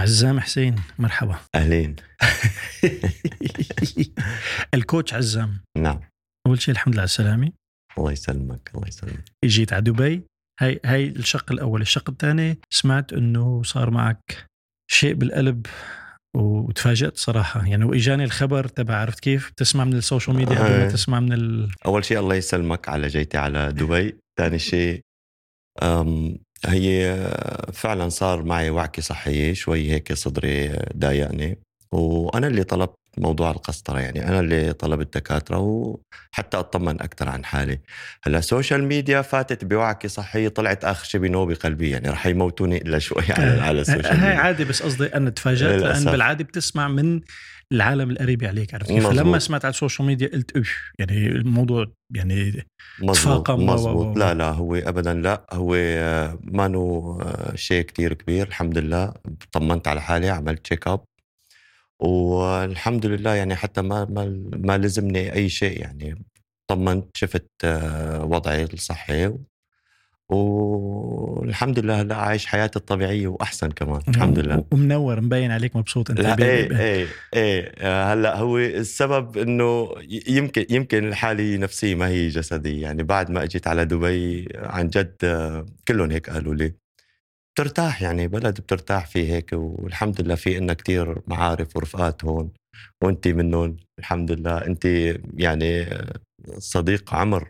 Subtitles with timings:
[0.00, 1.38] عزام حسين مرحبا.
[1.54, 1.96] أهلين.
[4.74, 5.60] ال coach عزام.
[5.78, 6.00] نعم.
[6.46, 7.52] أول شيء الحمد لله على السلامة.
[7.98, 9.24] الله يسلمك الله يسلمك.
[9.44, 10.22] جيت على دبي.
[10.60, 11.80] هاي هاي الشق الأول.
[11.80, 14.46] الشق الثاني سمعت إنه صار معك
[14.90, 15.66] شيء بالقلب
[16.36, 17.66] وتفاجأت صراحة.
[17.66, 20.90] يعني وإجاني الخبر تبع عرفت كيف؟ تسمع من ال social media قبل ما آه.
[20.90, 21.70] تسمع من ال...
[21.86, 24.16] أول شيء الله يسلمك على جيتي على دبي.
[24.38, 25.00] ثاني شيء
[26.66, 27.16] هي
[27.72, 31.58] فعلا صار معي وعكة صحية شوي هيك صدري ضايقني.
[31.92, 37.80] وأنا اللي طلبت موضوع القسطرة يعني أنا اللي طلبت دكاترة وحتى أطمن أكثر عن حالي.
[38.22, 42.76] هلأ ال social media فاتت بوعكة صحية طلعت آخر شيء بنوبة قلبية يعني رح يموتوني
[42.76, 46.10] إلا شوي على, على ال social هاي ميديا عادي بس قصدي أنا تفاجأت لأن للأسف.
[46.10, 47.20] بالعاده بتسمع من
[47.72, 51.86] العالم القريب عليك عرفت كيف؟ فلما سمعت على ال social media قلت إيش؟ يعني الموضوع
[52.14, 52.66] يعني
[53.08, 58.46] تفاقم مزبوط لا لا هو ابدا لا هو آه، ما نو آه، شيء كتير كبير
[58.46, 59.14] الحمد لله.
[59.52, 61.04] طمنت على حالي عملت check up
[62.00, 66.24] والحمد لله يعني حتى ما ما, ما لزمني أي شيء يعني.
[66.70, 69.32] طمنت شفت آه، وضعي الصحي
[70.30, 74.64] والحمد لله هلا عايش حياتي الطبيعية وأحسن كمان الحمد لله.
[74.72, 79.88] ومنور مبين عليك مبسوط أنت لا إيه إيه إيه هلأ هو السبب إنه
[80.28, 82.82] يمكن يمكن الحالة نفسية ما هي جسدية.
[82.82, 85.16] يعني بعد ما إجيت على دبي عن جد
[85.88, 86.72] كلهم هيك قالوا لي
[87.54, 92.50] بترتاح يعني بلد بترتاح فيه هيك والحمد لله في إلنا كتير معارف ورفقات هون
[93.02, 94.66] وانت منهم الحمد لله.
[94.66, 94.84] انت
[95.36, 95.86] يعني
[96.58, 97.48] صديق عمر.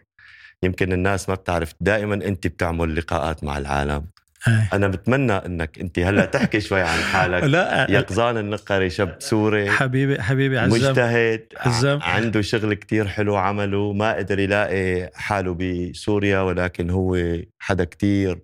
[0.62, 4.06] يمكن الناس ما بتعرف دائما انت بتعمل لقاءات مع العالم.
[4.48, 4.68] آه.
[4.72, 7.44] أنا بتمنى إنك انت هلأ تحكي شوي عن حالك.
[7.44, 9.70] لا يقظان النقري شاب سوري.
[9.70, 12.00] حبيبي حبيبي عزام مجتهد عزام.
[12.02, 13.92] ع- عنده شغل كتير حلو عمله.
[13.92, 18.38] ما قدر يلاقي حاله بسوريا ولكن هو حدا كتير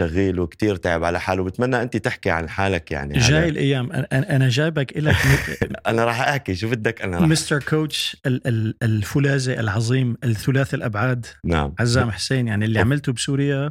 [0.00, 1.44] شغيل وكتير تعب على حاله.
[1.44, 3.18] بتمنى انت تحكي عن حالك يعني.
[3.18, 3.92] جاي الأيام.
[4.12, 5.14] أنا جايبك لك
[5.86, 6.54] أنا راح أحكي.
[6.54, 11.26] شو بدك؟ أنا راح مستر كوتش ال- ال- الفولاذي العظيم الثلاثي الأبعاد.
[11.44, 11.74] نعم.
[11.78, 12.78] عزام حسين يعني اللي.
[12.78, 13.70] عملته بسوريا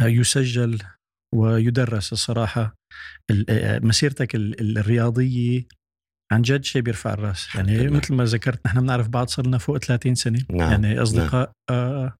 [0.00, 0.78] آه، يسجل
[1.34, 2.74] ويدرس الصراحة
[3.30, 5.64] ال- آه، مسيرتك ال- الرياضية.
[6.32, 7.54] عن جد شيء بيرفع الرأس.
[7.54, 7.88] يعني.
[7.88, 10.40] مثل ما ذكرت نحن بنعرف بعض صار لنا فوق 30 سنة.
[10.50, 12.16] نعم، يعني أصدقاء آه،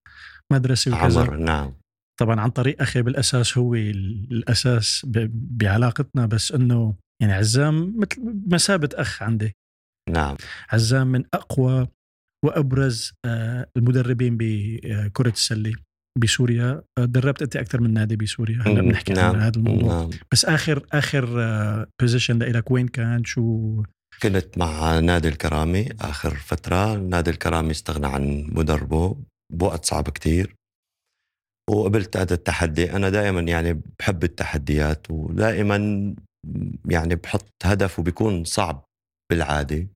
[0.53, 1.21] مدرسة وكذا.
[1.21, 1.37] عمر.
[1.37, 1.75] نعم.
[2.21, 8.89] طبعا عن طريق أخي بالأساس هو ال- الأساس بعلاقتنا بس إنه يعني عزام مثل مثابه
[8.95, 9.53] أخ عندي.
[10.11, 10.37] نعم.
[10.71, 11.89] عزام من أقوى
[12.45, 15.73] وأبرز آه، المدربين بكره السلة
[16.19, 16.83] بسوريا.
[16.99, 18.63] آه، دربت أنت أكثر من نادي بسوريا.
[18.67, 19.99] هلا بنحكي نعم عن هذا الموضوع.
[20.01, 20.11] نعم.
[20.33, 21.27] بس آخر آخر
[22.01, 23.83] بوزيشن لك وين كان؟ شو؟
[24.23, 26.97] كنت مع نادي الكرامي آخر فترة.
[26.97, 29.17] نادي الكرامي استغنى عن مدربه
[29.53, 30.55] بوقت صعب كتير.
[31.69, 32.93] وقبلت هذا التحدي.
[32.93, 36.15] أنا دائما يعني بحب التحديات ودائما
[36.89, 38.85] يعني بحط هدف وبيكون صعب
[39.31, 39.87] بالعادة.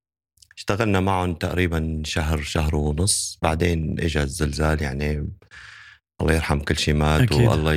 [0.57, 3.39] اشتغلنا معهم تقريبا شهر شهر ونص.
[3.43, 5.29] بعدين اجى الزلزال يعني
[6.21, 7.49] الله يرحم كل شيء مات أكيد.
[7.49, 7.75] والله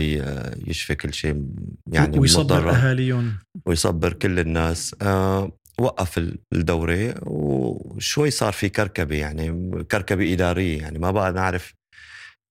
[0.67, 1.45] يشفي كل شيء
[1.91, 2.69] يعني ويصبر.
[2.69, 3.38] أهاليهم.
[3.66, 4.95] ويصبر كل الناس.
[5.01, 11.73] آه وقف ال- الدورة وشوي صار في كركبة يعني كركبة إدارية يعني ما بقى نعرف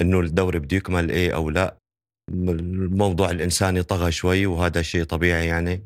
[0.05, 1.77] إنه الدوري بده يكمل إيه أو لا.
[2.31, 5.85] الموضوع الإنساني طغى شوي وهذا شيء طبيعي يعني.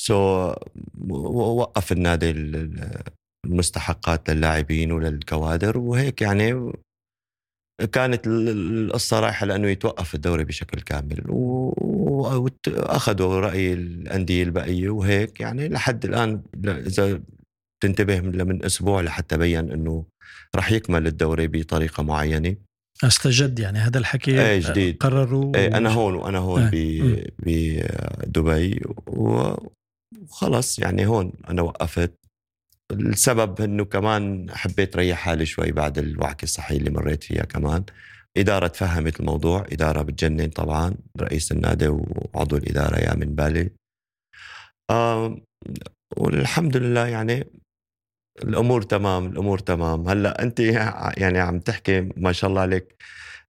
[0.00, 0.52] سو
[1.08, 3.02] وقف النادي ال- ال-
[3.46, 6.72] المستحقات للاعبين وللكوادر وهيك يعني.
[7.92, 15.40] كانت ال- ال- القصة رايحة لأنه يتوقف الدوري بشكل كامل وأخذوا رأي الأندية البقية وهيك
[15.40, 15.68] يعني.
[15.68, 17.20] لحد الآن إذا
[17.82, 20.04] تنتبه من أسبوع لحتى بين أنه
[20.56, 22.56] رح يكمل الدوري بطريقة معينة.
[23.04, 24.96] أستجد يعني هذا الحكي إيه جديد.
[24.96, 26.70] قرروا إيه أنا هون وأنا هون.
[26.72, 32.12] ب- بدبي وخلص يعني هون أنا وقفت.
[32.92, 37.84] السبب إنه كمان حبيت ريح حالي شوي بعد الوعكه الصحيه اللي مريت فيها كمان.
[38.36, 43.70] إدارة تفهمت الموضوع إدارة بتجنن طبعا رئيس النادي وعضو الإدارة يا من بالي.
[46.16, 47.44] والحمد لله يعني
[48.42, 50.08] الأمور تمام الأمور تمام.
[50.08, 50.60] هلأ أنت
[51.16, 52.96] يعني عم تحكي ما شاء الله عليك.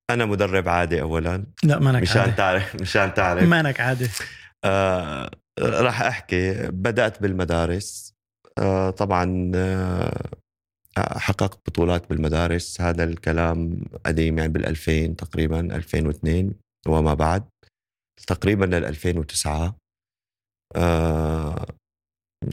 [0.10, 1.46] أنا مدرب عادي أولا.
[1.64, 2.32] لا مانك مشان عادي.
[2.32, 3.44] تعرف مشان تعرف.
[3.44, 4.10] مانك عادي.
[4.66, 6.68] آه راح أحكي.
[6.68, 8.14] بدأت بالمدارس.
[8.58, 10.30] آه طبعا آه
[10.98, 12.82] حققت بطولات بالمدارس.
[12.82, 16.54] هذا الكلام قديم يعني بال2000 تقريبا 2002
[16.88, 17.44] وما بعد.
[18.28, 19.76] تقريبا لل 2009
[20.76, 21.66] آه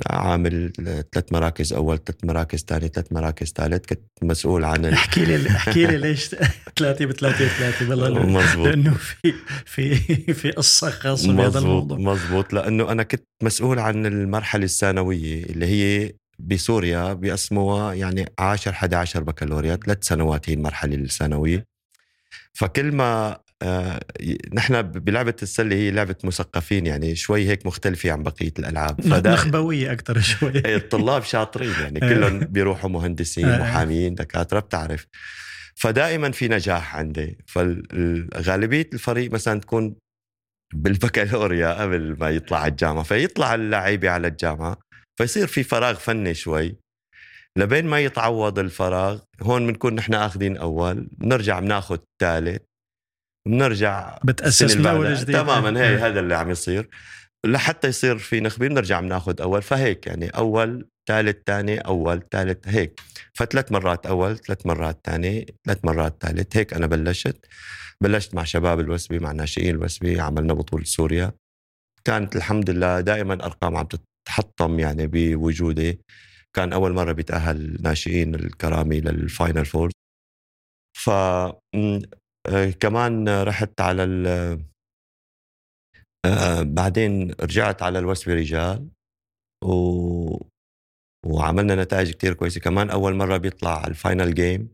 [0.07, 0.73] عامل
[1.13, 5.87] ثلاث مراكز أول ثلاث مراكز ثاني ثلاث مراكز ثالث كنت مسؤول عن احكي لي احكي
[5.87, 6.35] لي ليش
[6.77, 9.35] ثلاثة بثلاثة ثلاثة والله مزبوط لأنه في
[9.67, 9.95] في
[10.35, 11.99] في قصة خاصة بهذا الموضوع.
[11.99, 19.23] مزبوط لأنه أنا كنت مسؤول عن المرحلة الثانوية اللي هي بسوريا بيقسموها يعني 10 11
[19.23, 21.67] بكالوريات ثلاث سنوات هي المرحلة الثانوية.
[22.53, 23.39] فكل ما
[24.55, 29.07] نحن بلعبة السلة هي لعبة مثقفين يعني شوي هيك مختلفة عن بقية الألعاب.
[29.27, 30.53] نخبوية أكثر شوي.
[30.55, 33.59] إيه، الطلاب شاطرين يعني كلهم بيروحوا مهندسين آه.
[33.63, 35.07] محامين دكاترة بتعرف.
[35.75, 37.39] فدائما في نجاح عندي.
[37.47, 39.95] فغالبية الفريق مثلا تكون
[40.75, 43.03] بالبكالوريا قبل ما يطلع على الجامعة.
[43.03, 44.79] فيطلع اللعيبة على الجامعة
[45.19, 46.77] فيصير في فراغ فني شوي.
[47.59, 52.63] لبين ما يتعوض الفراغ هون بنكون نحن آخذين أول بنرجع بناخذ ثالث.
[53.49, 55.15] بنرجع بتأسس من اول.
[55.15, 55.37] جديد.
[55.37, 55.97] تماما هي.
[55.97, 56.89] هذا اللي عم يصير.
[57.47, 63.01] لحتى يصير في نخبة بنرجع بناخذ أول فهيك يعني أول ثالث ثاني أول ثالث هيك.
[63.35, 66.57] فثلاث مرات أول ثلاث مرات ثاني ثلاث مرات ثالث.
[66.57, 67.47] هيك أنا بلشت.
[68.01, 71.33] بلشت مع شباب الوثبة مع ناشئين الوثبة عملنا بطولة سوريا.
[72.05, 76.01] كانت الحمد لله دائما أرقام عم تتحطم يعني بوجودي.
[76.57, 79.91] كان أول مرة بيتأهل ناشئين الكرامة لل Final Four.
[80.99, 81.11] ف
[82.81, 84.27] كمان رحت على ال
[86.25, 88.89] آه، بعدين رجعت على الوثبة رجال
[89.65, 90.45] و
[91.27, 92.61] وعملنا نتائج كتير كويسة.
[92.61, 94.69] كمان أول مرة بيطلع ال final game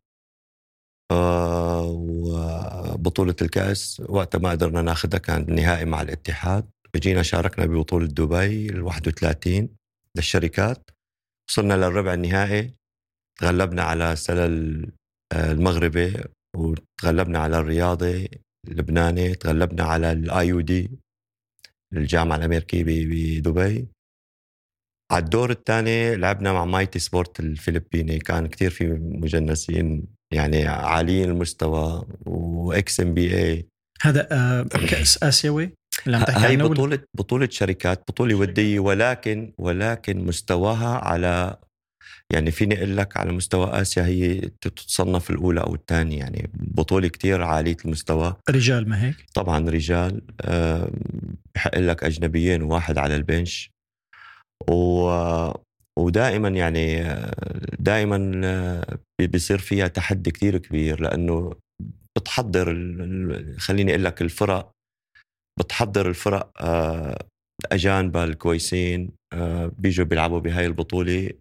[1.12, 4.02] آه، وبطولة الكأس.
[4.08, 6.70] وقتها ما قدرنا ناخذها كان النهائي مع الاتحاد.
[6.94, 9.69] اجينا شاركنا ببطولة دبي ال 31
[10.16, 10.90] للشركات.
[11.50, 12.75] وصلنا للربع النهائي.
[13.40, 14.14] تغلبنا على
[15.32, 16.25] آه، المغربي
[16.56, 18.29] وتغلبنا على الرياضي
[18.69, 20.90] اللبناني تغلبنا على ال AUD
[21.93, 22.88] الجامعة الأمريكية ب-
[23.43, 23.88] بدبي
[25.12, 32.06] على الدور الثاني لعبنا مع Mighty Sport الفلبيني كان كتير في مجنسين يعني عاليين المستوى
[32.26, 33.69] و ex NBA
[34.02, 35.75] هذا آه، كأس آسيوي؟
[36.06, 41.56] اللي عم تحكي هاي بطولة بطولة شركات بطولة ودية ولكن ولكن مستواها على
[42.32, 47.42] يعني فيني أقول لك على مستوى آسيا هي تتصنف الأولى أو الثانية يعني بطولة كتير
[47.42, 48.36] عالية المستوى.
[48.50, 50.90] رجال ما هيك؟ طبعا رجال آه،
[51.54, 53.70] بحق لك أجنبيين وواحد على البنش.
[54.70, 55.10] و
[55.98, 61.54] ودائما يعني آه، دائما آه، بي- بيصير فيها تحدي كتير كبير لأنه
[62.18, 62.66] بتحضر
[63.58, 64.70] خليني أقول لك الفرق
[65.58, 67.24] بتحضر الفرق آه،
[67.64, 71.26] الاجانب الكويسين آه، بيجوا بيلعبوا بهاي البطولة.
[71.26, 71.38] ال-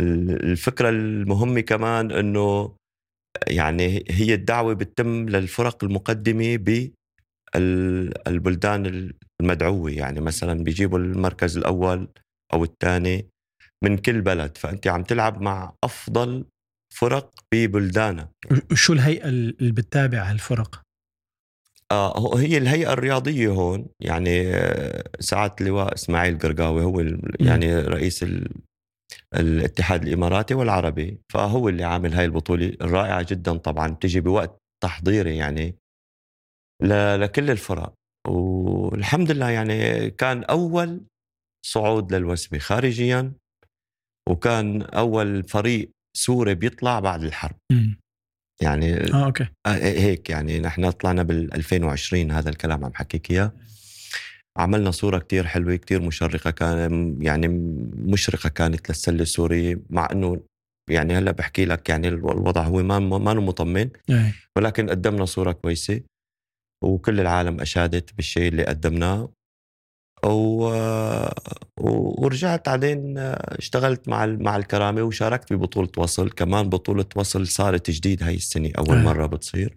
[0.00, 2.74] الفكرة المهمة كمان إنه
[3.46, 6.56] يعني هي الدعوة بتتم للفرق المقدمة
[7.54, 9.10] بالبلدان
[9.40, 9.90] المدعوة.
[9.90, 12.08] يعني مثلا بيجيبوا المركز الأول
[12.52, 13.26] أو الثاني
[13.84, 16.44] من كل بلد فأنت عم تلعب مع أفضل
[16.94, 18.28] فرق ببلدانها
[18.72, 20.82] وشو الهيئة اللي بتتابع هالفرق؟
[21.92, 27.00] آه هي الهيئة الرياضية هون يعني آه، سعادة اللواء إسماعيل قرقاوي هو.
[27.40, 28.48] يعني رئيس ال-
[29.34, 35.76] الاتحاد الإماراتي والعربي فهو اللي عامل هاي البطولة الرائعة جدا طبعا بتجي بوقت تحضيري يعني
[37.16, 37.94] لكل الفرق.
[38.28, 41.00] والحمد لله يعني كان أول
[41.66, 43.32] صعود للوثبة خارجيا
[44.28, 47.56] وكان أول فريق سوري بيطلع بعد الحرب.
[48.62, 49.46] يعني آه okay.
[49.66, 53.52] آه، هيك يعني نحن طلعنا بال 2020 هذا الكلام عم حكيك إياه.
[54.58, 57.48] عملنا صورة كتير حلوة كتير مشرقة كان يعني
[57.96, 60.40] مشرقة كانت للسلة السورية مع إنه
[60.90, 64.34] يعني هلأ بحكي لك يعني الوضع هو ما ما مطمن إيه.
[64.56, 66.00] ولكن قدمنا صورة كويسة
[66.84, 69.32] وكل العالم أشادت بالشيء اللي قدمناه
[70.24, 70.68] و...
[71.80, 78.34] ورجعت بعدين اشتغلت مع مع الكرامة وشاركت ببطولة وصل كمان بطولة وصل صارت جديد هاي
[78.34, 79.02] السنة أول آه.
[79.02, 79.76] مرة بتصير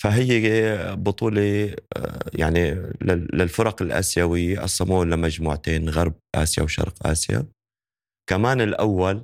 [0.00, 2.70] فهي بطولة آه، يعني
[3.02, 7.46] لل- للفرق الآسيوية قسموه لمجموعتين غرب آسيا وشرق آسيا
[8.30, 9.22] كمان الأول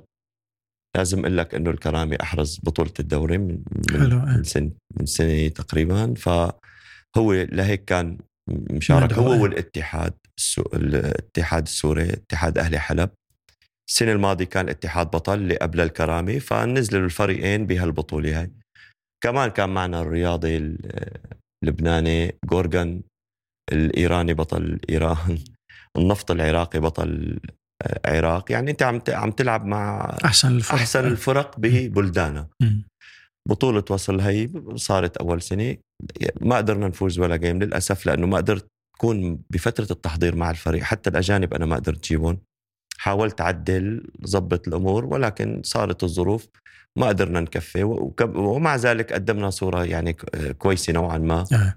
[0.97, 4.37] لازم أقول لك إنه الكرامي أحرز بطولة الدوري من حلو، آه.
[4.37, 8.17] من, سنة من سنة تقريبا فهو لهيك كان
[8.49, 9.13] مشارك.
[9.13, 10.13] هو والاتحاد.
[10.73, 13.09] الاتحاد السوري اتحاد أهلي حلب
[13.89, 18.51] السنة الماضية كان اتحاد بطل اللي قبل الكرامي فنزلوا الفريقين بهالبطولة هاي
[19.25, 21.11] كمان كان معنا الرياضي ال-
[21.63, 23.01] اللبناني جورجان
[23.71, 25.37] الإيراني بطل إيران
[25.97, 27.39] النفط العراقي بطل
[28.05, 30.79] العراق يعني أنت عم عم تلعب مع أحسن الفرق.
[30.79, 32.83] أحسن الفرق ببلدانها مم.
[33.49, 35.77] بطولة وصل هي صارت أول سنة.
[36.41, 38.67] ما قدرنا نفوز ولا جيم للأسف لأنه ما قدرت
[38.97, 40.83] تكون بفترة التحضير مع الفريق.
[40.83, 42.37] حتى الأجانب أنا ما قدرت جيبهم
[42.97, 46.47] حاولت أعدل ظبط الأمور ولكن صارت الظروف
[46.97, 47.83] ما قدرنا نكفي
[48.23, 50.13] ومع ذلك قدمنا صورة يعني
[50.57, 51.45] كويسة نوعا ما.
[51.53, 51.75] آه.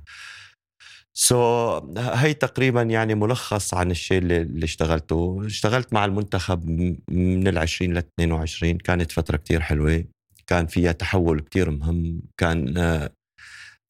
[1.14, 5.42] سو so, هي تقريبا يعني ملخص عن الشيء اللي, اللي اشتغلته.
[5.46, 6.68] اشتغلت مع المنتخب
[7.10, 10.04] من ال 20 ل 22 كانت فترة كتير حلوة.
[10.46, 12.22] كان فيها تحول كتير مهم.
[12.40, 13.10] كان آه،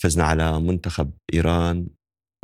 [0.03, 1.87] فزنا على منتخب إيران.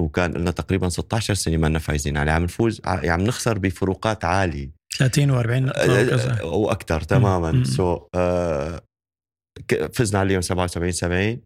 [0.01, 4.71] وكان لنا تقريبا 16 سنة ما فايزين عليه عم نفوز يعني عم نخسر بفروقات عالية.
[4.99, 7.65] 30 و40 وكذا وأكثر تماما.
[7.65, 8.81] so so, uh,
[9.93, 11.41] فزنا عليهم 77 70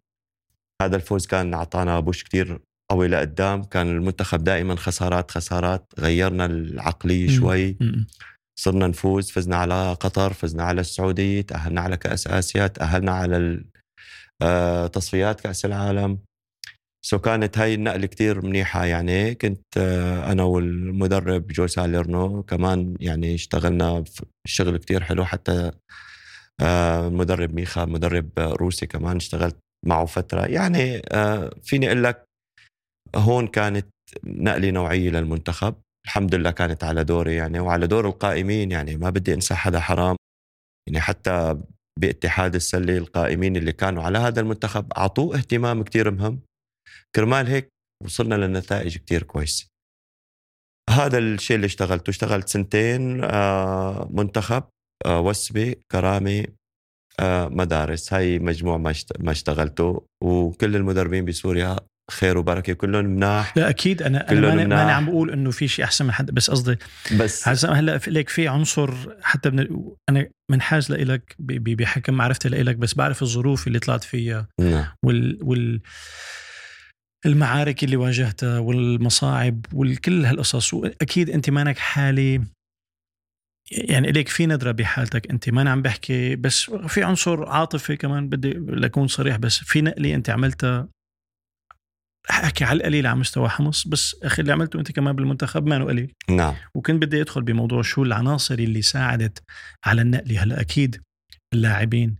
[0.81, 2.59] هذا الفوز كان أعطانا push كتير
[2.91, 3.63] قوي لقدام.
[3.63, 5.93] كان المنتخب دائما خسارات خسارات.
[5.99, 7.77] غيرنا العقلية شوي.
[8.59, 9.31] صرنا نفوز.
[9.31, 13.63] فزنا على قطر فزنا على السعودية تأهلنا على كأس آسيا تأهلنا على
[14.41, 16.19] آه، تصفيات كأس العالم.
[17.05, 18.85] so كانت هاي النقلة كتير منيحة.
[18.85, 24.03] يعني كنت آه، أنا والمدرب جو ساليرنو كمان يعني اشتغلنا
[24.47, 25.25] شغل كتير حلو.
[25.25, 25.71] حتى
[26.61, 30.45] المدرب آه، ميخا مدرب روسي كمان اشتغلت معه فترة.
[30.45, 31.01] يعني
[31.63, 32.25] فيني أقول لك
[33.15, 33.87] هون كانت
[34.25, 35.75] نقلة نوعية للمنتخب.
[36.05, 38.71] الحمد لله كانت على دوري يعني وعلى دور القائمين.
[38.71, 40.15] يعني ما بدي أنسى حدا حرام.
[40.87, 41.57] يعني حتى
[41.99, 46.39] باتحاد السلة القائمين اللي كانوا على هذا المنتخب أعطوه اهتمام كتير مهم.
[47.15, 47.69] كرمال هيك
[48.05, 49.67] وصلنا لنتائج كتير كويسة.
[50.89, 54.63] هذا الشيء اللي اشتغلته اشتغلت سنتين آه، منتخب
[55.05, 56.45] آه، وسبي كرامي
[57.19, 58.13] آه، مدارس.
[58.13, 58.77] هاي مجموع
[59.19, 60.05] ما اشتغلته.
[60.23, 61.75] وكل المدربين بسوريا
[62.11, 62.73] خير وبركة.
[62.73, 63.57] كلهم مناح.
[63.57, 64.01] لا أكيد.
[64.01, 66.77] أنا أنا ماني, ماني عم بقول إنه في شيء أحسن من حد بس قصدي
[67.19, 69.67] بس هلأ ليك في عنصر حتى من
[70.09, 74.47] أنا منحاز لإلك بحكم معرفتي لإلك بس بعرف الظروف اللي طلعت فيها.
[74.59, 74.85] نعم.
[75.05, 75.81] وال وال
[77.25, 82.41] المعارك اللي واجهتها والمصاعب وكل هالقصص وأكيد أنت مانك حالي
[83.71, 88.29] يعني ليك في ندرة بحالتك أنت ما أنا عم بحكي بس في عنصر عاطفي كمان
[88.29, 90.87] بدي لكون صريح بس في نقلة أنت عملتها.
[92.29, 96.13] أحكي على القليل على مستوى حمص بس أخي اللي عملته أنت كمان بالمنتخب ما قليل.
[96.29, 96.55] نعم.
[96.75, 99.43] وكنت بدي أدخل بموضوع شو العناصر اللي ساعدت
[99.85, 100.43] على النقلة.
[100.43, 101.01] هلأ أكيد
[101.53, 102.15] اللاعبين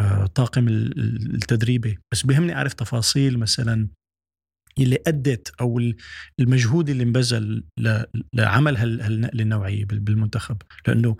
[0.00, 3.88] آه، طاقم التدريبي بس بهمني أعرف تفاصيل مثلا
[4.78, 5.80] اللي أدت أو
[6.40, 7.64] المجهود اللي انبذل
[8.34, 10.62] لعمل هالنقلة النوعية بالمنتخب.
[10.88, 11.16] لأنه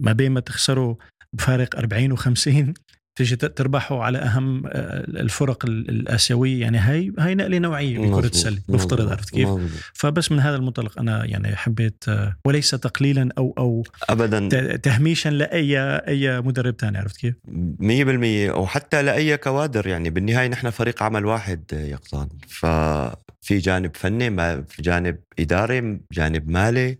[0.00, 0.96] ما بين ما تخسروا
[1.32, 2.72] بفارق 40 و50
[3.18, 4.70] تيجي تربحوا على أهم آه،
[5.08, 6.60] الفرق الآسيوية.
[6.60, 9.70] يعني هاي هاي نقلة نوعية بكره السلة مفترض عرفت كيف؟ مزبوط.
[9.94, 14.76] فبس من هذا المنطلق أنا يعني حبيت آه، وليس تقليلا أو أو ابدا.
[14.76, 17.34] تهميشا لأي أي مدرب ثاني عرفت كيف؟
[17.78, 19.86] 100% وحتى لأي كوادر.
[19.86, 26.50] يعني بالنهاية نحن فريق عمل واحد يقظان ففي جانب فني ما في جانب إداري جانب
[26.50, 26.98] مالي.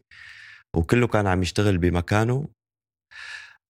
[0.76, 2.59] وكله كان عم يشتغل بمكانه.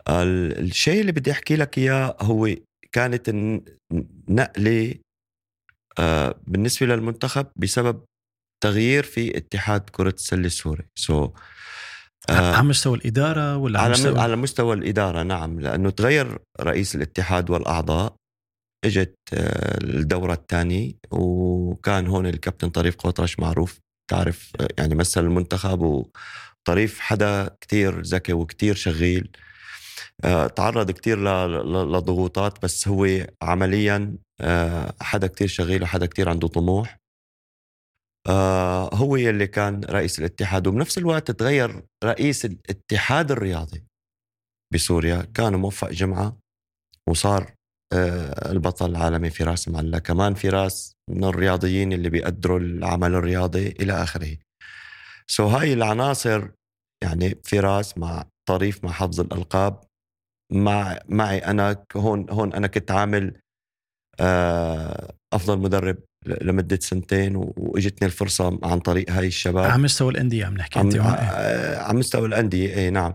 [0.09, 2.49] الشيء اللي بدي أحكي لك إياه هو
[2.93, 3.31] كانت
[4.29, 4.95] نقلة
[5.99, 8.05] آه، بالنسبة للمنتخب بسبب
[8.65, 10.85] تغيير في اتحاد كرة السلة السوري.
[10.99, 11.31] سو so,
[12.31, 15.61] آه على مستوى الإدارة ولا على مستوى على مستوى الإدارة نعم.
[15.61, 18.15] لأنه تغير رئيس الاتحاد والأعضاء
[18.85, 23.79] إجت آه، الدورة الثانية وكان هون الكابتن طريف قوطرش معروف.
[24.11, 29.31] تعرف يعني مثل المنتخب وطريف حدا كتير ذكي وكتير شغيل.
[30.57, 31.19] تعرض كتير
[31.65, 36.99] لضغوطات بس هو عمليا آه، حدا كتير شغيل وحدا كتير عنده طموح.
[38.29, 43.85] آه، هو يلي كان رئيس الاتحاد وبنفس الوقت تغير رئيس الاتحاد الرياضي
[44.75, 45.23] بسوريا.
[45.23, 46.37] كان موفق جمعة
[47.09, 47.55] وصار
[48.47, 54.37] البطل العالمي فراس معلا كمان فراس من الرياضيين اللي بيقدروا العمل الرياضي إلى آخره.
[55.27, 56.49] سو هاي العناصر
[57.05, 59.90] يعني فراس مع طريف مع حفظ الألقاب
[60.51, 61.39] مع معي.
[61.39, 63.33] أنا هون هون أنا كنت عامل
[64.21, 69.71] آه، أفضل مدرب لمدة سنتين وإجتني الفرصة عن طريق هاي الشباب.
[69.71, 73.15] على مستوى الأندية عم نحكي آه، على مستوى الأندية اي نعم.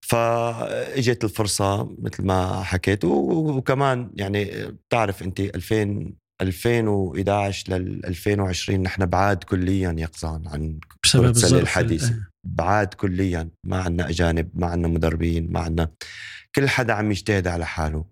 [0.00, 4.44] فاجت الفرصة مثل ما حكيت وكمان يعني
[4.88, 12.31] بتعرف أنت 2000 2011 لل 2020 نحن بعاد كليا يقظان عن بسبب الظرف الحديثة.
[12.46, 15.90] بعاد كليا ما عندنا أجانب ما عندنا مدربين ما عندنا
[16.54, 18.04] كل حدا عم يجتهد على حاله.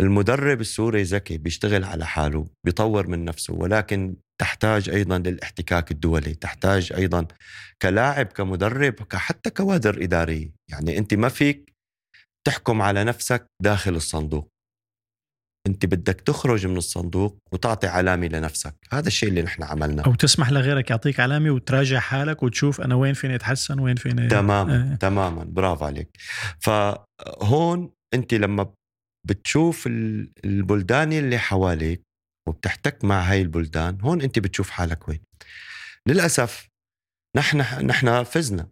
[0.00, 6.92] المدرب السوري ذكي بيشتغل على حاله بيطور من نفسه ولكن تحتاج أيضا للاحتكاك الدولي تحتاج
[6.92, 7.26] أيضا
[7.82, 10.50] كلاعب كمدرب حتى كوادر إدارية.
[10.70, 11.74] يعني أنت ما فيك
[12.46, 14.53] تحكم على نفسك داخل الصندوق.
[15.66, 18.74] انت بدك تخرج من الصندوق وتعطي علامة لنفسك.
[18.92, 20.04] هذا الشيء اللي نحن عملناه.
[20.06, 24.92] أو تسمح لغيرك يعطيك علامة وتراجع حالك وتشوف أنا وين فيني أتحسن وين فيني تماما
[24.92, 24.96] آه.
[24.96, 25.44] تماما.
[25.44, 26.16] برافو عليك.
[26.60, 28.74] فهون أنت لما
[29.26, 29.86] بتشوف
[30.44, 32.02] البلدان اللي حواليك
[32.48, 35.20] وبتحتك مع هاي البلدان هون أنت بتشوف حالك وين.
[36.08, 36.68] للأسف
[37.36, 38.68] نحن نحن فزنا.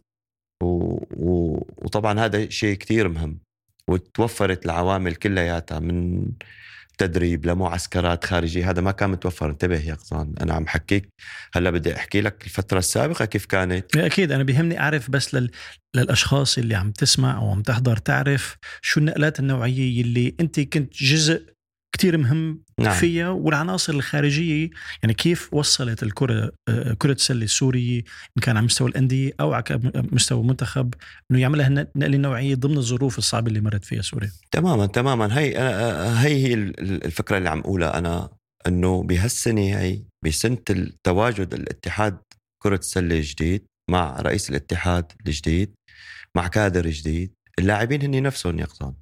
[0.63, 0.65] و...
[1.11, 1.57] و...
[1.77, 3.39] وطبعا هذا شيء كتير مهم.
[3.89, 6.25] وتوفرت العوامل كلياتها من
[7.05, 9.49] تدريب لمعسكرات خارجية هذا ما كان متوفر.
[9.49, 11.09] انتبه يا قصان أنا عم حكيك.
[11.53, 13.97] هلأ بدي أحكي لك الفترة السابقة كيف كانت.
[13.97, 14.31] أكيد.
[14.31, 15.51] أنا بيهمني أعرف بس لل...
[15.95, 21.52] للأشخاص اللي عم تسمع أو عم تحضر تعرف شو النقلات النوعية اللي أنت كنت جزء
[21.93, 22.93] كتير مهم نعم.
[22.93, 24.69] فيها والعناصر الخارجية
[25.03, 27.97] يعني كيف وصلت الكرة آه، كرة السلة السورية
[28.37, 29.63] إن كان على مستوى الأندية أو على
[30.11, 30.93] مستوى المنتخب
[31.31, 34.31] إنه يعملها نقلة نوعية ضمن الظروف الصعبة اللي مرت فيها سوريا.
[34.51, 35.39] تماما تماما.
[35.39, 38.29] هي آه، آه، هي هي الفكرة اللي عم أقولها أنا
[38.67, 42.17] إنه بهالسنة هي بسنة التواجد الاتحاد
[42.63, 45.73] كرة السلة الجديد مع رئيس الاتحاد الجديد
[46.37, 48.93] مع كادر جديد اللاعبين هن نفسهم يقظان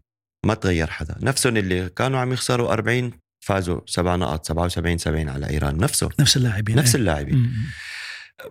[0.45, 1.15] ما تغير حدا.
[1.21, 3.11] نفسهم اللي كانوا عم يخسروا 40
[3.45, 5.77] فازوا سبع نقط 77 70 على إيران.
[5.77, 6.75] نفسه نفس اللاعبين.
[6.75, 6.95] نفس.
[6.95, 7.53] اللاعبين.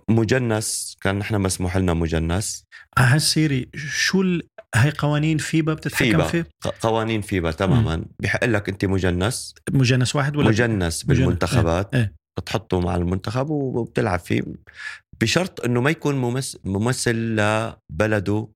[0.09, 2.65] مجنس كان نحن مسموح لنا مجنس.
[2.99, 4.43] هالسيري شو ال...
[4.75, 6.25] هاي قوانين فيبا بتتحكم فيبا.
[6.25, 6.47] فيه؟
[6.81, 8.05] قوانين فيبا تماما.
[8.19, 9.55] بحق لك أنت مجنس.
[9.71, 11.95] مجنس واحد ولا؟ مجنس بالمنتخبات.
[11.95, 12.01] إيه.
[12.01, 12.15] إيه.
[12.39, 14.43] بتحطه مع المنتخب وبتلعب فيه.
[15.21, 18.49] بشرط إنه ما يكون ممثل لبلده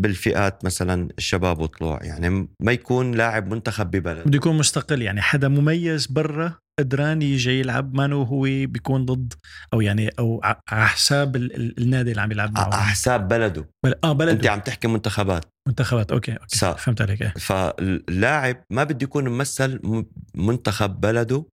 [0.00, 4.28] بالفئات مثلا الشباب وطلوع يعني ما يكون لاعب منتخب ببلد.
[4.28, 9.32] بده يكون مستقل يعني حدا مميز برا قدران يجي يلعب مانو هو بيكون ضد
[9.72, 12.64] أو يعني أو على حساب النادي اللي عم يلعب معه.
[12.64, 13.68] على حساب بلده.
[13.84, 13.94] بل...
[14.04, 14.32] آه بلده.
[14.32, 15.44] أنت عم تحكي منتخبات.
[15.68, 16.74] منتخبات okay okay.
[16.78, 17.34] فهمت عليك إيه.
[17.38, 21.46] فاللاعب ما بده يكون ممثل منتخب بلده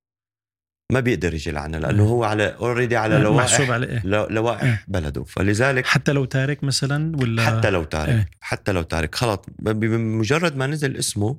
[0.91, 5.85] ما بيقدر يجي لعنا لأنه هو على already على لوائح إيه؟ لوائح إيه؟ بلده فلذلك
[5.85, 10.67] حتى لو تارك مثلا ولا حتى لو تارك إيه؟ حتى لو تارك خلص بمجرد ما
[10.67, 11.37] نزل اسمه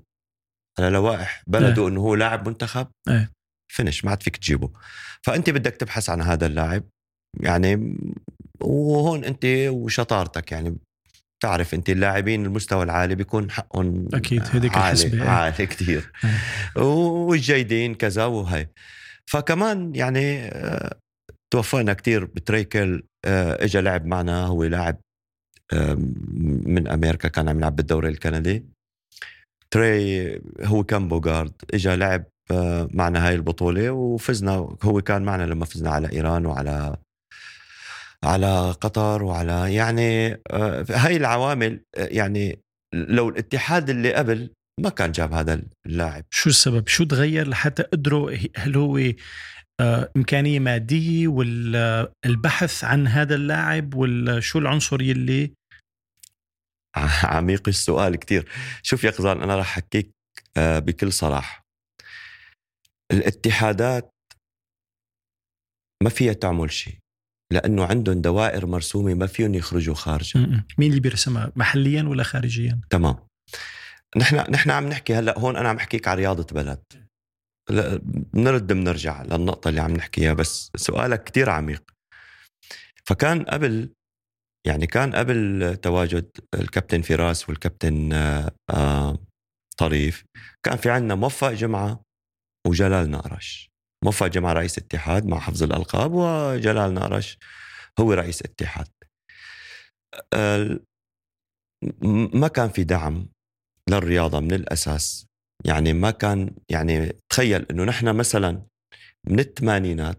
[0.79, 3.31] على لوائح بلده إيه؟ إنه هو لاعب منتخب إيه؟
[3.73, 4.71] finish ما عاد فيك تجيبه
[5.23, 6.85] فأنت بدك تبحث عن هذا اللاعب
[7.41, 7.97] يعني
[8.61, 10.77] وهون أنت وشطارتك يعني
[11.43, 16.83] تعرف أنت اللاعبين المستوى العالي بيكون حقهم أكيد هذيك الحسبة عالي, عالي كثير إيه.
[16.83, 18.69] والجيدين كذا وهي
[19.31, 20.99] فكمان يعني آه،
[21.53, 25.01] توفقنا كتير بتريكل آه، اجى لعب معنا هو لاعب
[26.67, 28.67] من أمريكا كان عم يلعب بالدوري الكندي.
[29.71, 35.65] تري هو كان بوغارد اجى لعب آه، معنا هاي البطولة وفزنا هو كان معنا لما
[35.65, 36.97] فزنا على إيران وعلى
[38.25, 40.41] على قطر وعلى يعني
[40.91, 42.59] هاي العوامل يعني
[42.95, 48.37] لو الاتحاد اللي قبل ما كان جاب هذا اللاعب؟ شو السبب؟ شو تغير لحتى قدروا
[48.57, 48.99] هل هو
[49.81, 55.55] آه، إمكانية مادية ولا البحث عن هذا اللاعب ولا شو العنصر يلي؟
[57.25, 58.49] عميق السؤال كتير.
[58.83, 60.11] شوف يا قزان أنا راح أحكيك
[60.57, 61.63] آه، بكل صراحة.
[63.13, 64.11] الاتحادات
[66.03, 66.99] ما فيها تعمل شيء
[67.53, 73.17] لأنه عندهم دوائر مرسومة ما فيهم يخرجوا خارجها مين اللي بيرسمها؟ محليا ولا خارجيا؟ تمام.
[74.17, 76.83] نحن نحن عم نحكي هلأ هون أنا عم احكيك على رياضة بلد.
[78.35, 81.83] بنرد بنرجع للنقطة اللي عم نحكيها بس سؤالك كتير عميق.
[83.07, 83.95] فكان قبل
[84.67, 88.13] يعني كان قبل تواجد الكابتن فراس والكابتن
[88.71, 89.19] آه
[89.79, 90.25] طريف
[90.63, 92.03] كان في عندنا موفق جمعة
[92.67, 93.71] وجلال نقرش.
[94.05, 97.39] موفق جمعة رئيس اتحاد مع حفظ الألقاب وجلال نقرش
[98.01, 98.89] هو رئيس اتحاد.
[102.35, 103.29] ما كان في دعم
[103.91, 105.27] للرياضة من الأساس.
[105.65, 108.63] يعني ما كان يعني تخيل إنه نحن مثلا
[109.27, 110.19] من الثمانينات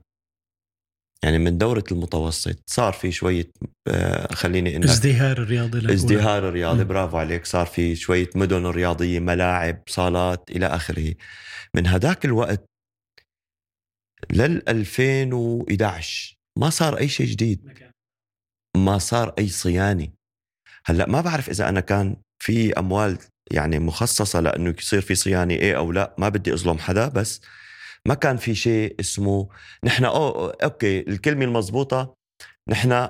[1.23, 3.52] يعني من دورة المتوسط صار في شوية
[3.88, 7.45] آه، خليني إنك ازدهار الرياضي ازدهار الرياضي برافو عليك.
[7.45, 11.13] صار في شوية مدن رياضية ملاعب صالات إلى آخره.
[11.76, 12.65] من هداك الوقت
[14.32, 17.91] لل 2011 ما صار أي شيء جديد.
[18.78, 20.08] ما صار أي صيانة.
[20.86, 23.17] هلأ ما بعرف إذا أنا كان في أموال
[23.51, 27.41] يعني مخصصة لأنه يصير في صيانة إيه أو لا ما بدي أظلم حدا بس
[28.08, 29.49] ما كان في شيء اسمه
[29.84, 32.15] نحن أو أوكي الكلمة المضبوطة
[32.69, 33.10] نحن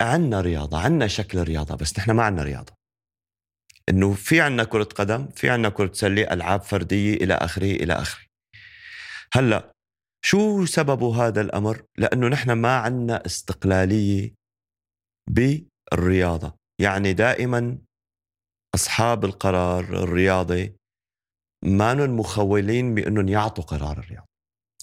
[0.00, 2.72] عنا رياضة عنا شكل رياضة بس نحن ما عنا رياضة.
[3.88, 8.26] إنه في عنا كرة قدم في عنا كرة سله ألعاب فردية إلى آخره إلى آخره.
[9.32, 9.72] هلأ
[10.24, 14.34] شو سبب هذا الأمر؟ لأنه نحن ما عنا استقلالية
[15.30, 16.56] بالرياضة.
[16.80, 17.78] يعني دائما
[18.74, 20.76] أصحاب القرار الرياضي
[21.64, 24.26] مانن مخولين بانهم يعطوا قرار الرياضه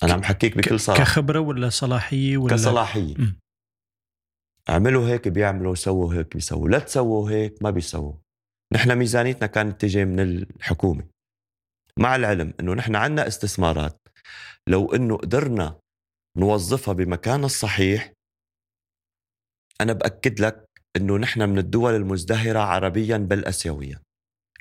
[0.03, 1.03] أنا عم حكيك بكل صراحة.
[1.03, 3.15] كخبرة ولا صلاحية ولا كصلاحية.
[3.17, 3.39] م.
[4.69, 6.69] اعملوا هيك بيعملوا سووا هيك بيسووا.
[6.69, 8.13] لا تسووا هيك ما بيسووا.
[8.73, 11.07] نحن ميزانيتنا كانت تجي من الحكومة.
[11.99, 14.07] مع العلم إنه نحن عندنا استثمارات.
[14.67, 15.79] لو إنه قدرنا
[16.37, 18.13] نوظفها بمكان الصحيح
[19.81, 20.65] أنا بأكد لك
[20.97, 23.99] إنه نحن من الدول المزدهرة عربيا بل اسيويا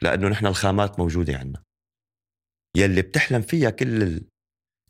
[0.03, 1.63] لأنه نحن الخامات موجودة عندنا.
[2.77, 4.25] يلي بتحلم فيها كل ال...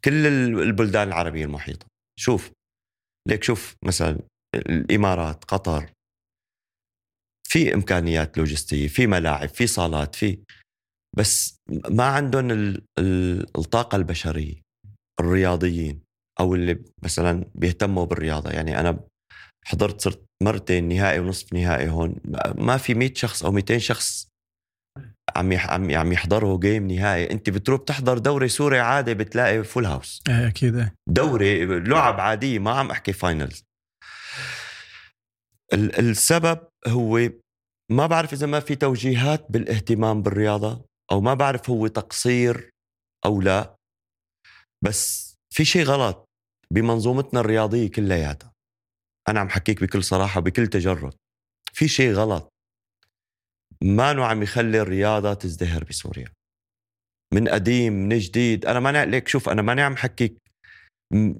[0.04, 0.26] كل
[0.62, 1.86] البلدان العربية المحيطة.
[2.18, 2.52] شوف
[3.28, 4.18] ليك شوف مثلا
[4.54, 5.92] الإمارات قطر
[7.48, 10.44] في إمكانيات لوجستية في ملاعب في صالات في
[11.16, 11.56] بس
[11.90, 12.84] ما عندهم ال...
[12.98, 13.40] ال...
[13.58, 14.62] الطاقة البشرية
[15.20, 16.02] الرياضيين
[16.40, 18.50] أو اللي مثلا بيهتموا بالرياضة.
[18.50, 19.04] يعني أنا
[19.64, 22.16] حضرت صرت مرتين نهائي ونصف نهائي هون.
[22.58, 24.28] ما في 100 شخص أو 200 شخص
[25.36, 27.30] عم عم عم يحضروا game نهائي.
[27.30, 30.94] أنت بتروح بتحضر دوري سوري عادي بتلاقي full house إيه أكيد إيه.
[31.08, 33.64] دوري لعب عادية ما عم أحكي finals
[35.74, 37.30] السبب هو
[37.92, 42.70] ما بعرف إذا ما في توجيهات بالاهتمام بالرياضة أو ما بعرف هو تقصير
[43.24, 43.76] أو لا.
[44.84, 46.28] بس في شيء غلط
[46.72, 48.51] بمنظومتنا الرياضية كلياتها.
[49.28, 51.14] أنا عم حكيك بكل صراحة وبكل تجرد.
[51.72, 52.52] في شيء غلط.
[53.82, 56.28] ما عم يخلي الرياضة تزدهر بسوريا.
[57.34, 58.66] من قديم من جديد.
[58.66, 60.38] أنا ماني ليك شوف أنا ماني عم حكيك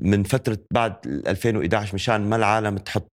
[0.01, 3.09] من فترة بعد 2011 مشان ما العالم تحط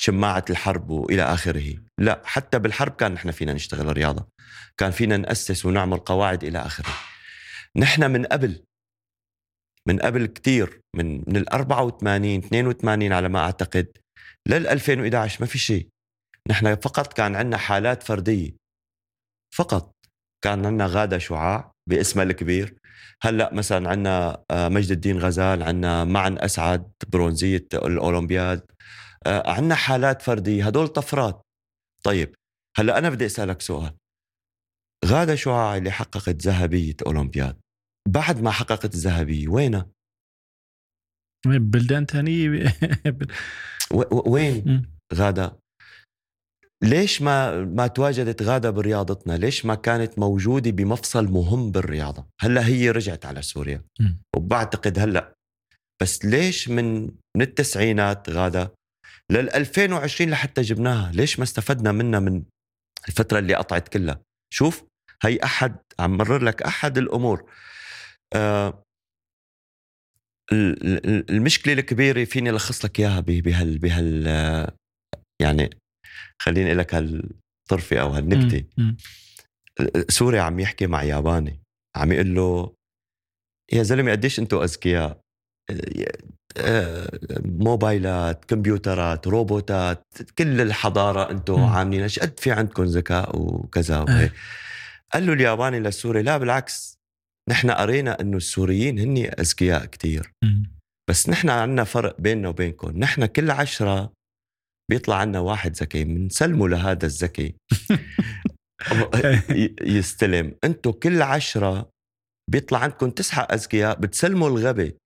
[0.00, 1.74] شماعة الحرب وإلى آخره.
[2.00, 4.28] لا حتى بالحرب كان نحن فينا نشتغل الرياضة.
[4.76, 6.94] كان فينا نأسس ونعمل قواعد إلى آخره.
[7.76, 8.64] نحن من قبل
[9.88, 13.86] من قبل كتير من من ال 84 82 على ما أعتقد
[14.48, 15.88] لل 2011 ما في شيء.
[16.48, 18.56] نحن فقط كان عندنا حالات فردية.
[19.54, 19.94] فقط
[20.44, 22.78] كان عندنا غادة شعاع باسمها الكبير.
[23.22, 28.62] هلأ مثلا عندنا آه، مجد الدين غزال عندنا معن أسعد برونزية الأولمبياد.
[29.26, 30.66] آه، عندنا حالات فردية.
[30.66, 31.42] هدول طفرات.
[32.04, 32.34] طيب
[32.76, 33.96] هلأ أنا بدي أسألك سؤال.
[35.04, 37.60] غادة شعاع اللي حققت ذهبية أولمبياد
[38.08, 39.90] بعد ما حققت الذهبية وينها؟
[41.46, 42.74] بلدان ثانية.
[44.10, 45.58] وين غادة؟
[46.82, 52.90] ليش ما ما تواجدت غادة برياضتنا؟ ليش ما كانت موجودة بمفصل مهم بالرياضة؟ هلأ هي
[52.90, 53.84] رجعت على سوريا
[54.36, 55.34] وبعتقد هلأ
[56.02, 57.02] بس ليش من
[57.36, 58.74] من التسعينات غادة
[59.30, 62.42] لل 2020 لحتى جبناها ليش ما استفدنا منها من
[63.08, 64.20] الفترة اللي قطعت كلها
[64.54, 64.84] شوف
[65.22, 67.50] هي أحد عم مرر لك أحد الأمور
[68.34, 68.82] آه
[70.52, 74.26] المشكلة الكبيرة فيني لخص لك إياها بهال بهال
[75.42, 75.70] يعني
[76.42, 78.64] خليني لك هالطرفة أو هالنكتة.
[80.08, 81.60] سوري عم يحكي مع ياباني
[81.96, 82.74] عم يقول له
[83.72, 85.20] يا زلمة قديش أنتم أذكياء؟
[86.56, 90.02] آه، موبايلات كمبيوترات روبوتات
[90.38, 94.32] كل الحضارة أنتم عاملين إيش قد في عندكم ذكاء وكذا وهيك.
[95.12, 96.97] قال له الياباني للسوري لا بالعكس
[97.48, 100.32] نحن قرينا إنه السوريين هن اذكياء كتير.
[101.10, 102.98] بس نحن عندنا فرق بيننا وبينكم.
[102.98, 104.12] نحن كل عشرة
[104.90, 107.54] بيطلع عنا واحد ذكي بنسلمه لهذا الذكي
[109.96, 110.54] يستلم.
[110.64, 111.90] أنتم كل عشرة
[112.50, 114.96] بيطلع عندكم تسعة أذكياء بتسلموا الغبي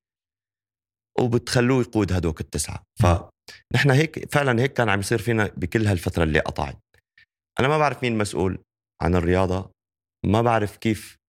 [1.20, 2.82] وبتخلوه يقود هدوك التسعة.
[3.02, 6.78] فنحن هيك فعلا هيك كان عم يصير فينا بكل هالفترة اللي قطعت.
[7.60, 8.58] أنا ما بعرف مين مسؤول
[9.02, 9.70] عن الرياضة.
[10.26, 11.21] ما بعرف كيف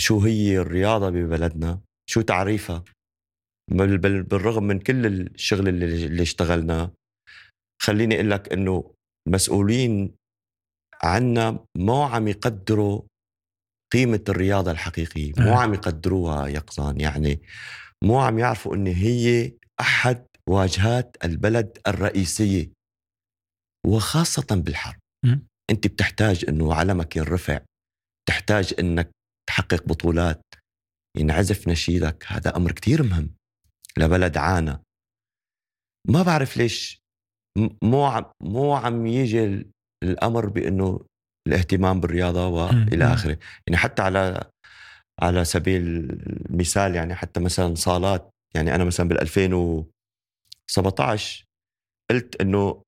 [0.00, 1.80] شو هي الرياضة ببلدنا؟
[2.10, 2.84] شو تعريفها؟
[3.70, 6.92] بالرغم من كل الشغل اللي, اللي اشتغلناه
[7.82, 8.94] خليني أقول لك إنه
[9.28, 10.14] المسؤولين
[11.02, 13.02] عنا مو عم يقدروا
[13.92, 17.40] قيمة الرياضة الحقيقية مو عم يقدروها يقظان يعني
[18.04, 22.72] مو عم يعرفوا إن هي أحد واجهات البلد الرئيسية
[23.86, 24.98] وخاصة بالحرب.
[25.24, 25.38] م?
[25.70, 27.60] أنت بتحتاج إنه علمك ينرفع
[28.28, 29.10] تحتاج إنك
[29.48, 30.40] تحقق بطولات
[31.16, 33.30] ينعزف نشيدك هذا أمر كتير مهم
[33.98, 34.82] لبلد عانى
[36.08, 36.98] ما بعرف ليش
[37.82, 39.66] مو عم مو عم يجي
[40.04, 41.00] الأمر بإنه
[41.48, 43.38] الاهتمام بالرياضة والى آخره.
[43.66, 44.50] يعني حتى على
[45.22, 45.82] على سبيل
[46.50, 51.44] المثال يعني حتى مثلا صالات يعني أنا مثلا بال 2017
[52.10, 52.82] قلت إنه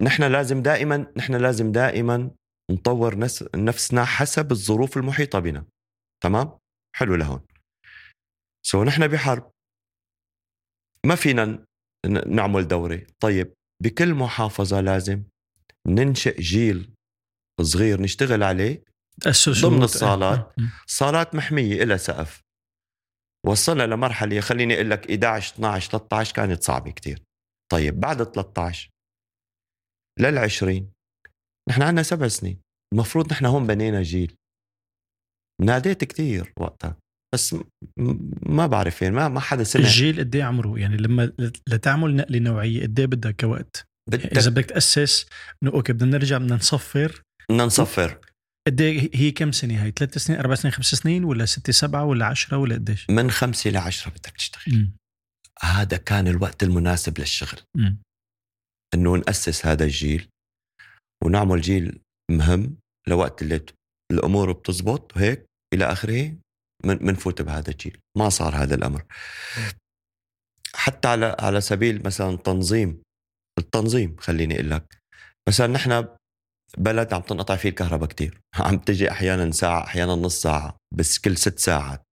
[0.00, 2.30] نحن لازم دائما نحن لازم دائما
[2.70, 3.18] نطور
[3.54, 5.64] نفسنا حسب الظروف المحيطة بنا.
[6.22, 6.58] تمام؟
[6.96, 7.46] حلو لهون.
[8.66, 9.52] سو نحن بحرب.
[11.06, 11.64] ما فينا
[12.26, 15.24] نعمل دوري طيب بكل محافظة لازم
[15.88, 16.94] ننشئ جيل
[17.60, 18.84] صغير نشتغل عليه
[19.48, 20.58] ضمن الصالات.
[20.58, 20.70] مم.
[20.86, 22.42] صالات محمية إلى سقف.
[23.46, 27.22] وصلنا لمرحلة خليني أقول لك 11 12 13 كانت صعبة كتير.
[27.72, 28.90] طيب بعد 13
[30.18, 30.92] لل 20
[31.68, 32.60] نحن عندنا سبع سنين.
[32.92, 34.36] المفروض نحن هون بنينا جيل.
[35.64, 36.96] ناديت كتير وقتها
[37.34, 37.62] بس م-
[37.96, 39.82] م- ما بعرف يعني ما ما حدا سمع.
[39.84, 41.32] الجيل قد إيه عمره؟ يعني لما
[41.68, 45.26] لتعمل نقلة نوعية قد إيه بدها كوقت يعني إذا بدك بدك تأسس
[45.62, 47.22] إنه أوكي بدنا نرجع بدنا نصفر.
[47.50, 48.18] بدنا نصفر.
[48.68, 52.04] قد إيه هي كم سنة هي ثلاث سنين أربع سنين خمس سنين ولا ستة سبعة
[52.04, 54.88] ولا عشرة ولا قديش؟ من خمسة لعشرة بدك تشتغل.
[55.62, 57.58] هذا كان الوقت المناسب للشغل.
[57.76, 57.98] مم.
[58.94, 60.28] إنه نأسس هذا الجيل
[61.24, 61.98] ونعمل جيل
[62.30, 62.76] مهم
[63.08, 63.60] لوقت اللي
[64.12, 66.34] الأمور بتزبط وهيك إلى آخره
[66.84, 67.98] من منفوت بهذا الجيل.
[68.18, 69.02] ما صار هذا الأمر.
[70.74, 73.02] حتى على على سبيل مثلا تنظيم
[73.58, 74.98] التنظيم خليني أقول لك.
[75.48, 76.08] مثلا نحن
[76.78, 78.40] بلد عم تنقطع فيه الكهرباء كتير.
[78.66, 82.02] عم تجي أحيانا ساعة أحيانا نص ساعة بس كل ست ساعات.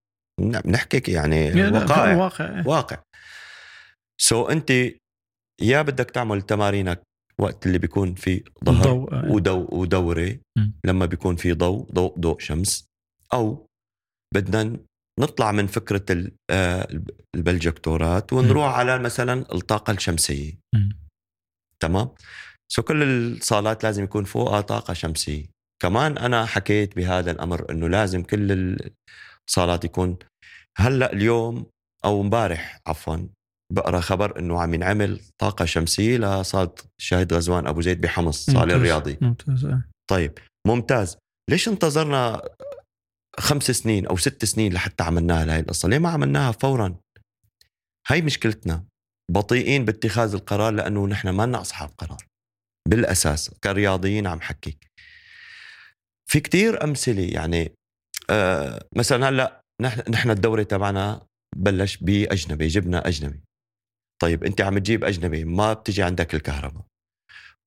[0.41, 2.63] بنحكي يعني وقائع واقع.
[2.67, 3.03] واقع.
[4.21, 4.71] سو so أنت
[5.63, 7.03] يا بدك تعمل تمارينك
[7.41, 9.31] وقت اللي بيكون في ظهر ضوء آه.
[9.31, 10.41] ودو ودوري.
[10.85, 12.90] لما بيكون في ضوء ضوء ضوء شمس.
[13.33, 13.67] أو
[14.35, 14.77] بدنا
[15.21, 16.89] نطلع من فكرة ال- آه،
[17.35, 20.99] البلجكتورات ونروح على مثلا الطاقة الشمسية مم.
[21.83, 22.09] تمام
[22.73, 25.47] سو كل الصالات لازم يكون فوقها طاقة شمسية
[25.83, 28.77] كمان أنا حكيت بهذا الأمر إنه لازم كل
[29.49, 30.19] الصالات يكون
[30.79, 31.67] هلأ اليوم
[32.05, 33.17] أو امبارح عفوا
[33.73, 38.77] بقرأ خبر إنه عم ينعمل طاقة شمسية لصالة شاهد غزوان أبو زيد بحمص صاله.
[38.77, 39.83] الرياضي ممتاز آه.
[40.11, 41.17] طيب ممتاز
[41.51, 42.43] ليش انتظرنا
[43.41, 45.89] خمس سنين أو ست سنين لحتى عملناها لهي القصة.
[45.89, 46.97] ليه ما عملناها؟ فورا.
[48.09, 48.85] هاي مشكلتنا.
[49.31, 52.27] بطيئين باتخاذ القرار لأنه نحن ما لنا أصحاب قرار.
[52.89, 54.91] بالأساس كرياضيين عم حكيك.
[56.31, 57.73] في كتير أمثلة يعني
[58.31, 61.27] آه مثلا هلأ نحن نحن الدوري تبعنا
[61.57, 63.41] بلش بأجنبي جبنا أجنبي.
[64.23, 66.85] طيب أنت عم تجيب أجنبي ما بتجي عندك الكهرباء.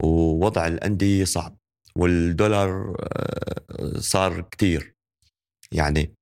[0.03, 1.57] ووضع الأندية صعب
[1.95, 4.92] والدولار آه، صار كتير.
[5.73, 6.13] يعني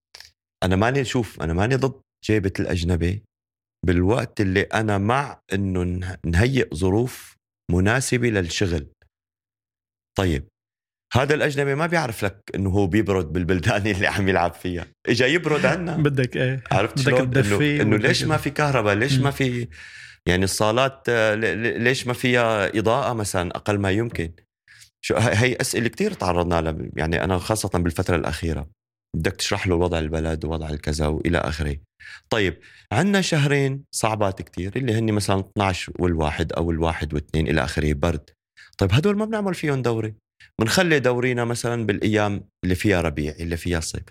[0.63, 3.23] أنا ماني شوف أنا ماني ضد جيبة الأجنبي
[3.85, 7.35] بالوقت اللي أنا مع إنه نه- نهيئ ظروف
[7.71, 8.87] مناسبة للشغل.
[10.17, 10.47] طيب
[11.13, 14.87] هذا الأجنبي ما بيعرف لك إنه هو بيبرد بالبلدان اللي عم يلعب فيها.
[15.07, 15.95] إجا يبرد عنا.
[15.97, 19.19] بدك إيه عرفت بدك شلون؟ تدفيه إنه, ليش ما في كهرباء؟ ليش.
[19.19, 19.67] ما في
[20.25, 24.31] يعني الصالات ليش ما فيها إضاءة مثلا أقل ما يمكن؟
[25.05, 28.69] شو هي أسئلة كثير تعرضنا لها يعني أنا خاصة بالفترة الأخيرة.
[29.15, 31.77] بدك تشرح له وضع البلد ووضع الكذا وإلى آخره.
[32.29, 32.59] طيب
[32.91, 38.29] عندنا شهرين صعبات كتير اللي هن مثلا 12 والواحد أو الواحد واثنين إلى آخره برد.
[38.77, 40.15] طيب هدول ما بنعمل فيهم دوري.
[40.59, 44.03] بنخلي دورينا مثلا بالأيام اللي فيها ربيع اللي فيها صيف.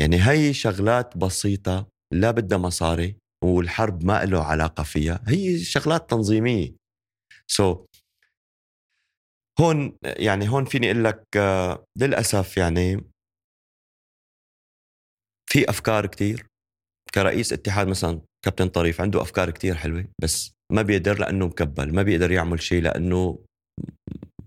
[0.00, 5.22] يعني هي شغلات بسيطة لا بدها مصاري والحرب ما له علاقة فيها.
[5.28, 6.74] هي شغلات تنظيمية.
[7.50, 7.78] سو so,
[9.60, 13.04] هون يعني هون فيني أقول لك آه، للأسف يعني
[15.50, 16.46] في أفكار كتير
[17.14, 22.02] كرئيس اتحاد مثلا كابتن طريف عنده أفكار كتير حلوة بس ما بيقدر لأنه مكبل ما
[22.02, 23.38] بيقدر يعمل شيء لأنه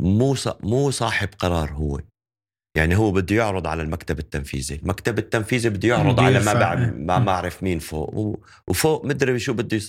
[0.02, 2.02] مو مو صاحب قرار هو
[2.78, 6.76] يعني هو بده يعرض على المكتب التنفيذي المكتب التنفيذي بده يعرض على ما بيرفع.
[6.76, 9.80] بع- ما بعرف مين فوق وفوق مدري شو بده.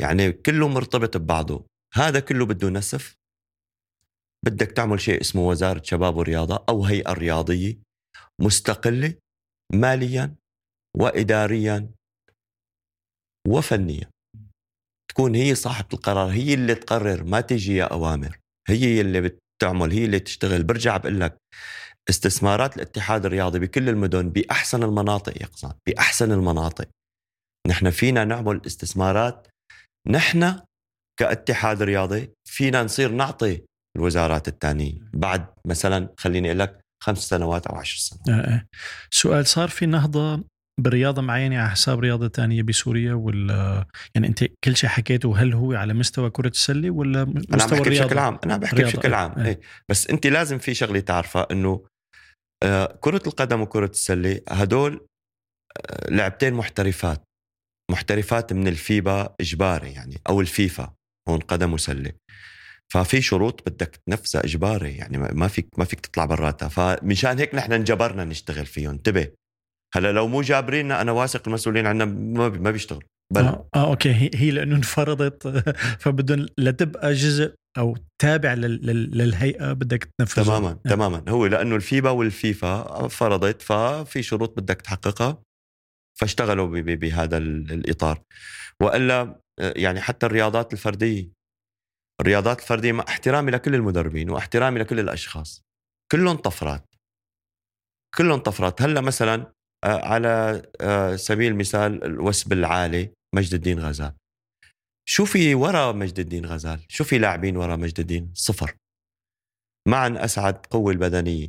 [0.00, 3.14] يعني كله مرتبط ببعضه هذا كله بده نسف
[4.46, 7.78] بدك تعمل شيء اسمه وزارة شباب ورياضة أو هيئة رياضية
[8.40, 9.14] مستقلة
[9.72, 10.34] ماليا
[10.96, 11.90] وإداريا
[13.48, 14.10] وفنيا.
[15.10, 18.38] تكون هي صاحبة القرار هي اللي تقرر ما تجي يا أوامر.
[18.68, 20.62] هي اللي بتعمل هي اللي تشتغل.
[20.62, 21.38] برجع بقول لك
[22.10, 26.88] استثمارات الاتحاد الرياضي بكل المدن بأحسن المناطق يا قصان بأحسن المناطق.
[27.68, 29.48] نحن فينا نعمل استثمارات.
[30.08, 30.60] نحن
[31.20, 33.64] كاتحاد رياضي فينا نصير نعطي
[33.96, 38.66] الوزارات الثانية بعد مثلا خليني أقول لك خمس سنوات أو عشر سنوات آه، آه.
[39.10, 40.44] سؤال صار في نهضة
[40.78, 45.72] برياضة معينة على حساب رياضة تانية بسوريا ولا يعني أنت كل شيء حكيته هل هو
[45.72, 49.16] على مستوى كرة السلة ولا مستوى بحكي الرياضة؟ بشكل عام عم بحكي رياضة، بشكل آه،
[49.16, 49.46] عام آه.
[49.46, 49.60] إيه.
[49.88, 51.84] بس أنت لازم في شغلة تعرفها أنه
[52.62, 55.06] آه، كرة القدم وكرة السلة هدول
[55.76, 57.22] آه، لعبتين محترفات
[57.90, 60.94] محترفات من الفيبا إجباري يعني أو الفيفا
[61.28, 62.12] هون قدم وسلة
[62.92, 67.72] ففي شروط بدك تنفذها إجباري يعني ما فيك ما فيك تطلع براتها فمشان هيك نحن
[67.72, 69.28] انجبرنا نشتغل فيهم انتبه.
[69.94, 73.02] هلأ لو مو جابريننا أنا واثق المسؤولين عنا ما ما بيشتغلوا
[73.34, 74.10] بلا آه, آه okay.
[74.14, 75.46] هي, هي لأنه انفرضت.
[76.02, 80.88] فبدهم لتبقى جزء أو تابع لل- لل- للهيئة بدك تنفذه تماما آه.
[80.88, 81.24] تماما.
[81.28, 85.42] هو لأنه الفيبا والفيفا فرضت ففي شروط بدك تحققها
[86.20, 88.20] فاشتغلوا بهذا ال- الإطار.
[88.82, 89.20] وإلا
[89.60, 91.37] آه، يعني حتى الرياضات الفردية.
[92.20, 95.62] الرياضات الفرديه مع احترامي لكل المدربين واحترامي لكل الأشخاص.
[96.12, 96.84] كلهم طفرات.
[98.14, 98.82] كلهم طفرات.
[98.82, 99.52] هلأ مثلا
[99.84, 104.14] آه، على آه، سبيل المثال الوثب العالي مجد الدين غزال.
[105.08, 108.76] شو في ورا مجد الدين غزال؟ شو في لاعبين ورا مجد الدين؟ صفر.
[109.88, 111.48] معا أسعد قوة البدنية.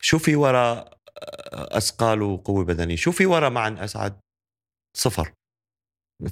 [0.00, 0.90] شو في ورا
[1.22, 4.20] آه، أثقال وقوة بدنية؟ شو في ورا معا أسعد؟
[4.96, 5.32] صفر.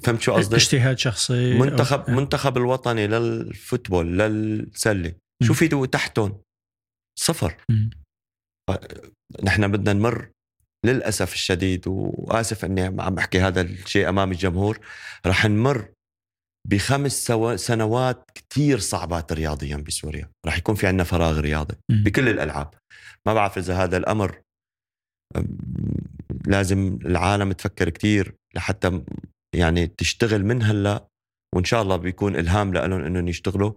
[0.03, 2.11] فهمت شو قصدي اجتهاد شخصي أو- منتخب آه.
[2.15, 5.53] منتخب الوطني للفوتبول للسله شو.
[5.53, 6.41] في تحتهم
[7.19, 7.89] صفر مم.
[9.43, 10.29] نحن بدنا نمر
[10.85, 14.79] للأسف الشديد وآسف إني عم أحكي هذا الشيء أمام الجمهور
[15.25, 15.89] رح نمر
[16.67, 22.03] بخمس سوا- سنوات كتير صعبات رياضيا بسوريا رح يكون في عندنا فراغ رياضي مم.
[22.03, 22.73] بكل الألعاب
[23.25, 24.41] ما بعرف إذا هذا الأمر
[26.47, 29.05] لازم العالم تفكر كتير لحتى م-
[29.55, 31.07] يعني تشتغل من هلا
[31.55, 33.73] وإن شاء الله بيكون إلهام لهم إنهم يشتغلوا.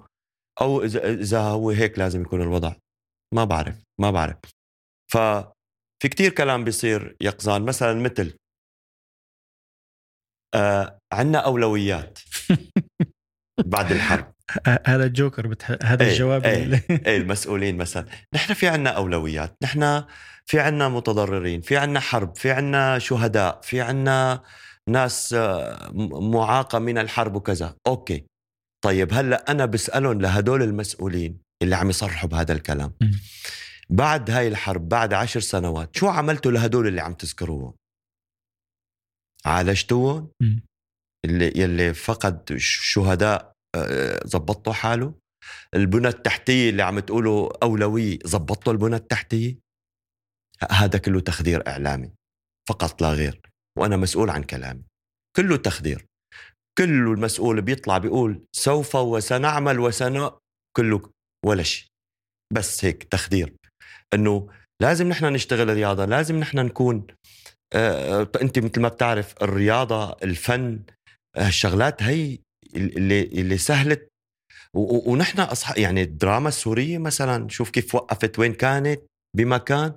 [0.60, 2.74] أو إذا إذا هو هيك لازم يكون الوضع.
[3.34, 4.36] ما بعرف ما بعرف.
[5.12, 8.36] ففي كتير كلام بيصير يقظان مثلا مثل
[10.54, 12.18] آه عندنا أولويات.
[13.72, 14.32] بعد الحرب.
[14.86, 15.70] هذا الجوكر بتح...
[15.82, 16.62] هذا إيه، الجواب إيه.
[16.62, 16.80] اللي...
[17.06, 18.06] إيه المسؤولين مثلا.
[18.34, 19.56] نحن في عنا أولويات.
[19.62, 20.04] نحن
[20.46, 21.60] في عنا متضررين.
[21.60, 22.36] في عنا حرب.
[22.36, 23.60] في عنا شهداء.
[23.60, 24.42] في عنا
[24.90, 27.76] ناس آه، م- معاقة من الحرب وكذا.
[27.86, 28.26] أوكي.
[28.84, 32.94] طيب هلأ أنا بسألهم لهدول المسؤولين اللي عم يصرحوا بهذا الكلام.
[33.90, 37.74] بعد هاي الحرب بعد عشر سنوات شو عملتوا لهدول اللي عم تذكروهم؟
[39.44, 40.30] عالجتوهم.
[41.24, 45.14] اللي يلي فقد شهداء آه، زبطوا حاله؟
[45.74, 49.58] البنى التحتية اللي عم تقولوا أولوية زبطوا البنى التحتية؟
[50.62, 52.12] ه- هذا كله تخدير إعلامي
[52.68, 53.40] فقط لا غير.
[53.78, 54.82] وأنا مسؤول عن كلامي.
[55.36, 56.06] كله تخدير
[56.78, 60.30] كله المسؤول بيطلع بيقول سوف وسنعمل وسن
[60.76, 61.10] كله
[61.46, 61.88] ولا شيء.
[62.52, 63.56] بس هيك تخدير.
[64.14, 64.48] إنه
[64.82, 67.06] لازم نحن نشتغل رياضه لازم نحن نكون
[67.74, 70.82] آه، أنت مثل ما بتعرف الرياضة الفن
[71.36, 72.38] هالشغلات هي
[72.76, 74.08] اللي اللي سهلت.
[74.74, 79.00] ونحن اصحاب يعني الدراما السورية مثلا شوف كيف وقفت وين كانت
[79.36, 79.94] بمكان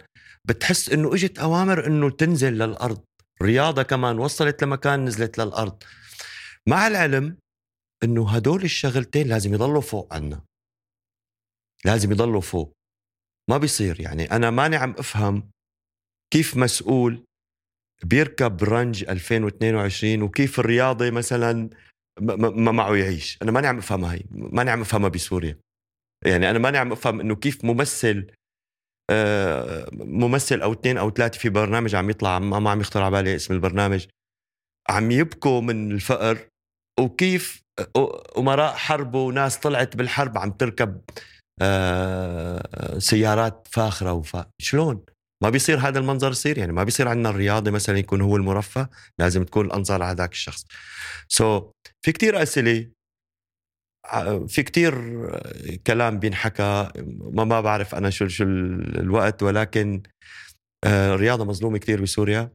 [0.48, 3.04] بتحس إنه إجت أوامر إنه تنزل للأرض.
[3.41, 5.84] رياضة كمان وصلت لمكان نزلت للأرض.
[6.67, 7.38] مع العلم
[8.04, 10.41] إنه هدول الشغلتين لازم يضلوا فوق عنا.
[11.86, 12.74] لازم يضلوا فوق.
[13.50, 14.32] ما بيصير يعني.
[14.32, 15.50] أنا ماني عم أفهم
[16.34, 17.24] كيف مسؤول
[18.04, 21.69] بيركب رنج 2022 وكيف الرياضي مثلا
[22.21, 23.38] ما- معه يعيش.
[23.41, 25.60] أنا ماني عم افهمها هي ماني عم أفهمها بسوريا.
[26.26, 28.32] يعني أنا ماني عم أفهم إنه كيف ممثل
[29.91, 33.54] ممثل أو اثنين أو ثلاثة في برنامج عم يطلع ما عم يخطر على بالي اسم
[33.54, 34.06] البرنامج.
[34.89, 36.48] عم يبكوا من الفقر
[37.00, 37.62] وكيف
[38.38, 41.02] أمراء حرب وناس طلعت بالحرب عم تركب
[41.62, 45.06] آه، سيارات فاخرة وفا شلون؟
[45.44, 48.89] ما بيصير هذا المنظر يصير؟ يعني ما بيصير عندنا الرياضي مثلا يكون هو المرفه
[49.20, 50.65] لازم تكون الأنظار على ذاك الشخص.
[51.28, 51.63] سو so,
[52.06, 52.88] في كتير أسئلة
[54.48, 54.94] في كتير
[55.88, 60.04] كلام بينحكى ما ما بعرف أنا شو شو ال- الوقت ولكن
[60.86, 62.52] آه، الرياضه مظلومة كتير بسوريا.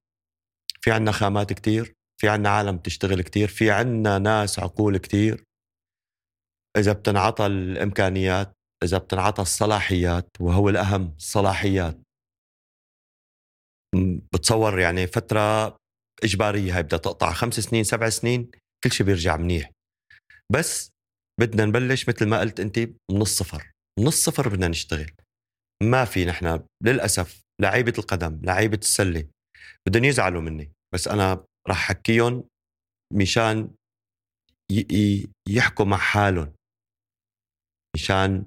[0.80, 5.44] في عنا خامات كتير في عنا عالم تشتغل كتير في عنا ناس عقول كتير.
[6.76, 8.52] إذا بتنعطى الإمكانيات
[8.84, 11.98] إذا بتنعطى الصلاحيات وهو الأهم الصلاحيات.
[14.34, 15.76] بتصور يعني فترة
[16.24, 18.50] إجبارية هاي بدها تقطع خمس سنين سبع سنين
[18.84, 19.70] كل شيء بيرجع منيح.
[20.52, 20.90] بس
[21.40, 22.78] بدنا نبلش مثل ما قلت أنت
[23.10, 25.10] من الصفر من الصفر بدنا نشتغل.
[25.82, 29.28] ما في نحن للأسف لعيبة القدم لعيبة السلة
[29.88, 30.72] بدهم يزعلوا مني.
[30.94, 32.44] بس أنا راح أحكيهم
[33.14, 33.70] مشان
[35.48, 36.52] يحكوا مع حالهم.
[37.96, 38.44] مشان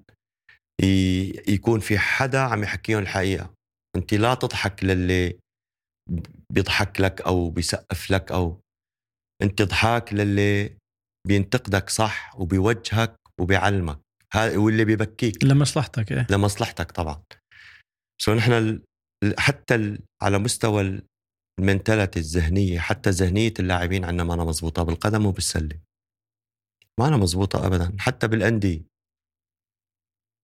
[1.48, 3.54] يكون في حدا عم يحكيهم الحقيقة.
[3.96, 5.40] أنت لا تضحك للي
[6.50, 8.62] بيضحك لك أو بيسقف لك أو
[9.42, 10.78] أنت ضحاك للي
[11.28, 14.00] بينتقدك صح وبيوجهك وبيعلمك.
[14.56, 15.44] واللي بيبكيك.
[15.44, 16.28] لمصلحتك إيه.
[16.30, 17.24] لمصلحتك طبعا.
[18.22, 18.84] سو نحن ال-
[19.40, 21.02] حتى ال- على مستوى
[21.60, 25.80] المنتاليتي الذهنية حتى ذهنية اللاعبين عندنا ما أنا مزبوطه بالقدم وبالسله
[27.00, 28.82] ما أنا مزبوطه ابدا حتى بالأندية.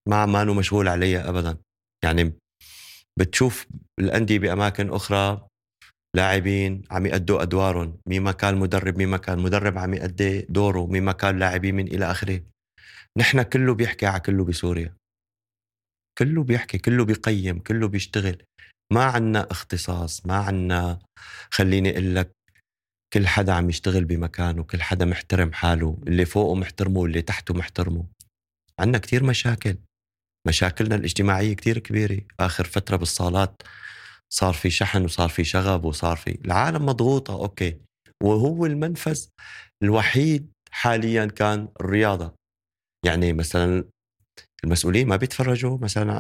[0.10, 1.58] ما ما أنا مشغول عليها ابدا.
[2.04, 2.34] يعني
[3.20, 3.68] بتشوف
[4.00, 5.48] الأندية بأماكن أخرى
[6.16, 7.98] لاعبين عم يأدوا أدوارهم.
[8.08, 10.86] مين ما كان مدرب مين ما كان مدرب عم يأدي دوره.
[10.86, 12.42] مين ما كان لاعبين من إلى آخره.
[13.18, 14.96] نحن كله بيحكي على كله بسوريا.
[16.18, 18.44] كله بيحكي كله بيقيم كله بيشتغل.
[18.94, 21.00] ما عنا اختصاص ما عنا
[21.52, 22.32] خليني أقول لك
[23.14, 25.98] كل حدا عم يشتغل بمكانه كل حدا محترم حاله.
[26.08, 28.06] اللي فوقه محترمه واللي تحته محترمه.
[28.80, 29.78] عنا كتير مشاكل.
[30.48, 32.22] مشاكلنا الاجتماعية كتير كبيرة.
[32.40, 33.62] آخر فترة بالصالات
[34.34, 37.78] صار في شحن وصار في شغب وصار في العالم مضغوطة أوكي.
[38.24, 39.26] وهو المنفذ
[39.84, 42.34] الوحيد حاليا كان الرياضة.
[43.06, 43.84] يعني مثلا
[44.64, 46.14] المسؤولين ما بيتفرجوا مثلا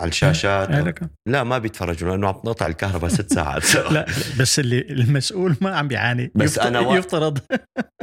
[0.00, 0.70] على الشاشات.
[0.70, 0.94] أه
[1.28, 3.74] لا ما بيتفرجوا لأنه عم تنقطع الكهرباء ست ساعات.
[3.94, 4.06] لا
[4.40, 6.32] بس اللي المسؤول ما عم بيعاني.
[6.34, 6.94] بس يفترض أنا و...
[6.94, 7.38] يفترض.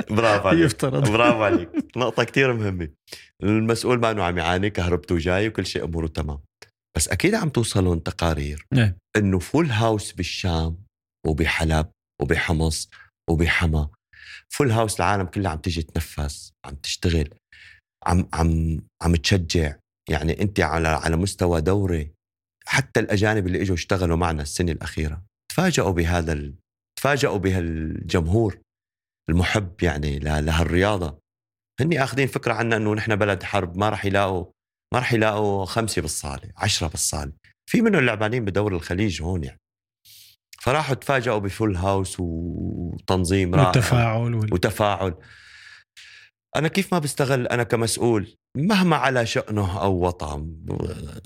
[0.09, 0.65] برافو عليك.
[0.65, 1.09] يفترض.
[1.11, 1.69] برافو عليك.
[1.97, 2.89] نقطة كتير مهمة.
[3.43, 6.39] المسؤول ما إنه عم يعاني كهربته جاي وكل شيء أموره تمام.
[6.97, 8.65] بس أكيد عم توصلهم تقارير.
[8.73, 8.93] نعم.
[9.17, 10.83] إنه فول هاوس بالشام
[11.27, 11.91] وبحلب
[12.21, 12.89] وبحمص
[13.29, 13.89] وبحما.
[14.53, 17.29] فول هاوس العالم كلها عم تيجي تنفس عم تشتغل
[18.05, 19.75] عم عم عم تشجع.
[20.09, 22.11] يعني أنت على على مستوى دوري.
[22.65, 26.55] حتى الأجانب اللي إجوا اشتغلوا معنا السنة الأخيرة تفاجئوا بهذا ال...
[26.99, 28.59] تفاجئوا بهالجمهور
[29.29, 31.19] المحب يعني لهالرياضة.
[31.79, 34.45] هني آخذين فكرة عنا إنه نحن بلد حرب ما راح يلاقوا
[34.93, 37.33] ما راح يلاقوا خمسة بالصالة عشرة بالصالة.
[37.69, 39.59] في منهم اللعبانين بدور الخليج هون يعني.
[40.59, 43.69] فراحوا تفاجئوا بفول هاوس وتنظيم رائع.
[43.69, 44.53] وتفاعل وال...
[44.53, 45.15] وتفاعل.
[46.55, 50.55] أنا كيف ما بستغل أنا كمسؤول؟ مهما على شأنه أو وطن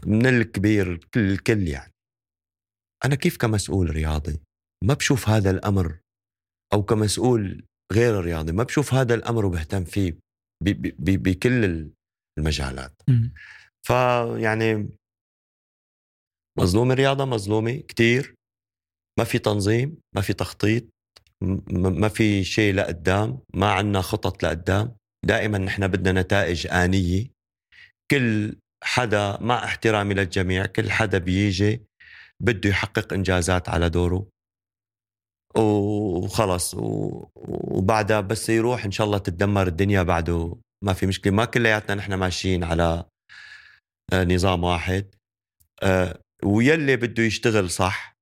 [0.05, 1.93] من الكبير كل الكل يعني.
[3.05, 4.41] أنا كيف كمسؤول رياضي؟
[4.83, 5.99] ما بشوف هذا الأمر
[6.73, 10.17] أو كمسؤول غير رياضي ما بشوف هذا الأمر وبهتم فيه
[10.99, 11.89] بكل
[12.39, 13.01] المجالات.
[13.87, 14.89] فيعني
[16.59, 18.35] مظلوم الرياضة مظلومه كثير
[19.19, 20.83] ما في تنظيم ما في تخطيط
[21.71, 24.95] ما في شيء لقدام ما عندنا خطط لقدام.
[25.25, 27.27] دائما نحن بدنا نتائج آنية.
[28.11, 31.81] كل حدا مع احترامي للجميع كل حدا بيجي
[32.39, 34.27] بده يحقق إنجازات على دوره.
[35.57, 36.75] وخلص.
[36.75, 41.33] وبعدها بس يروح إن شاء الله تتدمر الدنيا بعده ما في مشكلة.
[41.33, 43.05] ما كلياتنا نحن ماشيين على
[44.13, 45.05] نظام واحد.
[45.83, 48.13] آه، ويلي بده يشتغل صح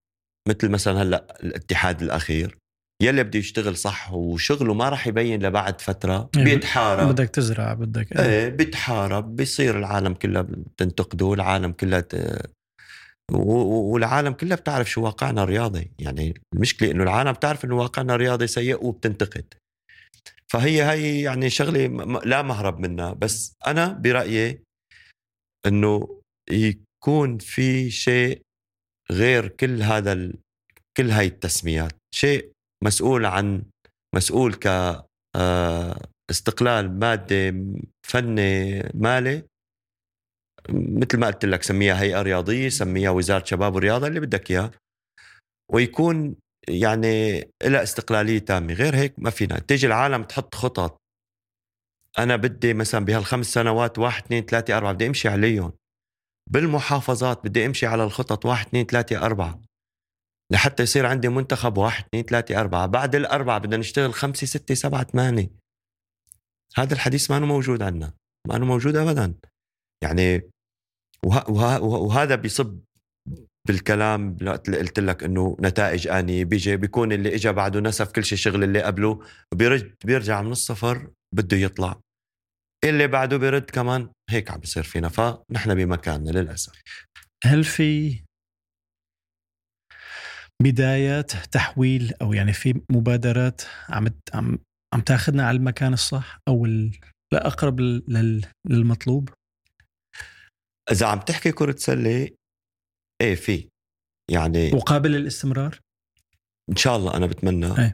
[0.47, 2.57] مثل مثلا هلأ الاتحاد الأخير.
[3.03, 7.09] يلي بده يشتغل صح وشغله ما راح يبين لبعد فترة إيه، بيتحارب.
[7.09, 8.49] بدك تزرع بدك إيه.
[8.49, 12.41] بيتحارب بيصير العالم كلها بتنتقده العالم كلها ت...
[13.31, 15.91] والعالم كلها بتعرف شو واقعنا الرياضي.
[15.99, 19.53] يعني المشكلة إنه العالم بتعرف إنه واقعنا الرياضي سيء وبتنتقد.
[20.51, 21.87] فهي هي يعني شغلة
[22.25, 23.13] لا مهرب منها.
[23.13, 24.64] بس أنا برأيي
[25.65, 28.41] إنه يكون في شيء
[29.11, 30.35] غير كل هذا ال...
[30.97, 31.91] كل هاي التسميات.
[32.15, 32.51] شيء
[32.83, 33.63] مسؤول عن
[34.15, 34.67] مسؤول ك
[35.35, 36.01] آه،
[36.31, 37.51] استقلال مادي
[38.07, 39.43] فني مالي
[40.69, 44.71] مثل ما قلت لك سميها هيئة رياضية سميها وزارة شباب ورياضة اللي بدك اياه
[45.73, 46.35] ويكون
[46.67, 48.73] يعني لها استقلالية تامة.
[48.73, 49.59] غير هيك ما فينا.
[49.59, 50.97] تيجي العالم تحط خطط.
[52.19, 55.73] أنا بدي مثلا بهالخمس سنوات واحد اثنين ثلاثة أربعة بدي أمشي عليهم.
[56.51, 59.61] بالمحافظات بدي أمشي على الخطط واحد اثنين ثلاثة أربعة.
[60.51, 62.85] لحتى يصير عندي منتخب واحد اثنين ثلاثة أربعة.
[62.85, 65.51] بعد الأربعة بدنا نشتغل خمسة ستة سبعة ثمانية.
[66.77, 68.13] هذا الحديث ما موجود عندنا.
[68.47, 69.33] ما موجود أبدا.
[70.03, 70.49] يعني
[71.25, 72.79] وه وه وهذا بيصب
[73.67, 74.37] بالكلام
[74.67, 76.45] قلت لك إنه نتائج آنية.
[76.45, 79.21] بيجي بيكون اللي اجى بعده نسف كل شيء شغل اللي قبله.
[79.53, 82.04] بيرج بيرجع من الصفر بده يطلع.
[82.83, 86.81] اللي بعده بيرد كمان هيك عم بيصير فينا فنحن بمكاننا للأسف
[87.45, 88.21] هل في
[90.63, 94.59] بدايات تحويل أو يعني في مبادرات عم عم
[94.93, 96.67] عم تاخذنا على المكان الصح أو
[97.33, 97.79] الاقرب
[98.69, 99.29] للمطلوب؟
[100.91, 102.29] إذا عم تحكي كرة سلة
[103.21, 103.69] إيه في
[104.31, 105.79] يعني وقابل للاستمرار؟
[106.69, 107.93] إن شاء الله أنا بتمنى أي.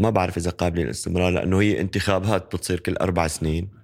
[0.00, 3.75] ما بعرف إذا قابلة للاستمرار لأنه هي انتخابات بتصير كل أربع سنين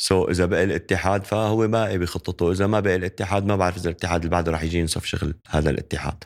[0.00, 3.90] سو so, إذا بقى الاتحاد فهو ما بخطته إذا ما بقى الاتحاد ما بعرف إذا
[3.90, 6.24] الاتحاد اللي بعده رح يجي ينصف شغل هذا الاتحاد.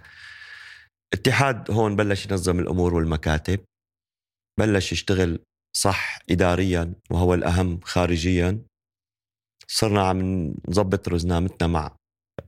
[1.13, 3.61] اتحاد هون بلش ينظم الأمور والمكاتب
[4.59, 5.39] بلش يشتغل
[5.77, 8.63] صح اداريا وهو الأهم خارجيا.
[9.67, 11.97] صرنا عم نظبط رزنامتنا مع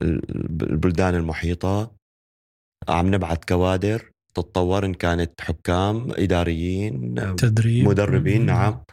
[0.01, 1.95] البلدان المحيطة.
[2.89, 7.87] عم نبعث كوادر تتطور إن كانت حكام إداريين تدريب.
[7.87, 8.83] مدربين نعم.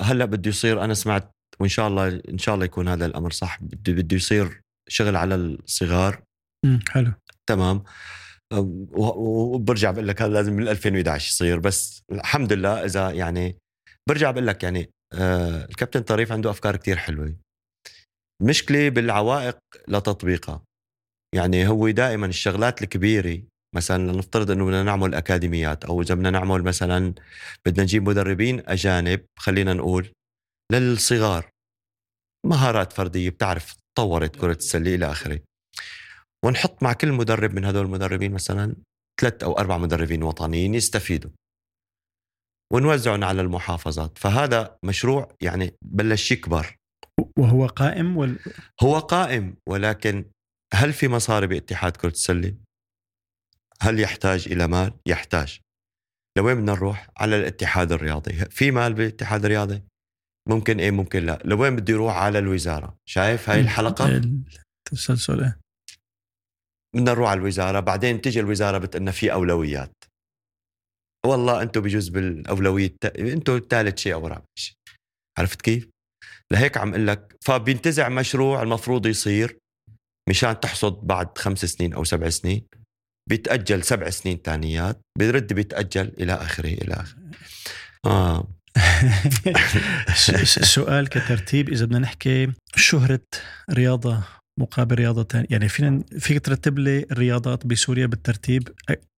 [0.00, 3.62] هلا بده يصير أنا سمعت وإن شاء الله إن شاء الله يكون هذا الأمر صح.
[3.62, 6.22] بده بده يصير شغل على الصغار.
[6.88, 7.12] حلو.
[7.46, 7.84] تمام.
[8.52, 13.56] وبرجع بقول لك هذا لازم من 2011 يصير بس الحمد لله إذا يعني
[14.08, 17.36] برجع بقول لك يعني آه الكابتن طريف عنده أفكار كتير حلوة.
[18.42, 19.58] مشكلة بالعوائق
[19.88, 20.62] لتطبيقها.
[21.34, 23.42] يعني هو دائما الشغلات الكبيرة
[23.74, 27.14] مثلا نفترض إنه بدنا نعمل أكاديميات أو إذا بدنا نعمل مثلا
[27.66, 30.08] بدنا نجيب مدربين أجانب خلينا نقول
[30.72, 31.50] للصغار.
[32.46, 35.40] مهارات فردية بتعرف تطورت كرة السلة إلى آخره.
[36.44, 38.74] ونحط مع كل مدرب من هدول المدربين مثلا
[39.20, 41.30] ثلاث أو أربع مدربين وطنيين يستفيدوا.
[42.72, 44.18] ونوزعهم على المحافظات.
[44.18, 46.76] فهذا مشروع يعني بلش يكبر.
[47.38, 48.38] وهو قائم وال...
[48.82, 50.24] هو قائم ولكن
[50.74, 52.54] هل في مصاري باتحاد كرة السلة؟
[53.82, 55.60] هل يحتاج إلى مال؟ يحتاج
[56.38, 59.82] لوين بدنا نروح؟ على الاتحاد الرياضي في مال بالاتحاد الرياضي؟
[60.48, 65.52] ممكن إيه ممكن لا لوين بده يروح على الوزارة شايف هاي الحلقة؟ التسلسل.
[66.94, 70.04] بدنا نروح على الوزارة بعدين تيجي الوزارة بتقلنا في أولويات
[71.26, 74.76] والله أنتم بجوز بالأولوية أنتم ثالث شيء أو رابع شيء
[75.38, 75.88] عرفت كيف؟
[76.52, 79.58] لهيك عم أقول لك فبينتزع مشروع المفروض يصير
[80.28, 82.66] مشان تحصد بعد خمس سنين أو سبع سنين
[83.30, 87.18] بيتأجل سبع سنين ثانيات بيرد بيتأجل إلى آخره إلى آخره.
[88.06, 88.48] آه.
[90.56, 93.20] السؤال كترتيب إذا بدنا نحكي شهرة
[93.70, 94.24] رياضة
[94.60, 98.68] مقابل رياضة ثانية يعني فينا فيك ترتب لي الرياضات بسوريا بالترتيب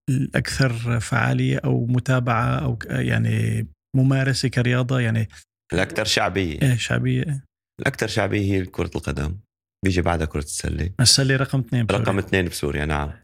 [0.09, 5.29] الأكثر فعالية أو متابعة أو يعني ممارسة كرياضة؟ يعني
[5.73, 6.61] الأكثر شعبية.
[6.61, 7.43] إيه شعبية.
[7.81, 9.37] الأكثر شعبية هي كرة القدم
[9.85, 10.89] بيجي بعدها كرة السلة.
[10.99, 12.03] السلة رقم اثنين بسوريا.
[12.03, 13.09] رقم اثنين بسوريا نعم.
[13.09, 13.23] آه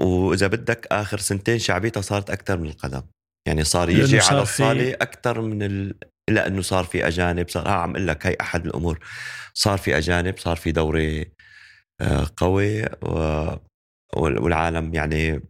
[0.00, 3.02] وإذا بدك آخر سنتين شعبيتها صارت أكثر من القدم.
[3.48, 5.94] يعني صار يجي صار على الصالة أكثر من ال...
[6.30, 8.98] لأنه صار في أجانب صار آه عم أقول لك هي أحد الأمور.
[9.54, 11.32] صار في أجانب صار في دوري
[12.00, 13.46] آه قوي و...
[14.16, 15.40] والعالم يعني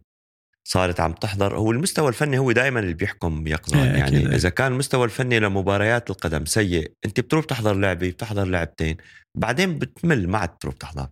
[0.67, 1.57] صارت عم تحضر.
[1.57, 6.09] هو المستوى الفني هو دائما اللي بيحكم يقظان إيه، يعني إذا كان المستوى الفني لمباريات
[6.09, 8.97] القدم سيء أنت بتروح تحضر لعبة بتحضر لعبتين
[9.37, 11.07] بعدين بتمل ما عاد تروح تحضر.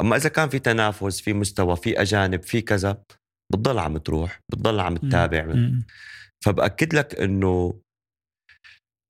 [0.00, 3.02] أما إذا كان في تنافس في مستوى في أجانب في كذا
[3.52, 5.70] بتضل عم تروح بتضل عم تتابع.
[6.44, 7.80] فبأكد لك إنه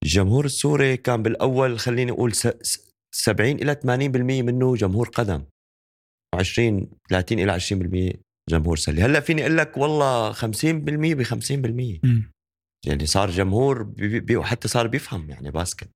[0.04, 2.32] الجمهور السوري كان بالأول خليني أقول
[3.14, 3.86] 70 إلى 80%
[4.42, 5.44] منه جمهور قدم.
[6.34, 8.16] 20 30 إلى 20%
[8.50, 9.02] جمهور سلي.
[9.02, 10.44] هلأ فيني أقول لك والله 50%
[11.14, 12.00] ب 50%
[12.86, 15.90] يعني صار جمهور بي بي حتى صار بيفهم يعني basket.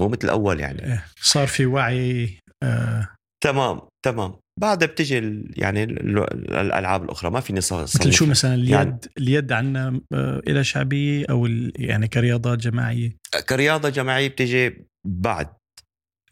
[0.00, 0.84] مو مثل الأول يعني.
[0.84, 3.08] إيه، صار في وعي آه
[3.44, 4.34] تمام تمام.
[4.60, 10.00] بعدها بتجي يعني الألعاب الأخرى ما فيني صار مثل شو مثلا؟ اليد يعني اليد عندنا
[10.12, 13.16] آه لها شعبية أو يعني كرياضات جماعية؟
[13.48, 15.48] كرياضة جماعية بتجي بعد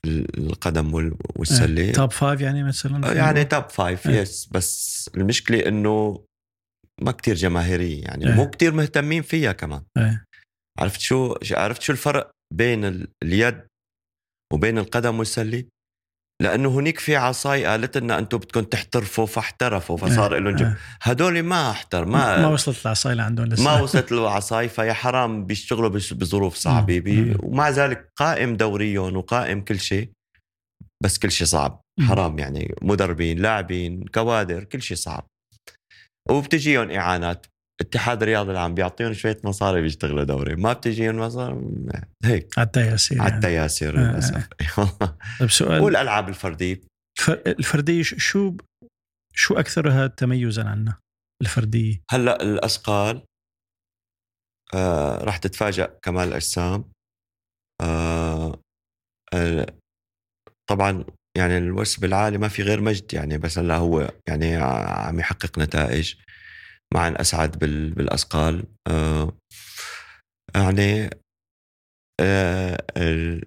[0.06, 1.92] القدم والسلة.
[1.93, 4.11] top five يعني مثلا؟ يعني top five آه.
[4.11, 6.24] yes بس المشكلة إنه
[7.02, 8.34] ما كتير جماهيرية يعني آه.
[8.34, 9.82] مو كتير مهتمين فيها كمان.
[9.96, 10.24] آه.
[10.78, 13.61] عرفت شو؟ عرفت شو الفرق بين اليد
[14.52, 15.64] وبين القدم والسلة؟
[16.41, 20.74] لأنه هنيك في عصاي قالت لنا أنتم بدكم تحترفوا فاحترفوا فصار لهم جم...
[21.03, 23.64] هدول ما أحتر ما ما وصلت العصاي لعندهم لسه.
[23.64, 27.01] ما وصلت العصاي فيا حرام بيشتغلوا بظروف صعبة.
[27.01, 27.36] بي...
[27.43, 30.11] ومع ذلك قائم دوريهم وقائم كل شيء
[31.03, 31.80] بس كل شيء صعب.
[32.09, 35.26] حرام يعني مدربين لاعبين كوادر كل شيء صعب.
[36.30, 37.47] وبتجيهم إعانات.
[37.81, 40.57] اتحاد الرياضي العام بيعطيهم شوية مصاري بيشتغلوا دوري.
[40.57, 41.57] ما بتجيهم مصاري؟
[42.24, 42.59] هيك.
[42.59, 44.09] على التياسير على التياسير يعني.
[44.12, 44.49] للاسف
[45.41, 45.83] طيب سؤال.
[45.83, 46.81] والألعاب الفردية.
[47.28, 48.57] الفردية شو
[49.35, 50.99] شو أكثرها تميزا عنا
[51.43, 52.03] الفردية.
[52.11, 53.22] هلأ الأثقال
[54.74, 56.85] آه راح تتفاجأ كمال الأجسام.
[57.81, 58.61] آه
[59.35, 59.66] آه
[60.70, 61.05] طبعا
[61.37, 66.14] يعني الوثب العالي ما في غير مجد يعني بس هلأ هو يعني عم يحقق نتائج.
[66.95, 68.64] معا اسعد بالأثقال.
[68.88, 69.36] آه
[70.55, 71.11] يعني
[72.20, 72.84] آه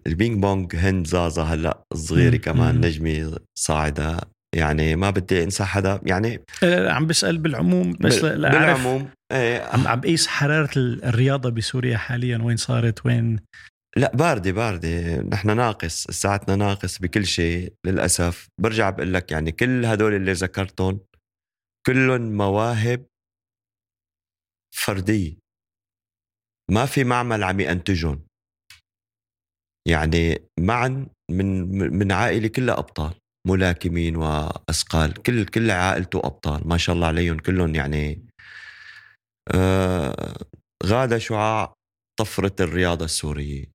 [0.08, 4.20] البينج بونج هند زازا هلأ صغيرة كمان نجمة صاعدة.
[4.56, 9.62] يعني ما بدي انسى حدا يعني عم بسأل بالعموم بس بالعموم إيه.
[9.62, 13.40] عم عم بقيس حرارة الرياضة بسوريا حاليا وين صارت؟ وين؟
[13.98, 15.22] لا باردة باردة.
[15.22, 18.48] نحن ناقص ساعتنا ناقص بكل شيء للأسف.
[18.62, 21.00] برجع بقول لك يعني كل هدول اللي ذكرتهم
[21.88, 23.06] كلهم مواهب
[24.76, 25.38] فردية.
[26.72, 28.26] ما في معمل عم ينتجهم
[29.88, 33.14] يعني معا من من عائلة كلها أبطال
[33.48, 38.28] ملاكمين وأثقال كل كل عائلته أبطال ما شاء الله عليهم كلهم يعني
[39.56, 40.36] آه
[40.86, 41.74] غادة شعاع
[42.20, 43.66] طفرة الرياضة السورية.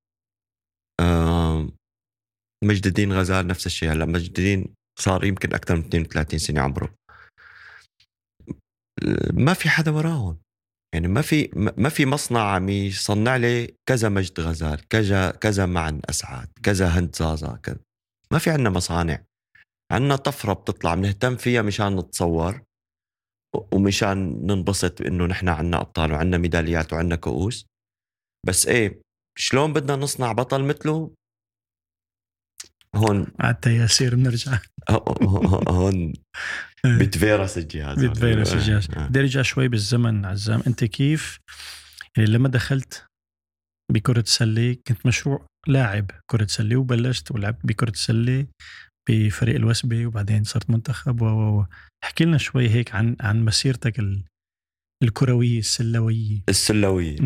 [1.01, 1.69] آه
[2.63, 3.91] مجد الدين غزال نفس الشيء.
[3.91, 6.93] هلأ مجد الدين صار يمكن أكثر من 32 سنة عمره.
[9.33, 10.37] ما في حدا وراهم.
[10.93, 16.01] يعني ما في ما في مصنع عم يصنع لي كذا مجد غزال كذا كذا معن
[16.09, 17.79] اسعد كذا هند زازا كذا.
[18.31, 19.23] ما في عندنا مصانع.
[19.91, 22.61] عندنا طفرة بتطلع بنهتم فيها مشان نتصور
[23.71, 27.65] ومشان ننبسط بانه نحن عندنا أبطال وعندنا ميداليات وعندنا كؤوس.
[28.47, 29.01] بس إيه
[29.37, 31.13] شلون بدنا نصنع بطل مثله؟
[32.95, 33.27] هون.
[33.39, 34.59] على التياسير بنرجع.
[35.69, 36.13] هون
[36.85, 36.97] إيه.
[36.99, 39.07] بتفيرس الجهاز بتفيرس الجهاز آه.
[39.07, 41.39] بدي أرجع شوي بالزمن عزام أنت كيف
[42.17, 43.05] يعني لما دخلت
[43.91, 48.45] بكرة السلة كنت مشروع لاعب كرة سلة وبلشت ولعبت بكرة السلة
[49.09, 51.65] بفريق الوسبة وبعدين صرت منتخب و.
[52.03, 54.23] احكي لنا شوي هيك عن عن مسيرتك ال-
[55.03, 57.17] الكروية السلوية السلوية.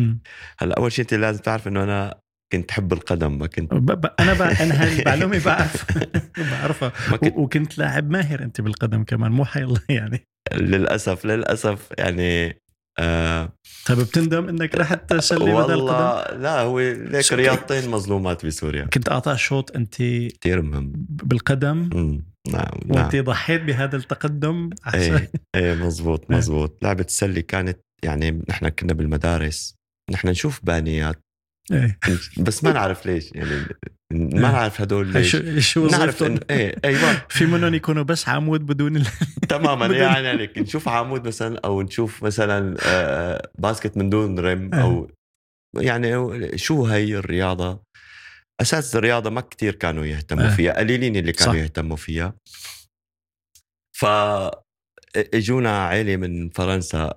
[0.58, 2.20] هلأ أول شيء أنت لازم تعرف إنه أنا
[2.56, 4.62] كنت حب القدم ما كنت ب- ب- أنا.
[4.62, 5.86] أنا هاي المعلومة بعرف.
[6.50, 6.92] بعرفها.
[7.16, 10.24] كنت و- وكنت لاعب ماهر أنت بالقدم كمان مو حي الله يعني.
[10.54, 12.58] للأسف للأسف يعني
[12.98, 13.52] آه
[13.86, 18.84] طيب بتندم إنك رحت سلة بدل القدم؟ لا هو ليك رياضتين مظلومات بسوريا.
[18.84, 20.92] كنت قاطع شوط أنت كثير مهم.
[21.08, 22.24] بالقدم؟ مم.
[22.52, 23.02] نعم نعم.
[23.02, 26.36] وأنت ضحيت بهذا التقدم؟ عشان إيه إيه مزبوط إيه.
[26.38, 29.74] مزبوط لعبة السلة كانت يعني نحن كنا بالمدارس
[30.10, 31.20] نحن نشوف بانيات
[31.72, 31.98] إيه
[32.38, 33.66] بس ما نعرف ليش يعني
[34.12, 38.28] ما نعرف هدول هاي ليش شو شو نعرف؟ انه إيه أيوه في منهم يكونوا بس
[38.28, 39.06] عمود بدون ال...
[39.48, 44.74] تماما بدون- يعني عليك نشوف عمود مثلا أو نشوف مثلا آه، باسكت من دون رم
[44.74, 45.10] أو
[45.76, 47.82] يعني شو هي الرياضة
[48.60, 50.50] أساس الرياضة ما كتير كانوا يهتموا آه.
[50.56, 51.58] فيها قليلين اللي كانوا صح.
[51.60, 52.34] يهتموا فيها
[53.96, 54.04] ف
[55.16, 57.14] إجونا عيلة من فرنسا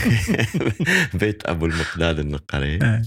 [1.20, 3.02] بيت أبو المقداد النقري إيه.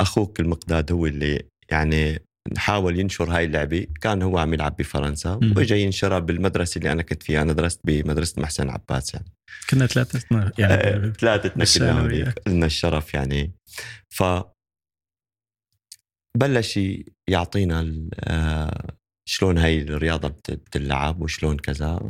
[0.00, 2.18] أخوك المقداد هو اللي يعني
[2.56, 3.86] حاول ينشر هاي اللعبة.
[4.00, 5.54] كان هو عم يلعب بفرنسا مم.
[5.56, 7.42] وإجا ينشرها بالمدرسة اللي أنا كنت فيها.
[7.42, 9.32] أنا درست بمدرسة محسن عباس يعني.
[9.70, 13.52] كنا ثلاثة آه، يعني ثلاثتنا كنا لنا الشرف يعني.
[14.10, 14.22] ف
[16.36, 16.80] بلش
[17.28, 18.86] يعطينا آه،
[19.28, 22.08] شلون هاي الرياضة بت- بتلعب وشلون كذا.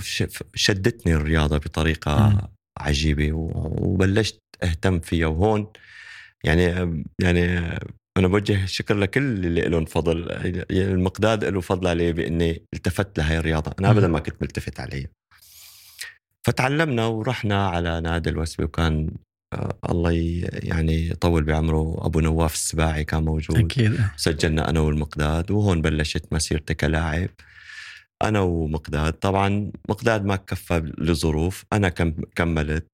[0.55, 2.41] شدتني الرياضة بطريقة مم.
[2.79, 5.27] عجيبة وبلشت أهتم فيها.
[5.27, 5.73] وهون
[6.45, 6.63] يعني
[7.23, 7.43] يعني
[8.17, 10.31] أنا بوجه الشكر لكل اللي لهم فضل
[10.71, 13.75] يعني المقداد له فضل علي بإني التفت لهي الرياضة.
[13.79, 15.09] أنا ابدا ما كنت ملتفت عليها
[16.47, 19.11] فتعلمنا ورحنا على نادي الوسبي وكان
[19.53, 20.13] آه، الله
[20.63, 22.07] يعني يطول بعمره.
[22.07, 23.59] أبو نواف السباعي كان موجود.
[23.59, 24.01] أكيد.
[24.17, 27.29] سجلنا أنا والمقداد وهون بلشت مسيرتي كلاعب.
[28.23, 31.65] أنا ومقداد طبعا مقداد ما كفى لظروف.
[31.73, 32.87] أنا كم كملت.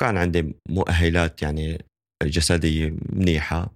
[0.00, 1.84] كان عندي مؤهلات يعني
[2.24, 3.74] جسديه منيحة.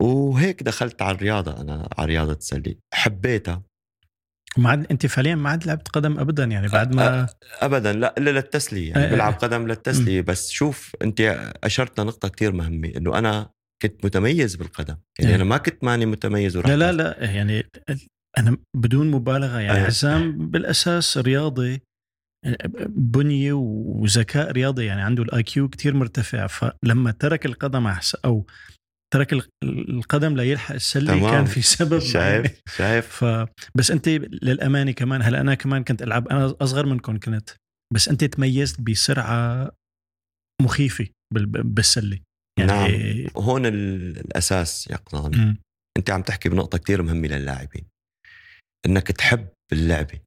[0.00, 3.62] وهيك دخلت على الرياضة أنا على رياضة السله حبيتها.
[4.56, 7.26] ما عاد أنت فعليا ما عاد لعبت قدم ابدا يعني بعد ما
[7.60, 8.90] ابدا لا إلا للتسلية.
[8.90, 9.36] يعني آه، بلعب آه.
[9.36, 10.20] قدم للتسلية.
[10.20, 11.20] بس شوف أنت
[11.64, 13.50] اشرت لنقطه كتير مهمة إنه أنا
[13.82, 14.96] كنت متميز بالقدم.
[15.18, 15.36] يعني إيه.
[15.36, 17.66] أنا ما كنت ماني متميز ورحت لا لا لا يعني
[18.38, 19.78] أنا بدون مبالغة يعني.
[19.78, 21.82] عزام بالأساس رياضي
[22.88, 28.46] بنيه وذكاء رياضي يعني عنده ال IQ كثير مرتفع فلما ترك القدم أحس- أو
[29.14, 31.30] ترك ال- القدم ليلحق السلة تمام.
[31.30, 32.04] كان في سبب يعني.
[32.04, 37.18] شايف شايف ف بس أنت للأمانة كمان هلأ أنا كمان كنت ألعب أنا أصغر منكم
[37.18, 37.50] كنت
[37.94, 39.70] بس أنت تميزت بسرعة
[40.62, 42.18] مخيفة بال- بالسلة
[42.60, 45.56] يعني هون ال- الأساس يا قطان.
[45.98, 47.84] أنت عم تحكي بنقطة كتير مهمة للاعبين
[48.86, 50.20] إنك تحب اللعبة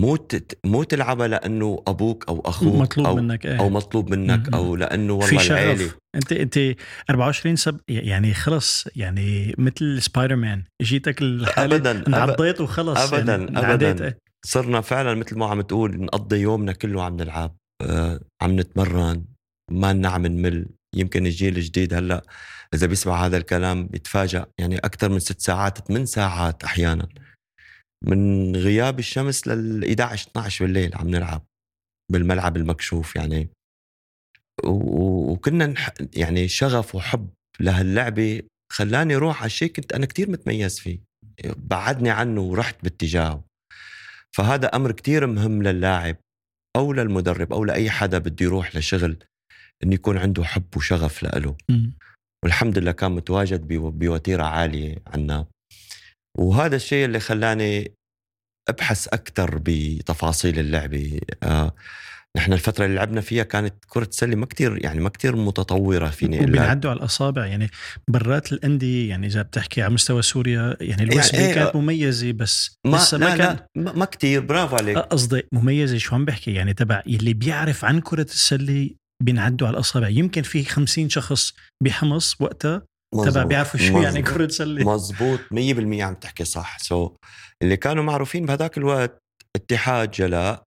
[0.00, 0.18] مو
[0.64, 3.58] مو تلعبها لأنه أبوك أو أخوك مطلوب أو منك إيه.
[3.60, 4.54] أو مطلوب منك مم.
[4.54, 5.76] أو لأنه في والله العيلة.
[5.84, 6.76] شغف أنت انت
[7.10, 10.64] 24 سب يعني خلص يعني مثل سبايدر مان.
[10.80, 13.12] اجيتك الحالة ابدا انعضيت وخلص.
[13.12, 13.48] أبداً، يعني.
[13.58, 14.18] انعديت، إيه.
[14.46, 19.24] صرنا فعلا مثل ما عم تقول نقضي يومنا كله عم نلعب آه عم نتمرن
[19.70, 20.66] ما لنا عم نمل.
[20.96, 22.22] يمكن الجيل الجديد هلأ
[22.74, 27.08] إذا بيسمع هذا الكلام بيتفاجأ يعني أكثر من ست ساعات ثمان ساعات أحيانا.
[28.06, 31.42] من غياب الشمس لل 11 12 بالليل عم نلعب
[32.12, 33.48] بالملعب المكشوف يعني.
[34.64, 37.28] وكنا نح يعني شغف وحب
[37.60, 38.42] لهاللعبة
[38.72, 40.98] خلاني أروح على شيء كنت أنا كتير متميز فيه.
[41.56, 43.44] بعدني عنه ورحت باتجاهه.
[44.36, 46.16] فهذا أمر كتير مهم للاعب
[46.76, 49.16] أو للمدرب أو لأي حدا بده يروح لشغل
[49.84, 51.56] انه يكون عنده حب وشغف لإله.
[52.44, 55.46] والحمد لله كان متواجد بو- بوتيرة عالية عنا.
[56.38, 57.94] وهذا الشيء اللي خلاني
[58.68, 61.20] أبحث أكثر بتفاصيل اللعبة.
[61.42, 61.74] آه
[62.36, 66.40] نحن الفترة اللي لعبنا فيها كانت كرة السلة ما كتير يعني ما كتير متطورة فيني.
[66.40, 67.46] وبينعدوا على الأصابع.
[67.46, 67.70] يعني
[68.08, 72.96] برات الأندية يعني إذا بتحكي على مستوى سوريا يعني الوسبي إيه، كانت مميزة بس ما
[72.96, 74.98] لسه لا ما كان لا ما كتير برافو عليك.
[74.98, 75.98] قصدي مميزة.
[75.98, 78.90] شو عم بحكي؟ يعني تبع اللي بيعرف عن كرة السلة
[79.22, 80.08] بينعدوا على الأصابع.
[80.08, 82.82] يمكن في خمسين شخص بحمص وقتها
[83.22, 83.42] تبع.
[83.44, 84.22] بيعرفوا شو يعني.
[84.22, 87.16] كرة سله مزبوط 100% عم تحكي صح so
[87.62, 89.18] اللي كانوا معروفين بهذاك الوقت
[89.56, 90.62] اتحاد جلاء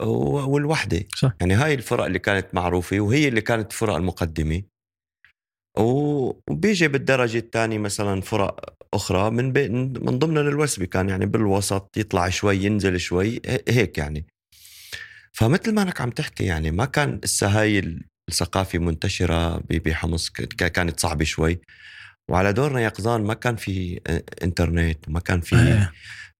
[0.00, 1.32] و- والوحدة صح.
[1.40, 4.62] يعني هاي الفرق اللي كانت معروفة وهي اللي كانت الفرق المقدمة
[5.78, 11.96] و- وبيجي بالدرجة الثانية مثلا فرق أخرى من بي من ضمن الوثبة كان يعني بالوسط
[11.96, 14.26] يطلع شوي ينزل شوي هيك يعني
[15.32, 21.24] فمثل ما أنك عم تحكي يعني ما كان لسه هاي الثقافة منتشرة بحمص كانت صعبة
[21.24, 21.60] شوي
[22.30, 24.00] وعلى دورنا يقظان ما كان في
[24.42, 25.56] إنترنت وما كان في.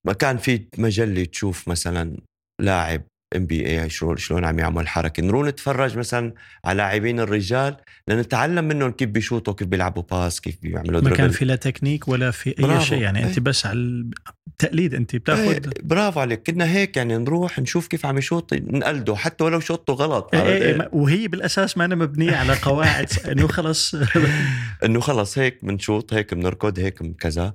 [0.06, 2.16] ما كان في مجلة تشوف مثلا
[2.60, 3.02] لاعب
[3.36, 6.32] NBA شلون شلون عم يعمل حركة نروح نتفرج مثلا
[6.64, 7.76] على لاعبين الرجال
[8.08, 12.30] لنتعلم منهم كيف بيشوطوا كيف بيلعبوا pass كيف بيعملوا ما كان في لا تكنيك ولا
[12.30, 12.84] في أي برافو.
[12.84, 13.44] شيء يعني أنت إيه.
[13.44, 14.04] بس على
[14.48, 19.16] التقليد أنت بتاخذ إيه، برافو عليك كنا هيك يعني نروح نشوف كيف عم يشوط نقلده
[19.16, 23.08] حتى ولو شوطه غلط إيه عرفت؟ إيه ما- وهي بالأساس ما أنا مبنية على قواعد
[23.28, 23.94] إنه خلص
[24.84, 27.54] إنه خلص هيك بنشوط هيك بنركض هيك كذا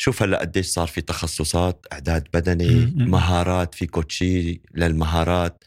[0.00, 2.94] شوف هلا قديش صار في تخصصات أعداد بدني.
[2.96, 5.64] مهارات في coach للمهارات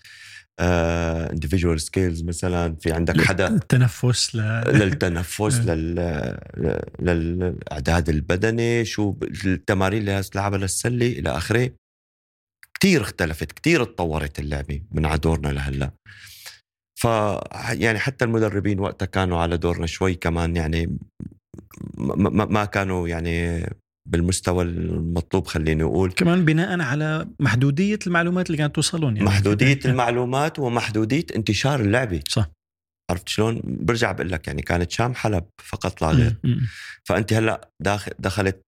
[0.59, 4.39] individual skills مثلا في عندك حدا التنفس ل...
[4.67, 5.75] للتنفس إيه.
[5.75, 9.15] لل للأعداد البدني شو
[9.45, 11.69] التمارين اللي تلعبها للسله إلى آخره
[12.73, 15.91] كتير اختلفت كتير تطورت اللعبة من على دورنا لهلأ
[16.99, 17.05] ف
[17.71, 20.97] يعني حتى المدربين وقتها كانوا على دورنا شوي كمان يعني
[21.97, 23.65] ما- ما كانوا يعني
[24.11, 26.11] بالمستوى المطلوب خليني أقول.
[26.11, 29.29] كمان بناء على محدودية المعلومات اللي كانت توصلون يعني.
[29.29, 32.23] محدودية المعلومات ومحدودية انتشار اللعبة.
[32.27, 32.49] صح.
[33.11, 36.37] عرفت شلون؟ برجع بقول لك يعني كانت شام حلب فقط لا غير.
[37.03, 38.61] فأنت هلأ داخل دخلت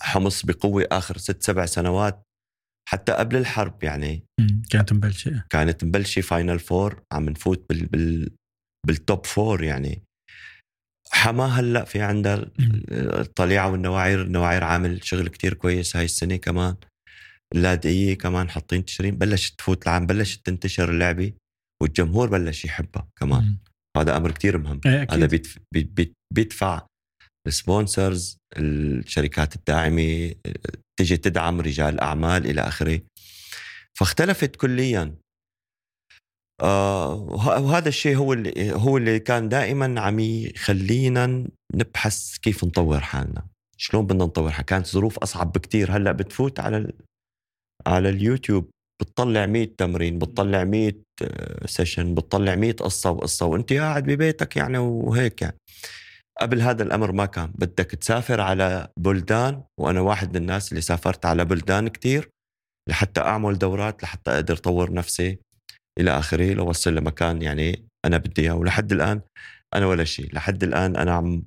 [0.00, 2.22] حمص بقوة آخر ست سبع سنوات
[2.88, 4.24] حتى قبل الحرب يعني.
[4.70, 5.44] كانت مبلشة.
[5.50, 8.30] كانت مبلشة final four عم نفوت بال بال
[8.86, 10.02] بال top four يعني.
[11.10, 12.46] حما هلأ في عندها.
[12.90, 16.76] الطليعة والنواعير النواعير عامل شغل كتير كويس هاي السنة كمان
[17.54, 21.32] اللاذقيه كمان حاطين تشرين بلشت تفوت العام بلشت تنتشر اللعبة
[21.82, 23.58] والجمهور بلش يحبها كمان مم.
[23.96, 25.14] هذا أمر كتير مهم إيه، أكيد.
[25.18, 26.86] هذا بيدف- بي- بي- بيدفع
[27.46, 30.34] ال sponsors الشركات الداعمة
[31.00, 33.00] تجي تدعم رجال أعمال إلى آخره
[33.98, 35.14] فاختلفت كليا
[36.62, 43.46] وهذا الشيء هو اللي هو اللي كان دائما عم يخلينا نبحث كيف نطور حالنا.
[43.76, 45.96] شلون بدنا نطور حالنا؟ كانت ظروف أصعب بكتير.
[45.96, 46.92] هلأ بتفوت على ال-
[47.86, 48.70] على اليوتيوب.
[49.02, 50.92] بتطلع 100 تمرين بتطلع 100
[51.66, 55.56] سيشن بتطلع 100 قصة وقصة وأنت قاعد ببيتك يعني وهيك يعني.
[56.40, 57.52] قبل هذا الأمر ما كان.
[57.54, 62.30] بدك تسافر على بلدان وأنا واحد من الناس اللي سافرت على بلدان كتير
[62.88, 65.38] لحتى أعمل دورات لحتى أقدر أطور نفسي.
[65.98, 68.52] إلى آخره لوصل لمكان يعني أنا بدي إياه.
[68.54, 69.20] ولحد الآن
[69.74, 70.34] أنا ولا شيء.
[70.34, 71.42] لحد الآن أنا عم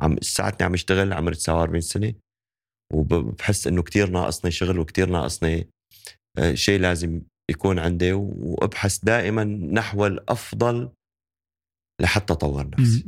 [0.00, 2.14] عم ساعتني عم اشتغل عمري 49 سنة.
[2.92, 5.68] وبحس إنه كتير ناقصني شغل وكتير ناقصني
[6.38, 8.12] آه، شيء لازم يكون عندي.
[8.12, 10.90] وأبحث دائما نحو الأفضل
[12.00, 13.04] لحتى أطور نفسي.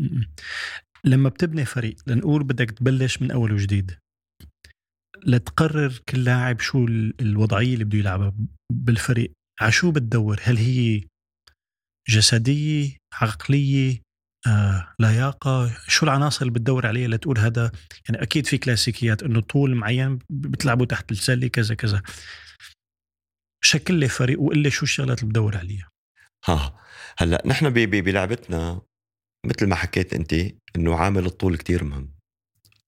[1.05, 3.99] لما بتبني فريق لنقول بدك تبلش من أول وجديد.
[5.27, 8.35] لتقرر كل لاعب شو ال- الوضعية اللي بده يلعبها
[8.73, 9.33] بالفريق.
[9.61, 11.05] على شو بتدور؟ هل هي
[12.09, 14.03] جسدية؟ عقلية؟
[14.47, 17.73] آه، لياقة؟ شو العناصر اللي بتدور عليها لتقول هذا؟
[18.09, 22.03] يعني أكيد في كلاسيكيات إنه طول معين بتلعبوا تحت السلة كذا كذا.
[23.65, 25.89] شكل لي فريق وقل لي شو الشغلات اللي بدور عليها.
[26.45, 26.81] ها
[27.19, 28.81] هلأ نحن بلعبتنا
[29.47, 30.35] مثل ما حكيت أنت
[30.77, 32.15] إنه عامل الطول كتير مهم.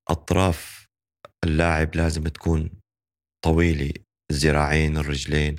[0.08, 0.86] أطراف
[1.44, 2.70] اللاعب لازم تكون
[3.44, 3.92] طويلة
[4.30, 5.56] الذراعين الرجلين.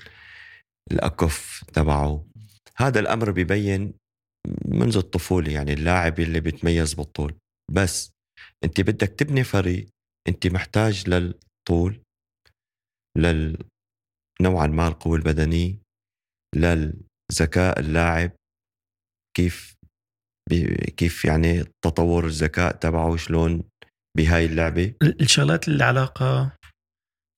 [0.92, 2.26] الاكف تبعه.
[2.78, 3.94] هذا الأمر بيبين
[4.66, 7.34] منذ الطفولة يعني اللاعب اللي بيتميز بالطول.
[7.72, 8.12] بس
[8.64, 9.88] أنت بدك تبني فريق
[10.28, 12.02] أنت محتاج للطول
[13.18, 13.58] لل
[14.42, 15.76] نوعا ما القوة البدنية
[16.56, 18.32] للذكاء اللاعب
[19.38, 19.74] كيف
[20.98, 23.64] كيف يعني تطور الذكاء تبعه شلون
[24.18, 24.94] بهاي اللعبة.
[25.04, 26.52] ال- الشغلات اللي علاقة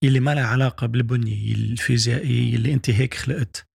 [0.04, 3.66] اللي ما لها علاقة بالبنية الفيزيائية اللي انت هيك خلقت.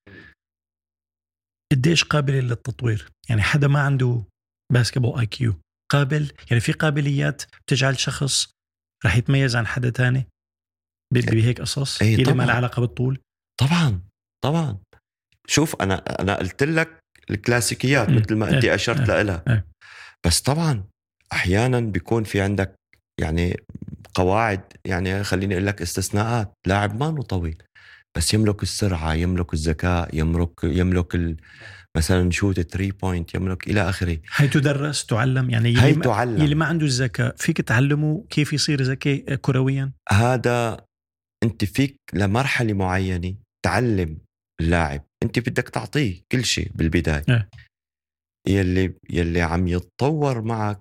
[1.72, 4.24] قديش قابلة للتطوير؟ يعني حدا ما عنده
[4.72, 5.60] باسكتبول اي كيو
[5.92, 8.50] قابل؟ يعني في قابليات بتجعل شخص
[9.06, 10.26] رح يتميز عن حدا تاني؟
[11.14, 12.42] ب- بهيك قصص؟ إيه اللي ما.
[12.42, 13.20] لها علاقة بالطول؟
[13.60, 14.00] طبعا
[14.44, 14.78] طبعا.
[15.48, 16.98] شوف أنا أنا قلت لك
[17.30, 18.08] الكلاسيكيات.
[18.08, 19.66] مثل ما أنت إيه، أشرت إيه، لها إيه.
[20.26, 20.84] بس طبعا
[21.32, 22.74] أحيانا بيكون في عندك
[23.20, 23.56] يعني
[24.16, 27.62] قواعد يعني خليني أقول لك استثناءات لاعب ما طويل
[28.16, 31.36] بس يملك السرعة يملك الذكاء يملك يملك ال
[31.96, 36.42] مثلا shoot 3 point يملك إلى آخره هي تدرس تعلم يعني هي يلي ما, تعلم
[36.42, 40.86] يلي ما عنده الذكاء فيك تعلمه كيف يصير ذكي كرويا هذا
[41.42, 44.18] أنت فيك لمرحلة معينة تعلم
[44.60, 47.48] اللاعب أنت بدك تعطيه كل شيء بالبداية إيه.
[48.48, 50.80] يلي يلي عم يتطور معك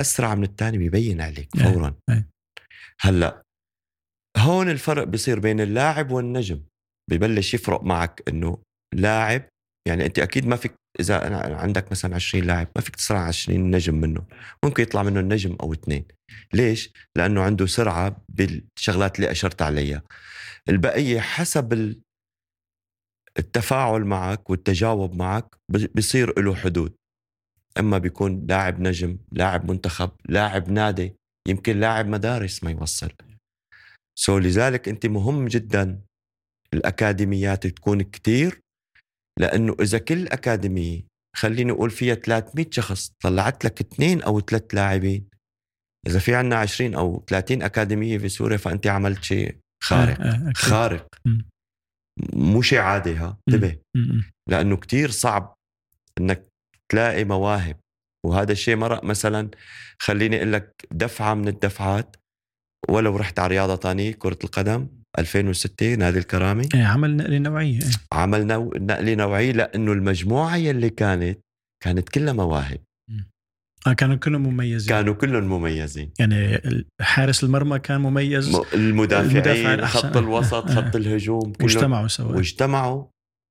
[0.00, 1.62] أسرع من الثاني بيبين عليك إيه.
[1.62, 2.33] فورا إيه.
[3.00, 3.42] هلأ
[4.36, 6.60] هون الفرق بيصير بين اللاعب والنجم
[7.10, 8.58] ببلش يفرق معك إنه
[8.94, 9.42] لاعب
[9.88, 13.70] يعني أنت أكيد ما فيك إذا أنا عندك مثلا 20 لاعب ما فيك تسرع 20
[13.70, 14.26] نجم منه
[14.64, 16.04] ممكن يطلع منه النجم أو اثنين.
[16.52, 20.02] ليش؟ لأنه عنده سرعة بالشغلات اللي أشرت عليها.
[20.68, 22.00] البقية حسب ال-
[23.38, 26.94] التفاعل معك والتجاوب معك ب- بيصير له حدود.
[27.78, 31.14] إما بيكون لاعب نجم لاعب منتخب لاعب نادي.
[31.48, 33.10] يمكن لاعب مدارس ما يوصل
[34.18, 36.00] سو لذلك أنت مهم جدا
[36.74, 38.60] الأكاديميات تكون كتير
[39.38, 41.02] لأنه إذا كل اكاديميه
[41.36, 45.28] خليني أقول فيها 300 شخص طلعت لك اثنين أو ثلاث لاعبين
[46.06, 50.52] إذا في عنا 20 أو 30 أكاديمية في سوريا فأنت عملت شيء خارق آه، آه،.
[50.56, 51.06] خارق.
[52.32, 53.78] مو شيء عادي ها انتبه.
[54.50, 55.54] لأنه كتير صعب
[56.20, 56.48] إنك
[56.92, 57.76] تلاقي مواهب
[58.24, 59.50] وهذا الشيء مرق مثلا
[59.98, 62.16] خليني أقول لك دفعة من الدفعات
[62.88, 67.90] ولو رحت على رياضة ثانية كرة القدم 2006 نادي الكرامي إيه، عمل نقله نوعية إيه.
[68.12, 68.72] عمل نو...
[68.76, 71.38] نقله نوعية لأنه المجموعة يلي كانت
[71.84, 72.78] كانت كلها مواهب.
[73.86, 74.88] آه كانوا كلهم مميزين.
[74.88, 76.10] كانوا كلهم مميزين.
[76.18, 76.62] يعني
[77.00, 78.56] حارس المرمى كان مميز.
[78.74, 79.86] المدافعين المدافع.
[79.86, 80.74] خط الوسط آه.
[80.74, 81.56] خط الهجوم كلهم.
[81.62, 82.36] واجتمعوا سوا.
[82.36, 83.04] واجتمعوا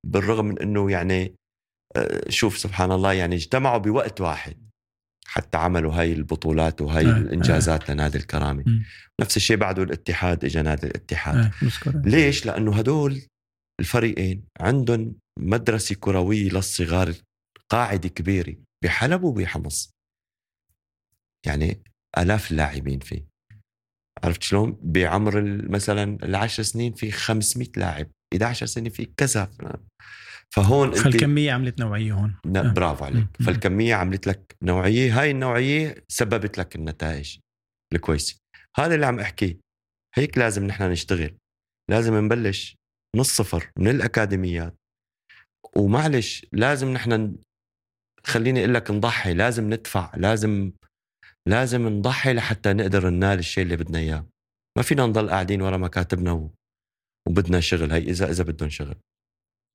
[0.07, 1.42] بالرغم من إنه يعني آه،
[2.29, 4.57] شوف سبحان الله يعني اجتمعوا بوقت واحد
[5.25, 8.85] حتى عملوا هاي البطولات وهاي آه، الإنجازات لنادي الكرامي مم.
[9.21, 12.01] نفس الشيء بعده الاتحاد اجى نادي الاتحاد آه مذكورة.
[12.05, 13.21] ليش؟ لأنه هدول
[13.79, 17.13] الفريقين عندهم مدرسة كروية للصغار
[17.69, 19.93] قاعدة كبيرة بحلب وبحمص
[21.45, 21.83] يعني
[22.17, 23.25] آلاف اللاعبين فيه
[24.23, 29.51] عرفت شلون؟ بعمر مثلا العشر سنين في 500 لاعب 11 سنة في كذا
[30.55, 32.35] فهون انت فالكمية عملت نوعية هون.
[32.45, 32.73] ن- آه.
[32.73, 33.27] برافو عليك.
[33.39, 33.45] مم.
[33.45, 37.37] فالكمية عملت لك نوعية هاي النوعية سببت لك النتائج
[37.93, 38.37] الكويسة.
[38.77, 39.57] هذا اللي عم أحكيه.
[40.15, 41.37] هيك لازم نحن نشتغل.
[41.89, 42.75] لازم نبلش
[43.15, 44.75] من الصفر من الأكاديميات.
[45.75, 47.35] ومعلش لازم نحن
[48.25, 50.71] خليني أقول لك نضحي لازم ندفع لازم
[51.47, 54.25] لازم نضحي لحتى نقدر ننال الشيء اللي بدنا إياه.
[54.77, 56.51] ما فينا نضل قاعدين ورا مكاتبنا و...
[57.27, 58.95] وبدنا شغل هي اذا إذا بدهم شغل.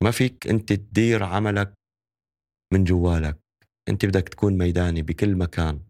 [0.02, 1.74] ما فيك أنت تدير عملك
[2.72, 3.38] من جوالك.
[3.88, 5.80] أنت بدك تكون ميداني بكل مكان.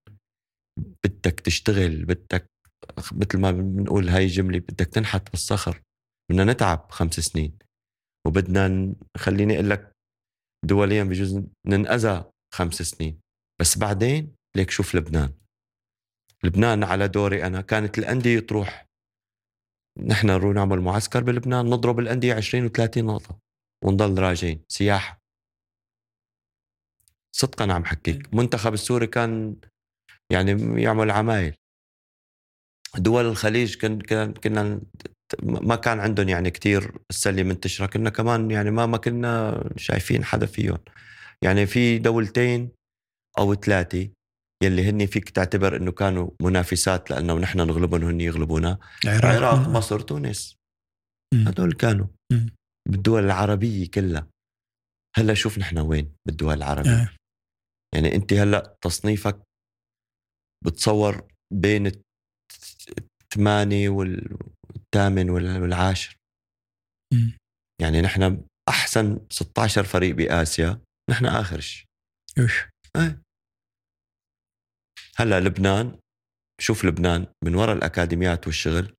[1.04, 2.50] بدك تشتغل بدك
[3.12, 5.82] مثل ما بنقول هاي جملة بدك تنحت بالصخر.
[6.30, 7.58] بدنا نتعب خمس سنين.
[8.26, 9.92] وبدنا خليني أقول لك
[10.64, 13.20] دوليا بجوز ننأذى خمس سنين.
[13.60, 15.34] بس بعدين ليك شوف لبنان.
[16.44, 17.60] لبنان على دوري أنا.
[17.60, 18.86] كانت الأندية تروح.
[20.06, 23.47] نحن نروح نعمل معسكر بلبنان نضرب الأندية 20 و30 نقطة.
[23.84, 24.62] ونضل راجعين.
[24.68, 25.18] سياحة.
[27.32, 28.34] صدقا عم حكيك.
[28.34, 29.56] منتخب السوري كان
[30.30, 31.54] يعني يعمل عمايل.
[32.96, 34.80] دول الخليج كن كان كنا
[35.42, 40.46] ما كان عندهم يعني كتير السلة منتشره كنا كمان يعني ما ما كنا شايفين حدا
[40.46, 40.78] فيهم.
[41.42, 42.70] يعني في دولتين
[43.38, 44.08] أو ثلاثة
[44.62, 48.78] يلي هن فيك تعتبر إنه كانوا منافسات لأنه نحن نغلبهم وهن يغلبونا.
[49.04, 50.58] العراق مصر تونس.
[51.34, 52.06] هدول كانوا.
[52.32, 52.57] مم.
[52.90, 54.28] بالدول العربية كلها
[55.16, 57.16] هلأ شوف نحن وين بالدول العربية آه.
[57.94, 59.42] يعني أنت هلأ تصنيفك
[60.64, 61.86] بتصور بين
[63.22, 66.16] الثمانية والثامن وال- والعاشر
[67.14, 67.36] مم.
[67.82, 70.80] يعني نحن أحسن 16 فريق بآسيا
[71.10, 71.86] نحن آخر شيء
[72.38, 72.64] يوش.
[75.16, 75.98] هلأ لبنان
[76.60, 78.94] شوف لبنان من وراء الأكاديميات والشغل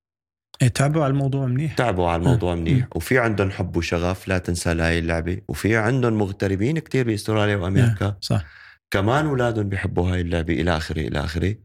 [0.67, 1.73] تعبوا على الموضوع منيح.
[1.73, 2.55] تعبوا على الموضوع.
[2.55, 2.87] منيح.
[2.95, 5.41] وفي عندهم حب وشغف لا تنسى لهي اللعبة.
[5.47, 8.17] وفي عندهم مغتربين كتير بأستراليا وأمريكا.
[8.21, 8.45] صح.
[8.91, 11.55] كمان أولادهم بيحبوا هاي اللعبة إلى آخره إلى آخره.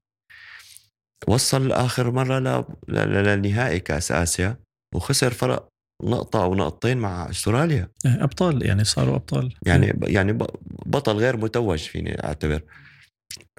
[1.28, 2.64] وصل آخر مرة ل...
[2.88, 2.94] ل...
[2.94, 3.24] ل...
[3.24, 4.56] للنهائي كأس آسيا
[4.94, 5.68] وخسر فرق
[6.04, 7.88] نقطة أو نقطتين مع أستراليا.
[8.06, 9.54] إيه، أبطال يعني صاروا أبطال.
[9.66, 10.46] يعني يعني ب-
[10.86, 12.62] بطل غير متوج فيني أعتبر.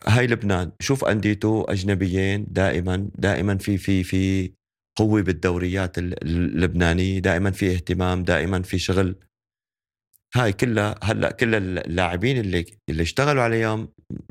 [0.07, 0.71] هاي لبنان.
[0.81, 4.51] شوف انديته أجنبيين دائما دائما في في في
[4.95, 9.15] قوة بالدوريات ال- اللبنانية دائما في اهتمام دائما في شغل.
[10.35, 13.75] هاي كلها هلأ كل اللاعبين اللي اللي اشتغلوا عليها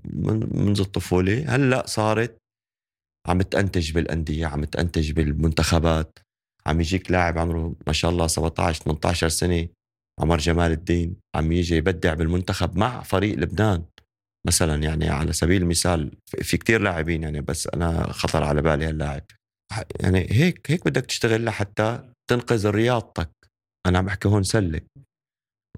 [0.04, 2.38] من منذ الطفولة هلأ صارت
[3.28, 6.18] عم تنتج بالأندية عم تنتج بالمنتخبات.
[6.66, 9.68] عم يجيك لاعب عمره ما شاء الله 17 18 سنة
[10.20, 13.84] عمر جمال الدين عم يجي يبدع بالمنتخب مع فريق لبنان.
[14.46, 16.10] مثلا يعني على سبيل المثال
[16.42, 19.22] في كتير لاعبين يعني بس أنا خطر على بالي هاللاعب.
[20.00, 23.30] يعني هيك هيك بدك تشتغل لحتى تنقذ رياضتك.
[23.86, 24.80] أنا عم بحكي هون سلة.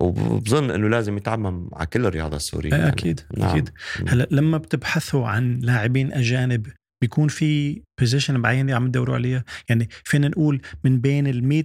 [0.00, 2.88] وبظن إنه لازم يتعمم على كل الرياضة السورية يعني.
[2.88, 3.50] أكيد نعم.
[3.50, 3.70] أكيد.
[4.08, 6.66] هلأ لما بتبحثوا عن لاعبين أجانب
[7.02, 11.64] بيكون في position معينه عم تدوروا عليها؟ يعني فينا نقول من بين ال 100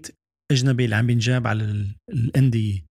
[0.51, 2.90] أجنبي اللي عم بينجاب على الانديه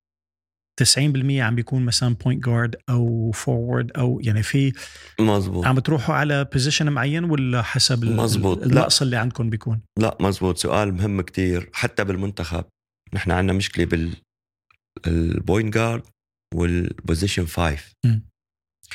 [0.83, 0.99] 90%
[1.31, 4.73] عم بيكون مثلا point guard أو forward أو يعني في
[5.21, 5.67] مزبوط.
[5.67, 8.63] عم بتروحوا على position معين ولا حسب مزبوط.
[8.63, 10.59] النقص اللي عندكم بيكون؟ لا مزبوط.
[10.59, 11.71] سؤال مهم كتير.
[11.73, 12.65] حتى بالمنتخب
[13.15, 14.17] نحن عندنا مشكلة بال
[15.07, 16.03] ال point guard
[16.55, 17.93] وال position five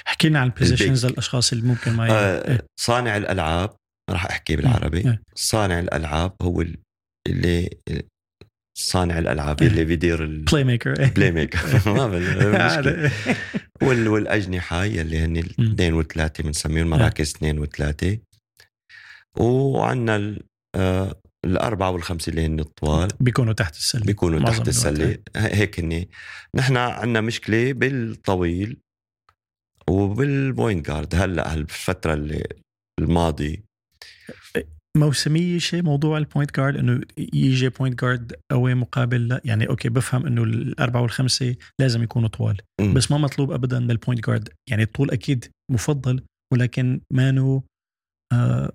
[0.08, 2.66] احكي لنا عن ال positions للاشخاص اللي ممكن ما آه إيه.
[2.80, 3.76] صانع الألعاب
[4.10, 4.98] راح أحكي بالعربي.
[4.98, 5.22] إيه.
[5.36, 6.64] صانع الألعاب هو
[7.28, 7.70] اللي
[8.78, 9.68] صانع الألعاب إيه.
[9.68, 12.06] اللي بيدير ال playmaker playmaker ما
[13.82, 18.18] وال والأجنحة يلي هن الاثنين والثلاثه بنسميهم مراكز اثنين وثلاثة.
[19.38, 20.40] وعندنا
[20.76, 23.08] آه، الأربعة والخمسة اللي هن الطوال.
[23.20, 25.18] بيكونوا تحت السلة بيكونوا تحت السلة.
[25.36, 26.10] هيك هني.
[26.56, 28.78] نحن عندنا مشكلة بالطويل
[29.90, 31.16] وبال point guard.
[31.16, 32.48] هلأ هالفترة اللي
[33.00, 33.64] الماضي.
[34.96, 39.90] موسمية شيء موضوع ال point guard إنه يجي point guard قوي مقابل لا يعني okay
[39.90, 42.58] بفهم إنه الأربعة والخمسة لازم يكونوا طوال.
[42.82, 42.94] م.
[42.94, 46.24] بس ما مطلوب ابدا من ال point guard يعني الطول أكيد مفضل
[46.54, 47.64] ولكن مانو
[48.34, 48.72] آه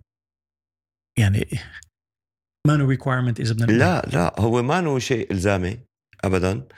[1.18, 1.46] يعني
[2.66, 5.78] ما نو requirement إذا بدنا لا لا هو ما نو شيء إلزامي
[6.24, 6.68] ابدا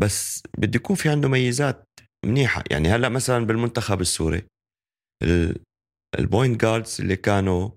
[0.00, 1.84] بس بده يكون في عنده ميزات
[2.26, 2.64] منيحة.
[2.70, 4.42] يعني هلأ مثلا بالمنتخب السوري
[6.18, 7.70] ال point guards اللي كانوا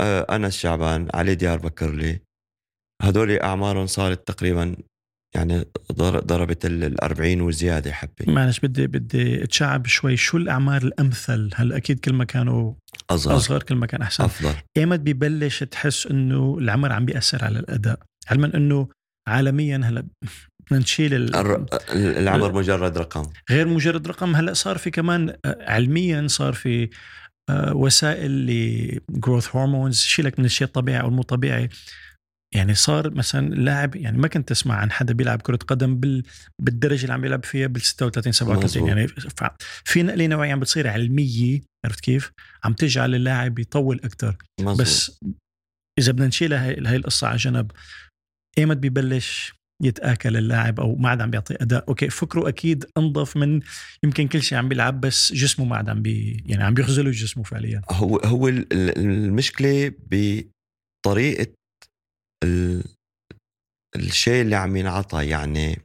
[0.00, 2.20] آه، أنس شعبان علي ديار بكرلي
[3.02, 4.76] هدول أعمارهم صارت تقريبا
[5.34, 5.64] يعني
[6.22, 8.12] ضربت ال 40 وزيادة حبة.
[8.26, 10.16] معلش بدي بدي أتشعب شوي.
[10.16, 12.72] شو الأعمار الأمثل؟ هلا أكيد كل ما كانوا
[13.10, 13.36] أصغر.
[13.36, 14.24] أصغر كل ما كان أحسن.
[14.24, 14.54] أفضل.
[14.76, 17.98] إيمت ببلش تحس إنه العمر عم بيأثر على الأداء.
[18.28, 18.88] علما إنه
[19.28, 21.34] عالميا هلأ بدنا نشيل ال...
[21.94, 23.22] العمر مجرد رقم.
[23.50, 24.36] غير مجرد رقم.
[24.36, 26.90] هلأ صار في كمان آه، علميا صار في
[27.50, 31.68] وسائل لجروث هرمونز شيلك من الشيء الطبيعي أو المو طبيعي
[32.54, 36.22] يعني صار مثلا لاعب يعني ما كنت تسمع عن حدا بيلعب كرة قدم بال
[36.62, 39.06] بالدرجة اللي عم بيلعب فيها بال 36 37 يعني
[39.84, 42.32] في نقلة نوعيه عم بتصير علمية عرفت كيف؟
[42.64, 44.36] عم تجعل اللاعب يطول أكثر
[44.78, 45.20] بس
[45.98, 47.72] إذا بدنا نشيل هاي, هاي القصة على جنب
[48.58, 51.88] إيمت ببلش يتآكل اللاعب أو ما عاد عم بيعطي أداء.
[51.88, 53.60] okay فكره أكيد أنظف من
[54.04, 57.42] يمكن كل شيء عم بيلعب بس جسمه ما عاد عم بي يعني عم بيخزله جسمه
[57.42, 57.82] فعليا.
[57.90, 61.52] هو هو المشكلة بطريقة
[62.44, 62.84] ال...
[63.96, 65.80] الشيء اللي عم ينعطى يعني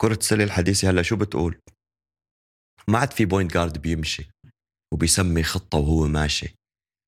[0.00, 1.60] كرة السلة الحديثة هلأ شو بتقول؟
[2.88, 4.30] ما عاد في بوينت جارد بيمشي
[4.94, 6.54] وبيسمي خطة وهو ماشي.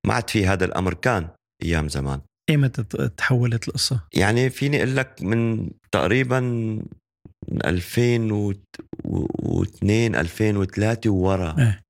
[0.06, 1.30] ما عاد في هذا الأمر كان
[1.62, 2.20] أيام زمان.
[2.52, 6.38] ايمتى تحولت القصة؟ يعني فيني أقول لك من تقريبا
[7.64, 11.56] 2002 2003 وورا.
[11.58, 11.80] إيه.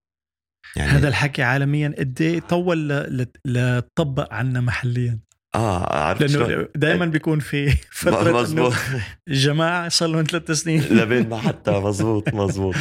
[0.77, 1.95] يعني هذا الحكي عالميا.
[1.99, 2.89] قد إيه طول
[3.45, 5.19] لتطبق عنا محليا؟
[5.55, 8.75] آه عرفت لأنه دائما بيكون في فترة مزبوط
[9.29, 10.81] الجماعه صار لهم ثلاث سنين.
[11.01, 11.71] لبين ما حتى.
[11.71, 12.75] مزبوط مزبوط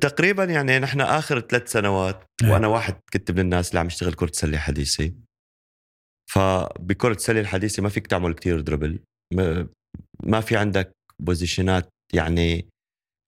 [0.00, 2.52] تقريبا يعني نحن آخر ثلاث سنوات نعم.
[2.52, 5.12] وأنا واحد كنت من الناس اللي عم يشتغل كرة سله حديثه
[6.30, 8.98] فبكره السلة الحديثة ما فيك تعمل كتير دربل
[10.22, 12.68] ما في عندك بوزيشنات يعني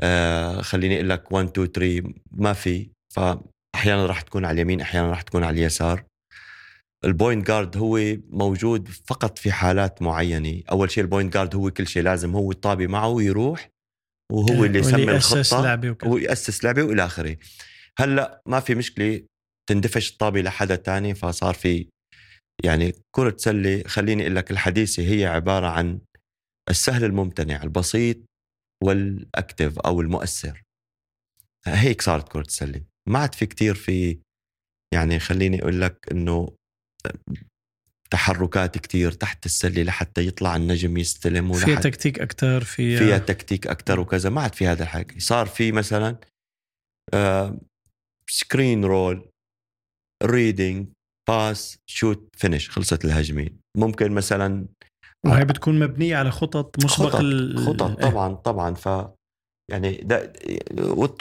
[0.03, 2.91] آه خليني أقول لك 1 2 3 ما في.
[3.15, 6.05] فاحيانا راح تكون على اليمين أحيانا راح تكون على اليسار.
[7.05, 10.63] ال point guard هو موجود فقط في حالات معينة.
[10.71, 13.69] أول شيء ال point guard هو كل شيء لازم هو الطابي معه ويروح
[14.33, 17.37] وهو اللي يسمي الخطة لعبة هو يأسس لعبة وإلى آخره.
[17.99, 19.23] هلأ ما في مشكلة
[19.69, 21.89] تندفش الطابة لحدا تاني فصار في
[22.65, 26.01] يعني كرة سلة خليني أقول لك الحديثة هي عبارة عن
[26.71, 28.17] السهل الممتنع البسيط
[28.85, 30.63] وال active أو المؤثر.
[31.67, 32.83] هيك صارت كرة السلة.
[33.09, 34.19] ما عاد في كتير في
[34.95, 36.57] يعني خليني أقول لك إنه
[38.11, 44.01] تحركات كتير تحت السلة لحتى يطلع النجم يستلم فيها تكتيك أكثر فيها فيها تكتيك أكثر
[44.01, 44.31] وكذا.
[44.31, 45.21] ما عاد في هذا الحكي.
[45.21, 46.17] صار في مثلا
[47.15, 47.61] آه
[48.31, 49.31] screen roll
[50.23, 50.89] reading
[51.29, 53.49] pass shoot finish خلصت الهجمة.
[53.77, 54.67] ممكن مثلا
[55.27, 57.23] وهي بتكون مبنية على خطط مسبق خطط,
[57.67, 58.11] خطط إيه.
[58.11, 58.75] طبعا طبعا.
[58.75, 58.89] ف
[59.71, 60.09] يعني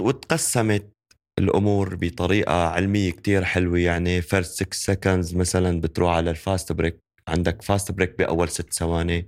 [0.01, 0.91] وتقسمت
[1.39, 3.79] الأمور بطريقة علمية كتير حلوة.
[3.79, 8.73] يعني first 6 seconds مثلا بتروح على ال fast break عندك fast break بأول ست
[8.73, 9.27] ثواني.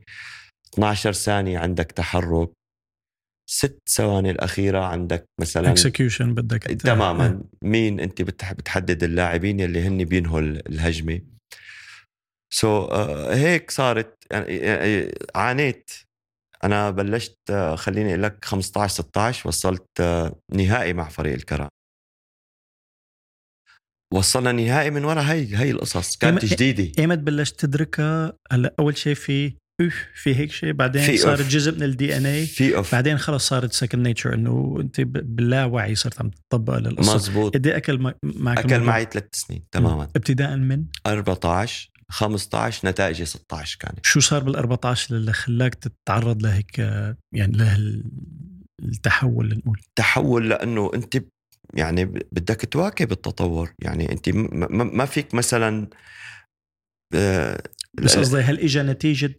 [0.74, 2.50] 12 ثانية عندك تحرك.
[3.50, 7.44] ست ثواني الأخيرة عندك مثلا execution بدك تماما.
[7.62, 11.22] مين أنت بتحدد اللاعبين يلي هن بينهوا الهجمة.
[12.54, 12.94] so, uh,
[13.34, 15.92] هيك صارت يعني عانيت.
[16.64, 20.02] أنا بلشت خليني أقول لك 15 16 وصلت
[20.54, 21.70] نهائي مع فريق الكرامة.
[24.14, 26.92] وصلنا نهائي من وراء هي هي القصص كانت جديدة.
[27.00, 29.58] إيمت بلشت تدركها؟ هلأ أول شيء في
[30.14, 32.48] في هيك شيء بعدين في صارت جزء من ال DNA.
[32.92, 37.16] بعدين خلص صارت second nature إنه أنت باللاوعي صرت عم تطبق للقصة.
[37.16, 37.54] مزبوط.
[37.54, 40.04] قد أخد معك أخد معي ثلاث سنين تماما.
[40.04, 44.06] ابتداء من؟ 14 15 نتائجي 16 كانت.
[44.06, 46.80] شو صار بال 14 اللي خلاك تتعرض لهيك
[47.34, 48.02] يعني له
[48.84, 51.24] التحول لنقول تحول لأنه أنت
[51.74, 53.74] يعني بدك تواكب التطور.
[53.80, 55.88] يعني أنت ما فيك مثلا
[57.14, 57.64] آه،
[57.94, 59.36] بس قصدي هل اجى نتيجة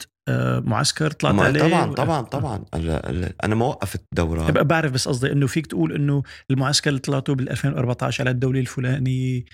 [0.65, 2.65] معسكر طلعت عليه طبعا طبعا طبعا.
[3.43, 4.51] أنا ما وقفت الدورة.
[4.51, 9.45] بعرف بس قصدي إنه فيك تقول إنه المعسكر اللي طلعته بال 2014 على الدولي الفلاني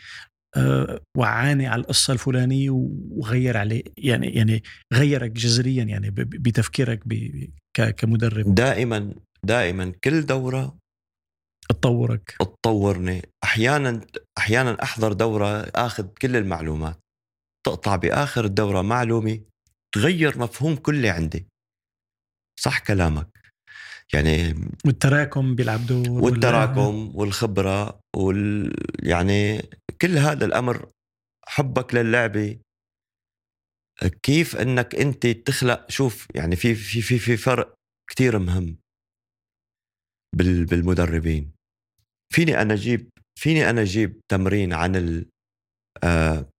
[0.58, 2.70] آه، وعاني على القصة الفلانية
[3.12, 3.84] وغير عليه.
[3.98, 4.64] يعني يعني
[4.94, 7.04] غيرك جذريا يعني بتفكيرك
[7.98, 8.56] كمدرب.
[8.56, 9.14] دائما
[9.46, 10.78] دائما كل دورة
[11.70, 12.36] تطورك.
[12.40, 13.22] تطورني.
[13.44, 14.02] أحيانا
[14.38, 17.00] أحيانا أحضر دورة آخذ كل المعلومات.
[17.66, 19.40] تقطع بآخر الدورة معلومة
[19.96, 21.48] تغير مفهوم كلي عندي.
[22.60, 23.30] صح كلامك.
[24.14, 24.54] يعني
[24.86, 28.74] والتراكم بيلعب دور والتراكم والخبرة وال
[29.04, 29.62] يعني
[30.02, 30.92] كل هذا الأمر
[31.48, 32.60] حبك للعبة.
[34.24, 37.76] كيف إنك أنت تخلق شوف يعني في في في في فرق
[38.10, 38.78] كثير مهم
[40.70, 41.52] بالمدربين.
[42.34, 45.30] فيني أنا أجيب فيني أنا أجيب تمرين عن ال
[46.04, 46.50] آه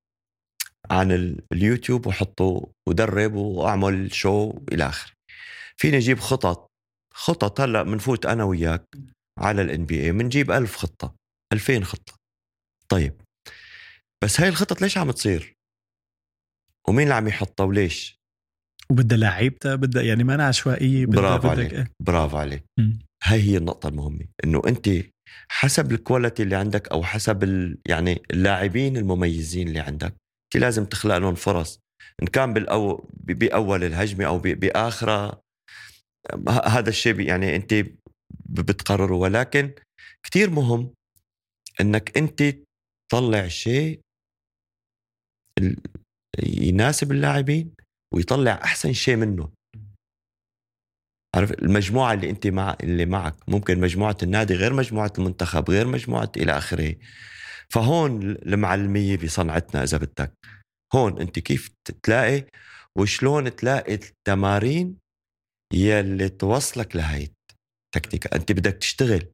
[0.90, 5.12] عن اليوتيوب وحطه ودرب وأعمل شو إلى آخره.
[5.76, 6.66] فيني أجيب خطط
[7.14, 8.84] خطط هلأ بنفوت أنا وياك
[9.38, 11.14] على ال NBA بنجيب ألف خطة
[11.52, 12.14] 2000 خطة.
[12.88, 13.20] طيب
[14.24, 15.54] بس هاي الخطط ليش عم تصير؟
[16.88, 18.16] ومين اللي عم يحطها وليش؟
[18.90, 22.64] وبدها لعيبتها بدها يعني مانا عشوائية برافو عليك إيه؟ برافو عليك.
[23.24, 24.88] هاي هي النقطة المهمة إنه أنت
[25.48, 30.14] حسب ال quality اللي عندك أو حسب ال يعني اللاعبين المميزين اللي عندك
[30.56, 31.80] أنت لازم تخلق لهم فرص.
[32.22, 35.40] إن كان بالأو بأول الهجمة أو باخرها
[36.48, 37.74] هذا الشيء يعني أنت
[38.48, 39.14] بتقرره.
[39.14, 39.72] ولكن
[40.26, 40.94] كثير مهم
[41.80, 42.42] إنك أنت
[43.12, 44.00] تطلع شيء
[46.42, 47.74] يناسب اللاعبين
[48.14, 49.52] ويطلع أحسن شيء منه.
[51.34, 53.48] عارف المجموعة اللي أنت مع اللي معك.
[53.48, 56.94] ممكن مجموعة النادي غير مجموعة المنتخب غير مجموعة إلى آخره.
[57.72, 60.32] فهون المعلمية بصنعتنا إذا بدك.
[60.94, 61.70] هون أنت كيف
[62.02, 62.44] تلاقي
[62.98, 64.98] وشلون تلاقي التمارين
[65.72, 67.28] يلي توصلك لهي
[67.96, 69.26] التكتيكة أنت بدك تشتغل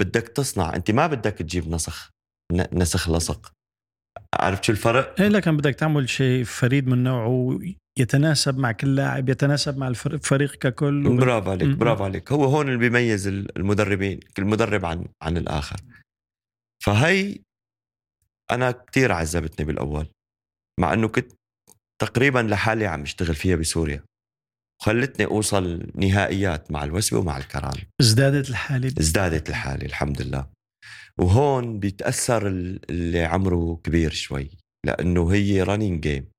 [0.00, 2.10] بدك تصنع أنت ما بدك تجيب نسخ
[2.52, 3.52] نسخ لصق.
[4.34, 7.60] عرفت شو الفرق؟ إيه لكن بدك تعمل شيء فريد من نوعه
[7.98, 11.06] يتناسب مع كل لاعب يتناسب مع الفريق ككل.
[11.06, 11.16] وب...
[11.16, 12.32] برافو عليك برافو عليك.
[12.32, 15.76] هو هون اللي بيميز المدربين كل مدرب عن عن الآخر.
[16.84, 17.38] فهي
[18.50, 20.06] أنا كثير عذبتني بالأول
[20.80, 21.32] مع إنه كنت
[22.02, 24.04] تقريبا لحالي عم اشتغل فيها بسوريا
[24.82, 30.46] خلتني أوصل نهائيات مع الوثبة ومع الكرامة ازدادت الحاله ازدادت الحاله الحمد لله.
[31.18, 34.50] وهون بيتأثر اللي عمره كبير شوي
[34.86, 36.30] لأنه هي running game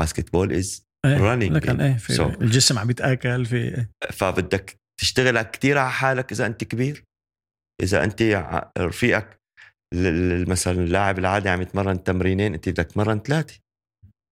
[0.00, 5.90] basketball is running لكن إيه في so, الجسم عم يتاكل في فبدك تشتغل كثير على
[5.90, 7.04] حالك إذا أنت كبير.
[7.82, 8.22] إذا أنت
[8.78, 9.41] رفيقك
[10.48, 13.54] مثلا اللاعب العادي عم يتمرن تمرينين أنت بدك تمرن ثلاثة.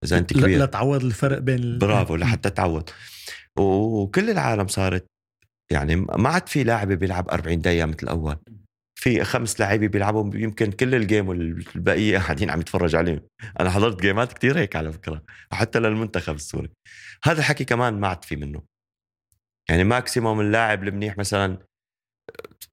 [0.05, 0.65] إذا أنت كبير.
[0.65, 2.91] لتعوض الفرق بين برافو لحتى تعوض.
[3.59, 5.07] وكل العالم صارت
[5.73, 8.37] يعني ما عاد في لاعب بيلعب 40 دقيقة مثل الأول.
[9.01, 13.21] في خمس لاعبين بيلعبوا يمكن كل الجيم والبقية قاعدين عم يتفرج عليهم.
[13.61, 15.23] أنا حضرت جيمات كتير هيك على فكرة
[15.53, 16.71] حتى للمنتخب السوري.
[17.25, 18.63] هذا الحكي كمان ما عاد في منه.
[19.69, 21.59] يعني ماكسيموم اللاعب المنيح مثلا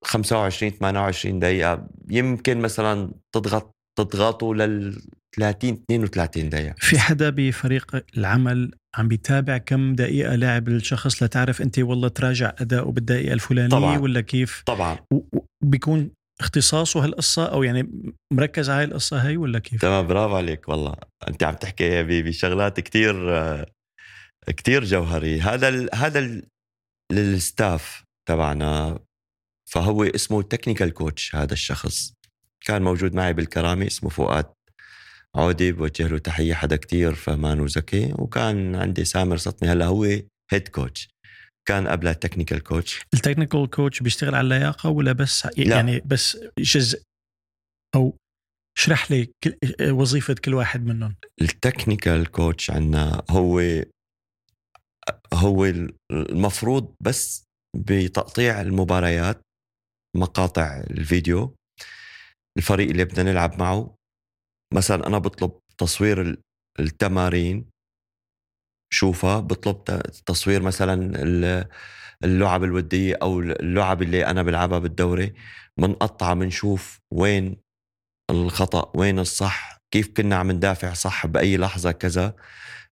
[0.03, 1.87] 25 28 دقيقة.
[2.09, 5.01] يمكن مثلا تضغط تضغطوا لل
[5.35, 6.75] 30 32 دقيقة.
[6.77, 12.91] في حدا بفريق العمل عم بيتابع كم دقيقة لاعب الشخص لتعرف أنت والله تراجع أداؤه
[12.91, 13.97] بالدقيقة الفلانية طبعا.
[13.97, 14.97] ولا كيف؟ طبعا.
[15.63, 20.95] بيكون اختصاصه هالقصة أو يعني مركز على القصة هاي ولا كيف؟ تمام برافو عليك والله.
[21.27, 23.33] أنت عم تحكي بشغلات كتير
[24.47, 26.43] كتير جوهري هذا ال هذا ال
[27.11, 28.99] لل staff تبعنا
[29.71, 32.13] فهو اسمه technical coach هذا الشخص.
[32.65, 34.45] كان موجود معي بالكرامة اسمه فؤاد
[35.35, 40.03] عودي بوجه له تحية حدا كتير فهمان وذكي وكان عندي سامر سطني هلا هو
[40.51, 41.09] head coach
[41.67, 45.75] كان قبلها technical coach ال technical coach بيشتغل على اللياقة ولا بس لا.
[45.75, 47.01] يعني بس جزء؟
[47.95, 48.17] أو
[48.77, 49.55] اشرح لي كل
[49.91, 51.15] وظيفة كل واحد منهم.
[51.41, 53.61] التكنيكال كوتش عندنا هو
[55.33, 55.65] هو
[56.11, 57.43] المفروض بس
[57.75, 59.41] بتقطيع المباريات
[60.17, 61.55] مقاطع الفيديو
[62.57, 63.95] الفريق اللي بدنا نلعب معه.
[64.73, 66.41] مثلا أنا بطلب تصوير ال-
[66.79, 67.69] التمارين
[68.93, 71.67] شوفها بطلب تصوير مثلا ال-
[72.23, 75.33] اللعب الودية أو اللعب اللي أنا بلعبها بالدوري.
[75.79, 77.57] بنقطعها بنشوف وين
[78.31, 82.35] الخطأ وين الصح كيف كنا عم ندافع صح بأي لحظة كذا.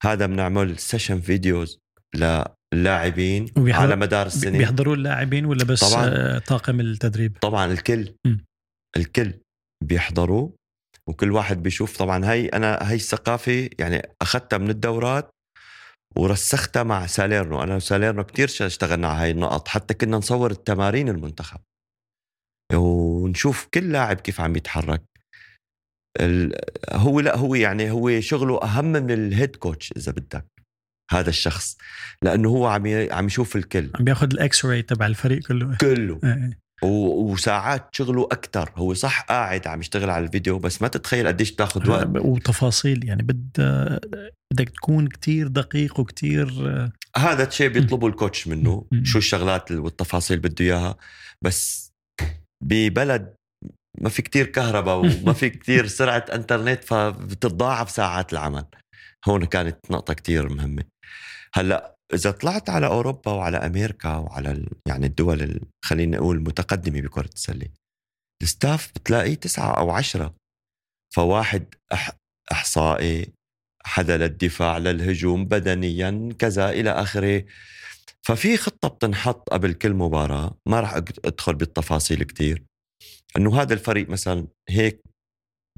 [0.04, 1.80] هذا بنعمل session videos
[2.16, 2.55] للاعبين
[3.58, 6.40] وبيحضر- على مدار السنة بيحضروا اللاعبين ولا بس طبعاً.
[6.40, 8.14] طاقم التدريب؟ طبعا الكل.
[8.28, 8.38] م.
[8.98, 9.34] الكل
[9.84, 10.50] بيحضروا
[11.10, 11.98] وكل واحد بيشوف.
[11.98, 15.30] طبعا هي أنا هي الثقافة يعني أخذتها من الدورات
[16.16, 17.64] ورسختها مع ساليرنو.
[17.64, 19.68] أنا وساليرنو كثير اشتغلنا على هاي النقط.
[19.68, 21.60] حتى كنا نصور التمارين المنتخب.
[22.74, 25.04] ونشوف كل لاعب كيف عم يتحرك.
[26.22, 26.54] ال...
[26.92, 30.46] هو لا هو يعني هو شغله أهم من ال head coach إذا بدك.
[31.12, 31.78] هذا الشخص
[32.22, 33.08] لأنه هو عم.
[33.12, 33.90] عم يشوف الكل.
[33.96, 35.78] عم بياخذ ال X-ray تبع الفريق كله.
[35.82, 36.20] كله.
[36.24, 36.50] آه.
[36.84, 41.52] و- وساعات شغله أكثر هو صح قاعد عم يشتغل على الفيديو بس ما تتخيل قديش
[41.52, 42.08] بتاخذ وقت.
[42.16, 43.50] وتفاصيل يعني بد
[44.54, 46.48] بدك تكون كتير دقيق وكتير
[47.18, 48.86] هذا الشيء بيطلبه ال coach منه.
[49.04, 50.96] شو الشغلات والتفاصيل بده إياها.
[51.42, 51.92] بس
[52.64, 53.34] ببلد
[54.02, 58.66] ما في كتير كهرباء وما في كتير سرعة إنترنت فبتتضاعف ساعات العمل.
[59.28, 60.84] هون كانت نقطة كتير مهمة.
[61.58, 67.02] هلأ إذا طلعت على أوروبا وعلى أمريكا وعلى ال- يعني الدول ال- خلينا نقول المتقدمة
[67.02, 67.68] بكرة السلة
[68.44, 70.36] الستاف بتلاقيه تسعة أو عشرة.
[71.16, 72.12] فواحد أح
[72.52, 73.34] إحصائي
[73.86, 77.46] حدا للدفاع للهجوم بدنيا كذا إلى آخره.
[78.28, 80.94] ففي خطة بتنحط قبل كل مباراة ما راح
[81.26, 82.64] أدخل بالتفاصيل كتير.
[83.38, 85.02] أنه هذا الفريق مثلا هيك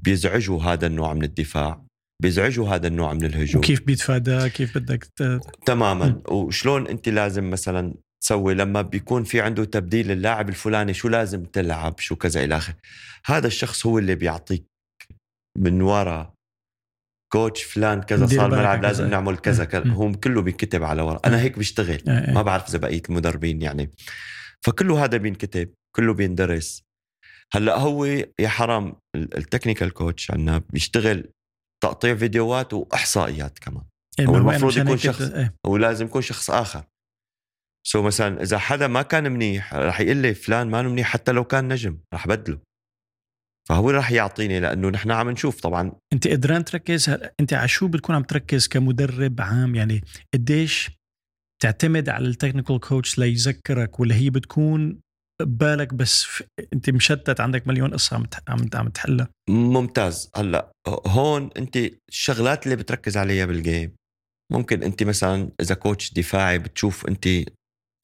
[0.02, 1.84] بيزعجوا هذا النوع من الدفاع.
[2.22, 3.58] بيزعجوا هذا النوع من الهجوم.
[3.58, 5.40] وكيف بيتفادى كيف بدك ت...
[5.66, 6.22] تماما.
[6.28, 11.98] وشلون أنت لازم مثلا تسوي لما بيكون في عنده تبديل اللاعب الفلاني شو لازم تلعب
[11.98, 12.76] شو كذا إلى آخره.
[13.26, 14.64] هذا الشخص هو اللي بيعطيك
[15.58, 16.34] من ورا
[17.32, 19.10] كوتش فلان كذا صار ملعب لازم كذا.
[19.10, 19.64] نعمل كذا.
[19.64, 19.92] كذا.
[19.92, 21.20] هو كله بينكتب على ورا.
[21.24, 22.02] أنا هيك بشتغل.
[22.08, 22.42] آه، ما آه.
[22.42, 23.90] بعرف إذا بقيه المدربين يعني.
[24.64, 26.82] فكله هذا بينكتب كله بيندرس.
[27.52, 28.04] هلأ هو
[28.38, 31.30] يا حرام ال- ال technical coach عندنا بيشتغل
[31.82, 33.82] تقطيع فيديوهات وإحصائيات كمان.
[34.18, 35.54] إيه، هو أنا المفروض يكون شخص- بت- إيه.
[35.66, 36.84] هو لازم يكون شخص آخر.
[37.86, 41.44] so مثلا إذا حدا ما كان منيح رح يقول لي فلان ما منيح حتى لو
[41.44, 42.58] كان نجم رح بدله.
[43.68, 45.92] فهو رح يعطيني لأنه نحن عم نشوف طبعا.
[46.12, 50.90] أنت قدران تركز؟ هل- أنت على شو بتكون عم تركز كمدرب عام؟ يعني قديش
[51.62, 55.00] تعتمد على ال technical coach ليذكرك ولا هي بتكون
[55.42, 56.42] ببالك بس.
[56.72, 59.28] انت مشتت عندك مليون قصة عم عم عم تحلها.
[59.48, 60.30] ممتاز.
[60.36, 60.72] هلأ
[61.06, 61.76] هون انت
[62.08, 63.96] الشغلات اللي بتركز عليها بال game
[64.52, 67.26] ممكن انت مثلا إذا coach دفاعي بتشوف انت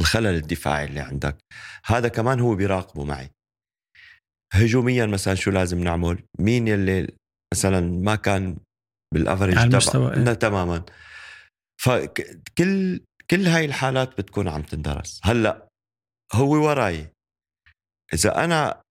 [0.01, 1.36] الخلل الدفاعي اللي عندك.
[1.85, 3.31] هذا كمان هو بيراقبه معي.
[4.52, 7.09] هجوميا مثلا شو لازم نعمل؟ مين يلي
[7.55, 8.56] مثلا ما كان
[9.14, 10.35] بال average على المستوى، إيه.
[10.35, 10.85] تماما.
[11.82, 13.01] فكل
[13.31, 15.20] كل هاي الحالات بتكون عم تندرس.
[15.24, 15.69] هلأ
[16.32, 17.14] هو وراي.
[18.15, 18.82] إذا أنا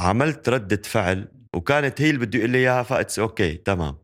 [0.00, 3.98] عملت ردة فعل وكانت هي اللي بده يقول لي إياها that's okay تمام.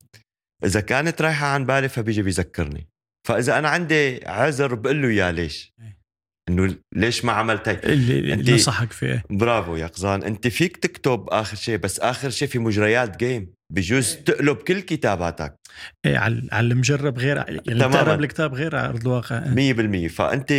[0.64, 2.88] إذا كانت رايحة عن بالي فبيجي بيذكرني.
[3.28, 6.02] فإذا أنا عندي عذر بقول له يا ليش؟ إيه.
[6.48, 10.22] إنه ليش ما عملت هيك اللي, اللي نصحك فيه برافو يا قزان.
[10.22, 15.56] انت فيك تكتب آخر شيء بس آخر شيء في مجريات game بجوز تقلب كل كتاباتك.
[16.06, 18.14] إيه على على المجرب غير يعني تماماً.
[18.14, 20.08] الكتاب غير على أرض الواقع إيه.
[20.08, 20.52] 100% فانت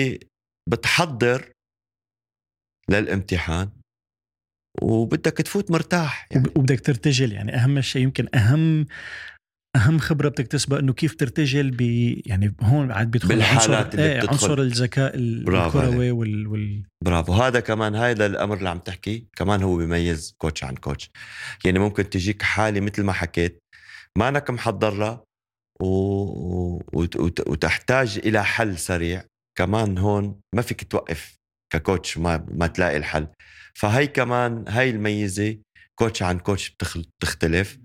[0.69, 1.52] بتحضر
[2.89, 3.69] للامتحان
[4.81, 6.47] وبدك تفوت مرتاح يعني.
[6.47, 7.55] وب- وبدك ترتجل يعني.
[7.55, 8.85] أهم شيء يمكن أهم
[9.75, 11.81] أهم خبرة بدك تكتسبها إنه كيف ترتجل ب
[12.25, 14.33] يعني هون عاد بيدخل بالحالات عنصر اللي إيه بتدخل.
[14.33, 16.83] عنصر الذكاء الكروي وال, وال...
[17.05, 17.33] برافو.
[17.33, 21.09] هذا كمان هذا الامر اللي عم تحكي كمان هو بيميز كوتش عن كوتش.
[21.65, 23.59] يعني ممكن تجيك حالة مثل ما حكيت
[24.17, 25.23] ما انك محضر لها
[25.81, 25.87] و...
[26.93, 27.15] وت...
[27.15, 27.47] وت...
[27.49, 29.23] وتحتاج إلى حل سريع.
[29.57, 31.35] كمان هون ما فيك توقف.
[31.73, 33.27] ككوتش ما ما تلاقي الحل.
[33.75, 35.57] فهي كمان هاي الميزة
[35.99, 36.97] كوتش عن كوتش بتخ...
[36.97, 37.79] بتختلف.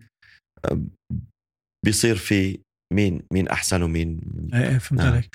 [1.85, 2.59] بيصير في
[2.95, 4.21] مين مين أحسن ومين
[4.55, 5.13] إيه إيه، فهمت نعم.
[5.13, 5.31] عليك.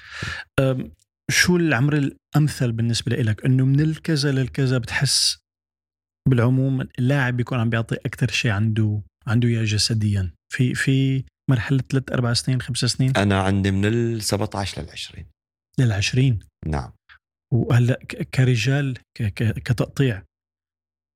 [1.32, 5.38] شو العمر الأمثل بالنسبة لك إنه من الكذا للكذا بتحس
[6.30, 10.34] بالعموم اللاعب بيكون عم بيعطي أكثر شيء عنده عنده إياه جسديا.
[10.54, 15.26] في في مرحلة ثلاث أربع سنين خمس سنين؟ أنا عندي من ال 17 لل 20
[15.80, 16.40] للعشرين.
[16.66, 16.92] نعم.
[17.54, 18.00] وهلأ
[18.34, 18.98] كرجال
[19.40, 20.24] كتقطيع.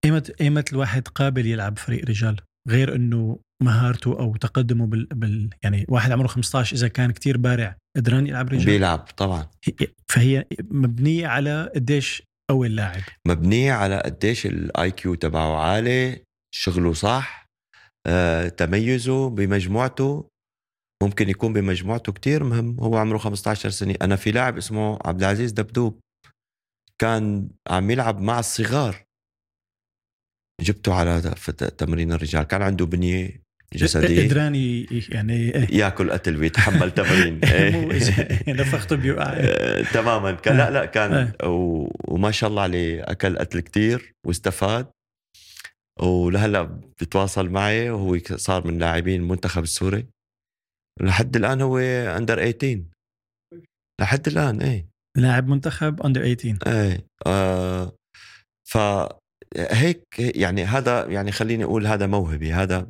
[0.05, 2.35] ايمت ايمت الواحد قابل يلعب فريق رجال
[2.69, 7.75] غير إنه مهارته أو تقدمه بال, بال يعني واحد عمره 15 إذا كان كتير بارع
[7.97, 9.47] قدران يلعب رجال؟ بيلعب طبعا.
[9.65, 13.01] هي- فهي مبنية على قديش قوي اللاعب.
[13.27, 16.23] مبنية على قديش ال IQ تبعه عالي
[16.55, 17.47] شغله صح
[18.07, 20.29] آه، تميزه بمجموعته.
[21.03, 23.95] ممكن يكون بمجموعته كتير مهم هو عمره 15 سنة.
[24.01, 25.99] أنا في لاعب اسمه عبد العزيز دبدوب.
[27.01, 29.03] كان عم يلعب مع الصغار.
[30.61, 31.21] جبته على
[31.77, 32.43] تمرين الرجال.
[32.43, 33.41] كان عنده بنية
[33.73, 34.27] جسدية.
[34.27, 37.39] قدران ي- يعني إيه، ياكل قتل ويتحمل تمرين.
[37.91, 39.33] إذا نفخته بيوقع.
[39.37, 40.31] آه، تماما.
[40.31, 41.91] كان لا لا كان آه.
[42.07, 44.91] وما شاء الله عليه أكل قتل كتير واستفاد.
[46.01, 46.61] ولهلأ
[46.99, 50.07] بيتواصل معي وهو صار من لاعبين المنتخب السوري.
[51.01, 52.83] لحد الآن هو under 18
[54.01, 54.87] لحد الآن إيه.
[55.17, 57.95] لاعب منتخب under 18 إيه آه
[58.69, 62.87] فهيك يعني هذا يعني خليني أقول هذا موهبه هذا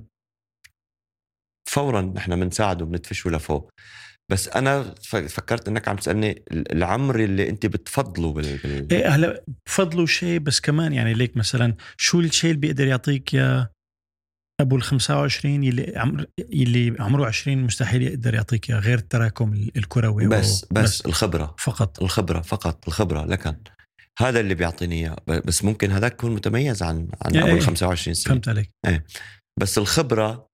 [1.69, 3.69] فورا نحن بنساعده بندفشه لفوق
[4.31, 8.87] بس أنا ف- فكرت إنك عم تسألني العمر اللي أنت بتفضله بال, بال...
[8.91, 13.69] إيه هلأ بفضلوا شيء بس كمان يعني ليك مثلا شو الشيء اللي بيقدر يعطيك يا
[14.61, 19.71] أبو ال 25 يلي عمر يلي عمره 20 مستحيل يقدر يعطيك إياه غير التراكم ال-
[19.77, 21.55] الكروي بس, أو- بس الخبرة.
[21.59, 22.03] فقط.
[22.03, 23.55] الخبرة فقط الخبرة لكن
[24.19, 25.15] هذا اللي بيعطيني إياه.
[25.45, 27.55] بس ممكن هذاك يكون متميز عن عن إيه أبو إيه.
[27.57, 28.33] ال 25 سنة.
[28.33, 28.71] فهمت عليك.
[29.59, 30.47] بس الخبرة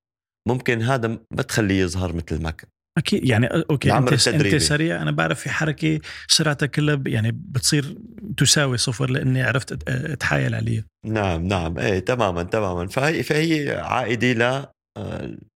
[0.47, 2.53] ممكن هذا ما تخليه يظهر مثل ما
[2.97, 4.27] أكيد يعني أوكي أنت.
[4.27, 5.01] أنت سريع.
[5.01, 7.97] أنا بعرف في حركة سرعتها كلها يعني بتصير
[8.37, 11.77] تساوي صفر لأني عرفت أتحايل عليه نعم نعم.
[11.79, 12.87] إيه تماما تماما.
[12.87, 14.65] فهي فهي عائدة ل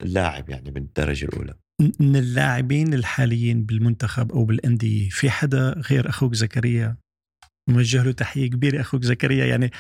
[0.02, 1.54] اللاعب يعني من الدرجة الأولى.
[2.00, 5.10] من اللاعبين الحاليين بالمنتخب أو بالأندية.
[5.10, 6.98] في حدا غير أخوك زكريا؟
[7.70, 9.46] موجه له تحية كبيرة أخوك زكريا.
[9.46, 9.72] يعني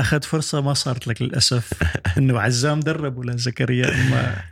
[0.00, 1.72] اخذ فرصة ما صارت لك للأسف.
[2.18, 4.42] إنه عزام درب ولا زكريا ما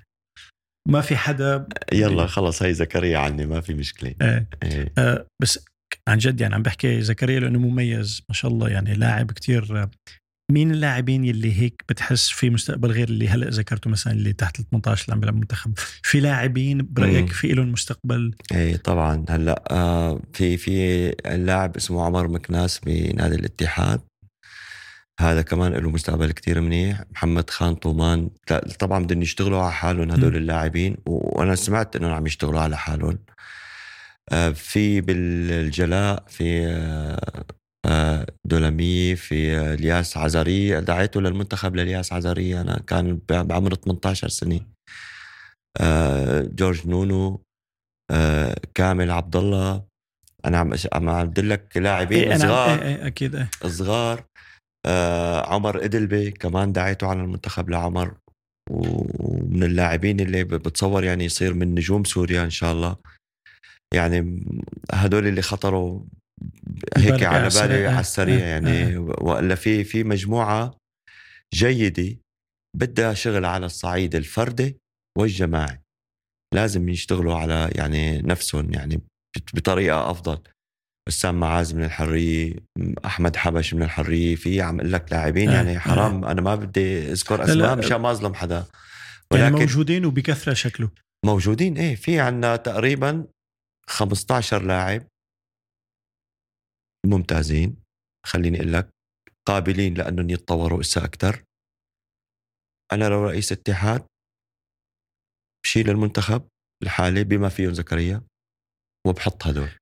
[0.88, 4.14] ما في حدا يلا خلص هي زكريا عني ما في مشكلة.
[4.22, 4.92] آه إيه.
[4.98, 5.64] آه بس
[6.08, 9.88] عن جد يعني عم بحكي زكريا لأنه مميز ما شاء الله يعني لاعب كتير.
[10.52, 14.70] مين اللاعبين يلي هيك بتحس في مستقبل غير اللي هلأ ذكرته مثلا اللي تحت ال
[14.70, 17.32] 18 اللي عم بيلعب منتخب؟ في لاعبين برأيك.
[17.32, 19.24] في لهم مستقبل؟ إيه طبعا.
[19.28, 24.00] هلأ آه في في اللاعب اسمه عمر مكناس بنادي الاتحاد.
[25.20, 27.02] هذا كمان له مستقبل كتير منيح.
[27.14, 28.30] محمد خان طومان
[28.78, 30.36] طبعا بدهم يشتغلوا على حالهم هدول.
[30.36, 33.18] اللاعبين وأنا سمعت إنهم عم يشتغلوا على حالهم.
[34.32, 37.44] آه في بالجلاء في آه،
[37.86, 40.80] آه، دولامي في الياس عزري.
[40.80, 42.60] دعيته للمنتخب للياس عزري.
[42.60, 44.60] أنا كان بعمر 18 سنة.
[46.54, 47.42] جورج نونو
[48.74, 49.82] كامل عبد الله
[50.44, 52.82] أنا عم عم أعدل لك لاعبين إيه عم- صغار.
[52.82, 53.46] إيه إيه أكيد.
[53.66, 54.24] صغار.
[54.86, 58.14] آه، عمر إدلبي كمان دعيته على المنتخب لعمر
[58.70, 62.96] ومن اللاعبين اللي بتصور يعني يصير من نجوم سوريا إن شاء الله.
[63.94, 64.44] يعني
[64.92, 66.00] هدول اللي خطروا
[66.96, 67.48] هيك على.
[67.48, 68.96] بالي على آه، السريع آه، يعني.
[68.96, 70.74] وإلا في في مجموعة
[71.54, 72.16] جيدة
[72.76, 74.76] بدها شغل على الصعيد الفردي
[75.18, 75.80] والجماعي.
[76.54, 79.00] لازم يشتغلوا على يعني نفسهم يعني
[79.54, 80.38] بطريقة أفضل.
[81.08, 82.54] بسام معاذ من الحرية
[83.04, 86.24] أحمد حبش من الحرية في عم أقول لك لاعبين آه، يعني حرام.
[86.24, 87.44] أنا ما بدي أذكر.
[87.44, 88.66] أسماء مشان ما أظلم حدا.
[89.32, 90.90] يعني ولكن موجودين وبكثرة شكله.
[91.26, 93.26] موجودين إيه في عنا تقريبا
[93.88, 95.06] 15 لاعب
[97.06, 97.76] ممتازين.
[98.26, 98.88] خليني أقول لك
[99.46, 101.42] قابلين لأنهم يتطوروا اسا أكثر
[102.92, 104.06] أنا لو رئيس اتحاد
[105.64, 106.48] بشيل المنتخب
[106.82, 108.22] الحالي بما فيهم زكريا
[109.06, 109.77] وبحط هدول.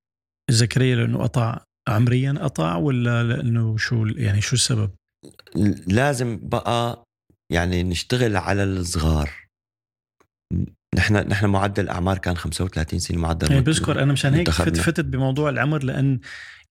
[0.50, 4.90] زكريا لأنه قطع عمريا قطع ولا لأنه شو يعني شو السبب؟
[5.86, 7.04] لازم بقى
[7.52, 9.30] يعني نشتغل على الصغار
[10.94, 14.76] نحن نحن معدل أعمار كان 35 سنة معدل يعني بذكر أنا مشان هيك فت.
[14.76, 16.20] فتت بموضوع العمر لأن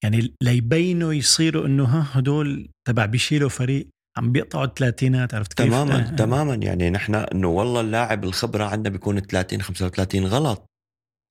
[0.03, 3.87] يعني ليبينوا يصيروا إنه ها هدول تبع بيشيلوا فريق
[4.17, 6.15] عم بيقطعوا الثلاثينات عرفت كيف؟ تماما آه.
[6.15, 10.65] تماما يعني نحن إنه والله اللاعب الخبرة عندنا بيكون 30 35 غلط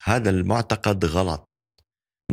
[0.03, 1.49] هذا المعتقد غلط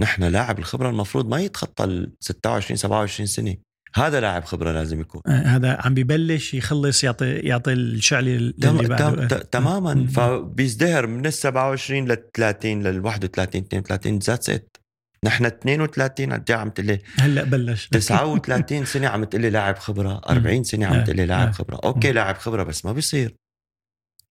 [0.02, 3.56] نحن لاعب الخبرة المفروض ما يتخطى ال 26 27 سنة.
[3.96, 5.22] هذا لاعب خبرة لازم يكون.
[5.28, 9.24] آه، هذا عم ببلش يخلص يعطي يعطي الشعلي للي تم بعده.
[9.24, 9.28] آه.
[9.28, 10.08] تماما.
[10.08, 14.78] فبيزدهر من ال 27 لل 30 لل 31 32 that's it
[15.26, 17.88] نحن 32 قد إيه عم تقول لي هلأ بلش.
[17.92, 20.22] 39 سنة عم تقول لي لاعب خبرة.
[20.30, 21.52] 40 سنة عم آه، تقول لي لاعب.
[21.52, 21.80] خبرة.
[21.84, 23.36] أوكي لاعب خبرة بس ما بيصير.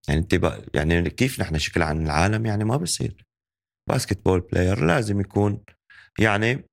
[0.09, 3.30] يعني انت يعني كيف نحن شكل عن العالم يعني ما بيصير.
[3.89, 5.61] basketball player لازم يكون
[6.19, 6.65] يعني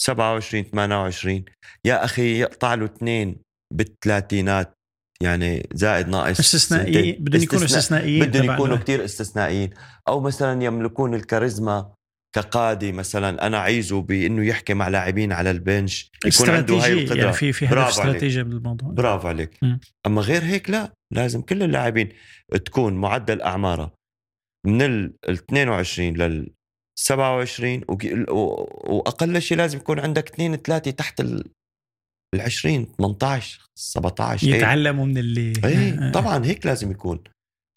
[0.00, 1.44] 27 28
[1.84, 3.36] يا أخي يقطع له اثنين
[3.74, 4.74] بالثلاثينات
[5.22, 9.70] يعني زائد ناقص استثنائيين بدهم يكونوا استثنائيين بدهم يكونوا كثير استثنائيين.
[10.08, 11.92] أو مثلا يملكون الكاريزما
[12.34, 17.18] كقائد مثلا أنا عايزه بإنه يحكي مع لاعبين على ال bench يكون عنده هاي القدره
[17.18, 18.90] يعني في في هدف استراتيجي بالموضوع.
[18.90, 19.58] برافو عليك.
[19.62, 19.76] م.
[20.06, 22.08] أما غير هيك لا لازم كل اللاعبين
[22.64, 23.92] تكون معدل اعمارها
[24.66, 26.54] من ال 22 لل
[26.98, 27.84] 27
[28.88, 31.44] وأقل شيء لازم يكون عندك اثنين ثلاثة تحت ال
[32.34, 37.24] 20 18 17 يتعلموا من اللي اي طبعا هيك لازم يكون.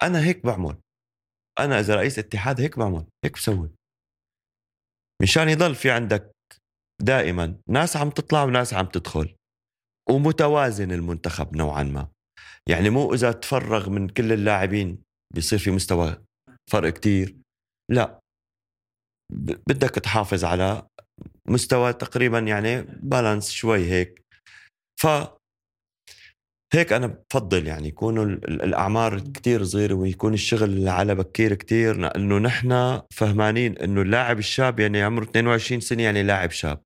[0.04, 0.78] أنا هيك بعمل.
[1.60, 3.72] أنا إذا رئيس اتحاد هيك بعمل هيك بسوي.
[5.22, 6.32] مشان يضل في عندك
[7.02, 9.36] دائما ناس عم تطلع وناس عم تدخل
[10.10, 12.08] ومتوازن المنتخب نوعا ما.
[12.70, 15.04] يعني مو إذا تفرغ من كل اللاعبين
[15.34, 16.24] بيصير في مستوى
[16.70, 17.36] فرق كتير.
[17.92, 18.20] لا.
[19.68, 20.88] بدك تحافظ على
[21.48, 24.22] مستوى تقريبا يعني بالانس شوي هيك.
[25.02, 25.08] ف
[26.74, 33.02] هيك أنا بفضل يعني يكونوا الأعمار كتير صغيرة ويكون الشغل على بكير كتير لأنه نحن
[33.14, 36.82] فهمانين إنه اللاعب الشاب يعني عمره 22 سنة يعني لاعب شاب.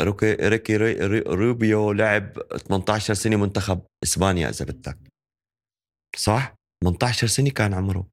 [0.00, 0.76] روكي ريكي
[1.26, 2.32] روبيو لعب
[2.68, 4.98] 18 سنة منتخب إسبانيا إذا بدك.
[6.16, 6.54] صح؟
[6.84, 8.06] 18 سنة كان عمره.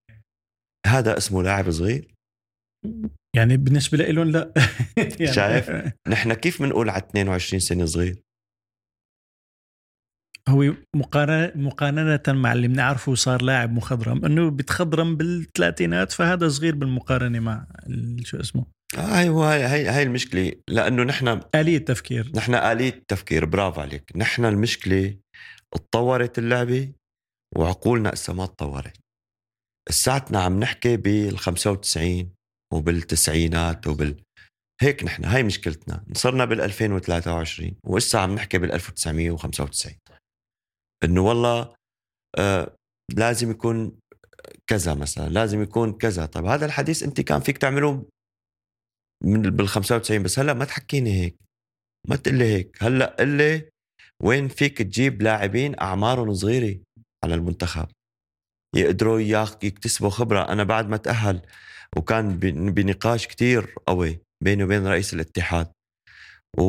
[0.87, 2.13] هذا اسمه لاعب صغير؟
[3.35, 4.53] يعني بالنسبة لهم لا.
[5.19, 5.71] يعني شايف؟
[6.07, 8.23] نحن كيف بنقول على 22 سنة صغير؟
[10.49, 17.39] هو مقارنة مقارنة مع اللي بنعرفه صار لاعب مخضرم إنه بتخضرم بالثلاثينات فهذا صغير بالمقارنة
[17.39, 17.67] مع
[18.23, 18.65] شو اسمه؟
[18.97, 22.31] آه أيوه هاي هاي هاي المشكلة لأنه نحن آلية تفكير.
[22.35, 24.11] نحن آلية تفكير برافو عليك.
[24.15, 25.17] نحن المشكلة
[25.75, 26.91] تطورت اللعبة
[27.57, 29.02] وعقولنا لسه ما تطورت
[29.89, 32.33] ساعتنا عم نحكي بال 95
[32.73, 34.23] وبالتسعينات وبال
[34.81, 36.05] هيك نحن هاي مشكلتنا.
[36.13, 39.93] صرنا بال 2023 وإسا عم نحكي بال 1995
[41.03, 41.75] إنه والله
[42.39, 42.75] آه
[43.15, 43.99] لازم يكون
[44.67, 46.25] كذا مثلا لازم يكون كذا.
[46.25, 48.05] طيب هذا الحديث أنت كان فيك تعمله
[49.23, 51.35] من بال 95 بس هلأ ما تحكيني هيك.
[52.09, 52.83] ما تقول لي هيك.
[52.83, 53.69] هلأ قل لي
[54.23, 56.79] وين فيك تجيب لاعبين أعمارهم صغيرة
[57.23, 57.87] على المنتخب؟
[58.75, 59.19] يقدروا
[59.63, 60.49] يكتسبوا خبرة.
[60.49, 61.41] أنا بعد ما تأهل
[61.97, 62.39] وكان
[62.73, 65.71] بنقاش كتير قوي بيني وبين رئيس الاتحاد.
[66.57, 66.63] و...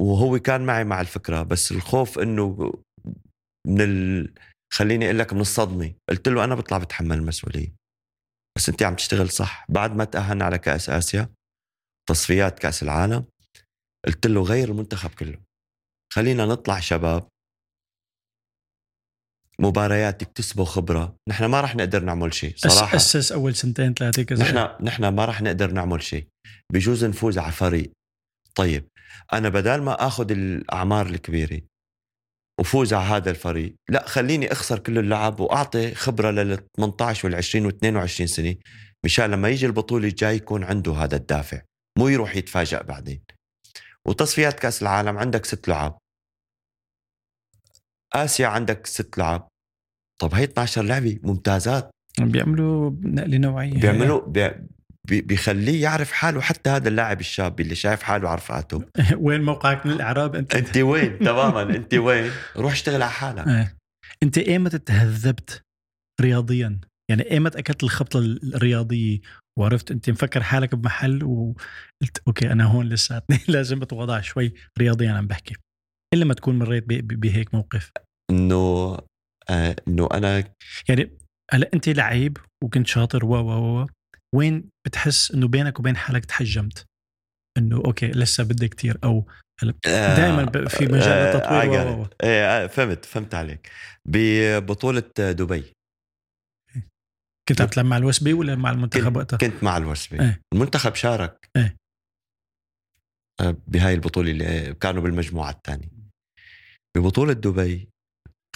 [0.00, 2.72] وهو كان معي مع الفكرة بس الخوف إنه
[3.66, 4.32] من ال...
[4.72, 5.94] خليني أقول لك من الصدمة.
[6.10, 7.72] قلت له أنا بطلع بتحمل المسؤولية.
[8.56, 9.66] بس أنت عم تشتغل صح.
[9.68, 11.28] بعد ما تأهلنا على كأس آسيا
[12.08, 13.24] تصفيات كأس العالم
[14.06, 15.38] قلت له غير المنتخب كله.
[16.12, 17.28] خلينا نطلع شباب
[19.58, 21.16] مباريات يكتسبوا خبرة.
[21.28, 22.96] نحن ما راح نقدر نعمل شيء صراحة.
[22.96, 24.42] أسس أول سنتين ثلاثة كذا.
[24.42, 26.26] نحن نحن ما راح نقدر نعمل شيء.
[26.72, 27.92] بجوز نفوز على فريق
[28.54, 28.88] طيب
[29.32, 31.60] أنا بدل ما آخذ الأعمار الكبيرة
[32.60, 37.66] وفوز على هذا الفريق لا خليني أخسر كل اللعب وأعطي خبرة لل 18 وال 20
[37.66, 38.54] وال 22 سنة
[39.04, 41.62] مشان لما يجي البطولة الجاي يكون عنده هذا الدافع.
[41.98, 43.22] مو يروح يتفاجئ بعدين.
[44.06, 45.98] وتصفيات كأس العالم عندك ست لعب.
[48.14, 49.48] آسيا عندك ست لعب.
[50.20, 51.90] طب هي 12 لعبة ممتازات.
[52.20, 53.80] بيعملوا نقلة نوعية.
[53.80, 54.20] بيعملوا
[55.08, 58.84] بي بيخليه يعرف حاله حتى هذا اللاعب الشاب اللي شايف حاله عرفاته
[59.24, 61.62] وين موقعك من الإعراب أنت؟ أنت وين؟ تماما.
[61.62, 63.48] أنت وين؟ روح اشتغل على حالك.
[63.48, 63.76] إيه.
[64.22, 65.62] أنت ايمتى تهذبت
[66.20, 66.80] رياضيا؟
[67.10, 69.20] يعني ايمتى اكلت الخبطة الرياضية
[69.58, 73.38] وعرفت أنت مفكر حالك بمحل وقلت okay أنا هون لساتني.
[73.54, 75.54] لازم أتواضع شوي رياضيا عم بحكي.
[76.14, 77.92] إلا ما تكون مريت بهيك موقف.
[78.30, 78.96] إنه
[79.50, 80.54] آه إنه أنا
[80.88, 81.18] يعني
[81.50, 83.86] هلأ أنت لعيب وكنت شاطر و و و
[84.34, 86.86] وين بتحس إنه بينك وبين حالك تحجمت؟
[87.58, 89.26] إنه أوكي لسه بدي كتير أو
[89.86, 93.70] دائما في مجال آه، التطوير آه آه فهمت فهمت عليك.
[94.08, 95.72] ببطولة دبي.
[97.48, 100.20] كنت عم تلعب مع الوسبي ولا مع المنتخب وقتها؟ كنت مع الوسبي.
[100.20, 101.48] إيه؟ المنتخب شارك.
[101.56, 101.76] إيه؟
[103.68, 106.01] بهاي البطولة اللي كانوا بالمجموعة الثانية.
[106.96, 107.88] ببطولة دبي.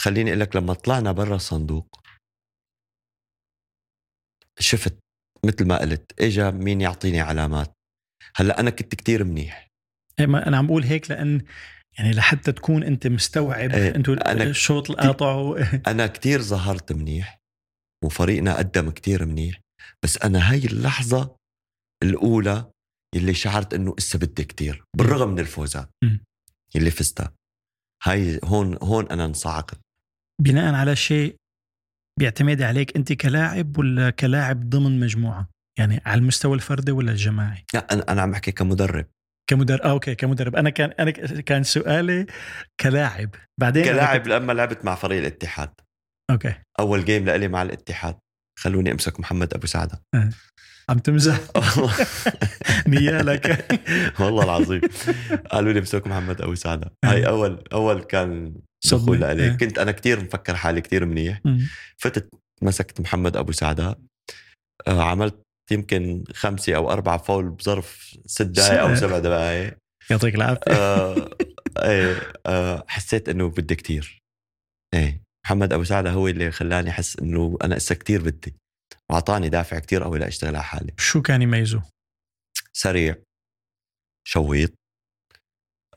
[0.01, 2.01] خليني أقول لك لما طلعنا برا الصندوق
[4.59, 4.99] شفت
[5.45, 7.73] مثل ما قلت اجى مين يعطيني علامات؟
[8.37, 9.69] هلأ أنا كنت كتير منيح.
[10.21, 11.45] إيه، ما أنا عم بقول هيك لأن
[11.99, 15.55] يعني لحتى تكون أنت مستوعب إيه أنتوا الشوط القاطع
[15.93, 17.39] أنا كتير ظهرت منيح
[18.05, 19.61] وفريقنا قدم كتير منيح
[20.03, 21.37] بس أنا هاي اللحظة
[22.03, 22.71] الأولى
[23.17, 25.91] اللي شعرت إنه إسا بدي كتير بالرغم من الفوزات
[26.77, 27.33] اللي فزتها.
[28.07, 29.78] هاي هون هون أنا انصعقت.
[30.43, 31.37] بناء على شيء
[32.19, 37.93] بيعتمد عليك أنت كلاعب ولا كلاعب ضمن مجموعة؟ يعني على المستوى الفردي ولا الجماعي؟ لا
[37.93, 39.07] أنا أنا عم بحكي كمدرب.
[39.51, 40.57] كمدرب آه okay كمدرب.
[40.57, 41.11] أنا كان أنا
[41.41, 42.27] كان سؤالي
[42.81, 43.31] كلاعب.
[43.61, 45.70] بعدين كلاعب كنت- لما لعبت مع فريق الاتحاد.
[46.31, 46.55] okay.
[46.81, 48.19] أول game لإلي مع الاتحاد.
[48.59, 50.03] خلوني أمسك محمد أبو سعدة.
[50.91, 51.41] عم تمزح.
[52.89, 53.67] نيالك.
[54.21, 54.81] والله العظيم.
[55.51, 58.55] قالوا لي امسك محمد ابو سعده هاي أول أول كان
[58.93, 59.21] دخول.
[59.21, 59.45] لإلي.
[59.45, 59.51] إيه.
[59.51, 61.41] كنت أنا كتير مفكر حالي كتير منيح.
[61.99, 62.29] فتت
[62.63, 63.99] مسكت محمد أبو سعده
[64.89, 69.77] آه، عملت يمكن خمسة أو أربعة فاول بظرف ست دقائق أو سبع دقائق
[70.11, 70.73] يعطيك العافية.
[70.73, 71.31] آه،
[71.79, 72.33] إيه
[72.89, 74.19] حسيت إنه بدي كتير.
[74.95, 78.55] إيه محمد أبو سعده هو اللي خلاني أحس إنه أنا إسا كتير بدي.
[79.11, 80.93] وأعطاني دافع كتير قوي لأشتغل على حالي.
[80.99, 81.83] شو كان يميزه؟
[82.73, 83.17] سريع
[84.29, 84.73] شويط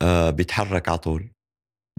[0.02, 1.32] آه بيتحرك على طول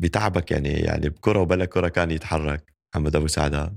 [0.00, 3.72] بيتعبك يعني يعني بكرة وبلا كرة كان يتحرك محمد أبو سعده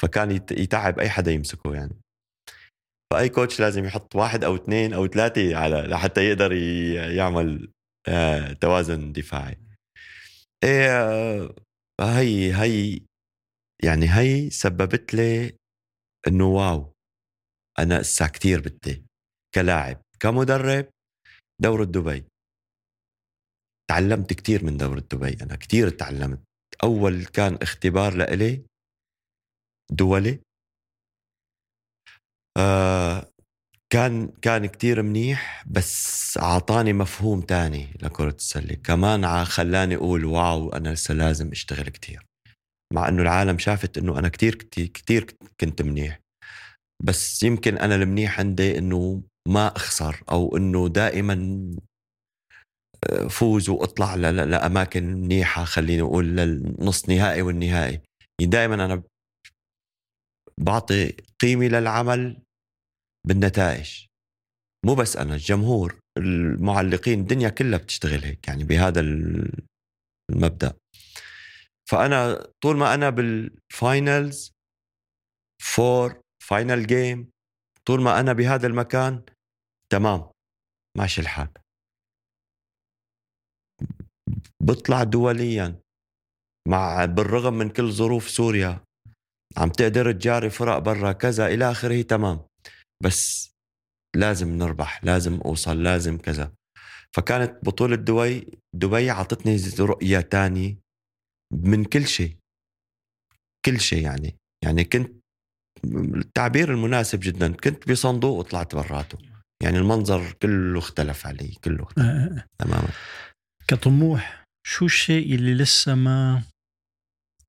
[0.00, 2.00] فكان يت- يتعب أي حدا يمسكه يعني.
[3.12, 6.52] فأي كوتش لازم يحط واحد أو اثنين أو ثلاثة على لحتى يقدر
[7.16, 7.72] يعمل
[8.08, 9.56] آه توازن دفاعي.
[10.64, 11.54] إيه آه،
[12.00, 13.00] هي هي
[13.82, 15.56] يعني هي سببت لي
[16.26, 16.92] إنه واو
[17.78, 19.06] أنا اسا كثير بدي
[19.54, 20.88] كلاعب كمدرب
[21.62, 22.24] دورة دبي.
[23.90, 26.42] تعلمت كتير من دورة دبي أنا كتير تعلمت.
[26.84, 28.66] أول كان اختبار لإلي
[29.90, 30.40] دولي.
[32.56, 33.30] آه
[33.92, 38.74] كان كان كتير منيح بس أعطاني مفهوم تاني لكرة السلة.
[38.74, 42.26] كمان خلاني أقول واو أنا لسه لازم أشتغل كتير.
[42.92, 46.20] مع أنه العالم شافت أنه أنا كتير كتير, كنت منيح.
[47.04, 51.36] بس يمكن أنا المنيح عندي أنه ما أخسر أو أنه دائما
[53.30, 58.00] فوز وأطلع لأماكن منيحة خليني أقول للنص نهائي والنهائي.
[58.40, 59.02] يعني دائما أنا
[60.60, 62.42] بعطي قيمه للعمل
[63.26, 64.06] بالنتائج.
[64.86, 69.64] مو بس أنا الجمهور المعلقين الدنيا كلها بتشتغل هيك يعني بهذا ال-
[70.30, 70.74] المبدأ.
[71.90, 74.52] فأنا طول ما أنا بال finals
[75.62, 77.30] four final game
[77.86, 79.22] طول ما أنا بهذا المكان
[79.92, 80.30] تمام
[80.98, 81.48] ماشي الحال.
[84.62, 85.80] بطلع دوليا
[86.68, 88.84] مع بالرغم من كل ظروف سوريا
[89.56, 92.40] عم تقدر تجاري فرق برا كذا إلى آخره تمام.
[93.04, 93.50] بس
[94.16, 96.52] لازم نربح لازم أوصل لازم كذا.
[97.16, 100.85] فكانت بطولة دبي دبي عطتني رؤية تانية.
[101.52, 102.36] من كل شيء
[103.66, 104.36] كل شيء يعني.
[104.64, 105.12] يعني كنت
[105.84, 109.18] التعبير المناسب جدا كنت بصندوق وطلعت براته.
[109.62, 112.06] يعني المنظر كله اختلف علي كله اختلف.
[112.06, 112.88] آه، تماما.
[113.68, 116.42] كطموح شو الشيء اللي لسه ما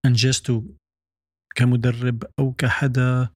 [0.06, 0.76] أنجزته
[1.56, 3.30] كمدرب أو كحدا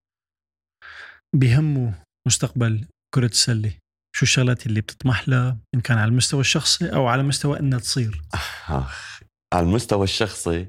[1.36, 3.78] بهمه مستقبل كرة السلة؟
[4.16, 8.22] شو الشغلات اللي بتطمح لها إن كان على المستوى الشخصي أو على مستوى أنها تصير؟
[8.70, 9.21] آخ.
[9.54, 10.68] على المستوى الشخصي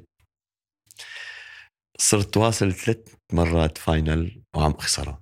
[1.98, 5.20] صرت واصل ثلاث مرات فاينل وعم اخسرها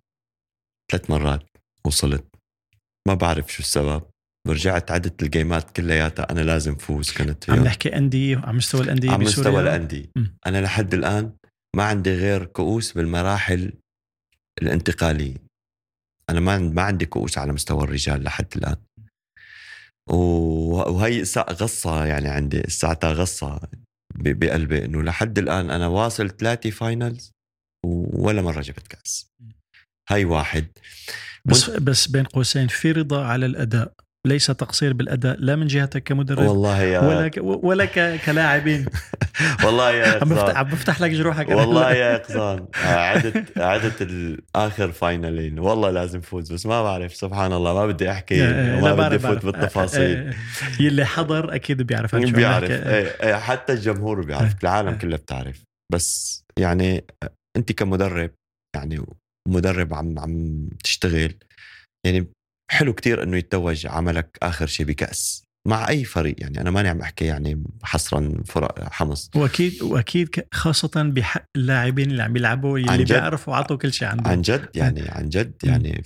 [0.92, 1.46] ثلاث مرات
[1.86, 2.26] وصلت.
[3.08, 4.02] ما بعرف شو السبب.
[4.48, 9.24] رجعت عدت الجيمات كلياتها أنا لازم فوز كانت عم نحكي أندية على مستوى الأندية على
[9.24, 10.10] مستوى الأندية.
[10.46, 11.36] أنا لحد الآن
[11.76, 13.72] ما عندي غير كؤوس بالمراحل
[14.62, 15.36] الانتقالية.
[16.30, 18.76] أنا ما ما عندي كؤوس على مستوى الرجال لحد الآن.
[20.10, 23.60] وهي غصة يعني عندي ساعتها غصة
[24.14, 27.32] بقلبي إنه لحد الآن أنا واصل ثلاثة فاينلز
[28.12, 29.32] ولا مرة جبت كأس.
[30.08, 30.66] هاي واحد.
[31.44, 33.92] بس بس بين قوسين في رضا على الأداء.
[34.26, 37.38] ليس تقصير بالأداء لا من جهتك كمدرب والله يا ولا ك...
[37.42, 38.20] ولا ك...
[38.26, 38.86] كلاعبين
[39.64, 41.92] والله يا عم بفتح عم بفتح لك جروحك والله.
[41.92, 47.86] يا يقظان عدت عدت الآخر فاينلين والله لازم فوز بس ما بعرف سبحان الله ما
[47.86, 49.44] بدي أحكي وما بدي فوت.
[49.44, 50.34] بالتفاصيل
[50.80, 52.70] يلي حضر أكيد بيعرف بيعرف.
[52.70, 54.58] إيه إيه حتى الجمهور بيعرف إيه.
[54.62, 54.98] العالم إيه.
[54.98, 57.04] كلها بتعرف بس يعني
[57.56, 58.30] أنت كمدرب
[58.76, 59.02] يعني
[59.48, 61.34] مدرب عم عم تشتغل
[62.06, 62.26] يعني
[62.70, 67.00] حلو كتير إنه يتوج عملك آخر شيء بكأس مع أي فريق؟ يعني أنا ماني عم
[67.00, 69.30] أحكي يعني حصرا فرق حمص.
[69.36, 73.04] وأكيد وأكيد خاصة بحق اللاعبين اللي عم يلعبوا اللي.
[73.04, 74.32] بيعرفوا عطوا كل شيء عندهم.
[74.32, 76.02] عن جد؟ يعني عن جد؟ يعني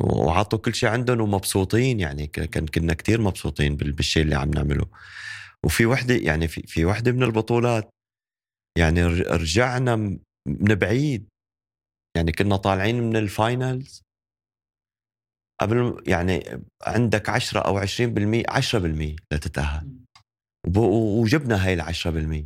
[0.00, 4.86] وعطوا كل شيء عندهم ومبسوطين يعني كان كنا كتير مبسوطين بال- بالشيء اللي عم نعمله.
[5.64, 7.90] وفي وحدة يعني في في وحدة من البطولات
[8.78, 9.96] يعني رجعنا
[10.46, 11.28] من بعيد.
[12.16, 14.02] يعني كنا طالعين من الفاينلز
[15.60, 19.88] قبل يعني عندك 10 أو 20% 10% لتتاهل
[20.76, 22.44] وجبنا هاي ال 10%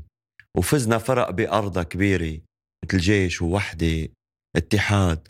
[0.56, 2.38] وفزنا فرق بارضها كبيرة
[2.84, 4.08] مثل جيش ووحدة
[4.56, 5.28] اتحاد.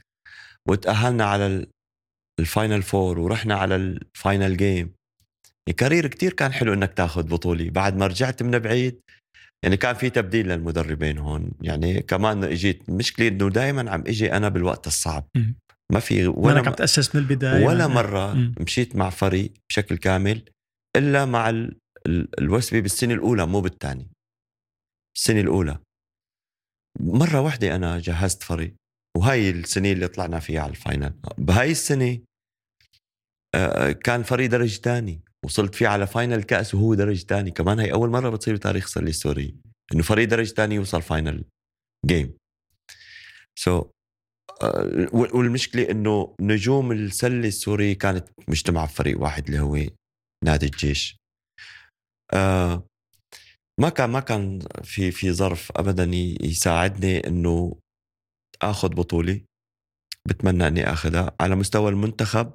[0.68, 1.66] وتأهلنا على ال-
[2.40, 4.94] ال final four ورحنا على ال final game
[5.66, 7.70] يعني career كتير كان حلو إنك تاخذ بطولة.
[7.70, 9.00] بعد ما رجعت من بعيد
[9.64, 11.50] يعني كان في تبديل للمدربين هون.
[11.60, 15.24] يعني كمان إجيت مشكلة إنه دائما عم إجي أنا بالوقت الصعب.
[15.92, 17.94] ما في ولا عم تاسس من البداية ولا يعني.
[17.94, 18.34] مرة.
[18.60, 20.44] مشيت مع فريق بشكل كامل
[20.96, 24.08] إلا مع ال- ال- الوسبي بالسنة الأولى مو بالثاني
[25.16, 25.78] السنة الأولى.
[27.00, 28.74] مرة واحدة أنا جهزت فريق
[29.16, 31.14] وهي السنة اللي طلعنا فيها على ال final.
[31.38, 32.18] بهاي السنة
[33.54, 37.92] آه، كان فريق درجه ثاني وصلت فيه على final كأس وهو درجه ثاني كمان هي
[37.92, 39.54] أول مرة بتصير بتاريخ السله السوري
[39.94, 41.44] إنه فريق درجه ثاني يوصل final
[42.06, 42.34] game
[43.58, 43.84] so
[45.12, 49.76] والمشكلة إنه نجوم السلة السورية كانت مجتمعه بفريق واحد اللي هو
[50.44, 51.16] نادي الجيش.
[52.34, 52.86] آه
[53.80, 56.04] ما كان ما كان في في ظرف ابدا
[56.40, 57.76] يساعدني إنه
[58.62, 59.40] آخذ بطولة.
[60.28, 61.36] بتمنى إني آخذها.
[61.40, 62.54] على مستوى المنتخب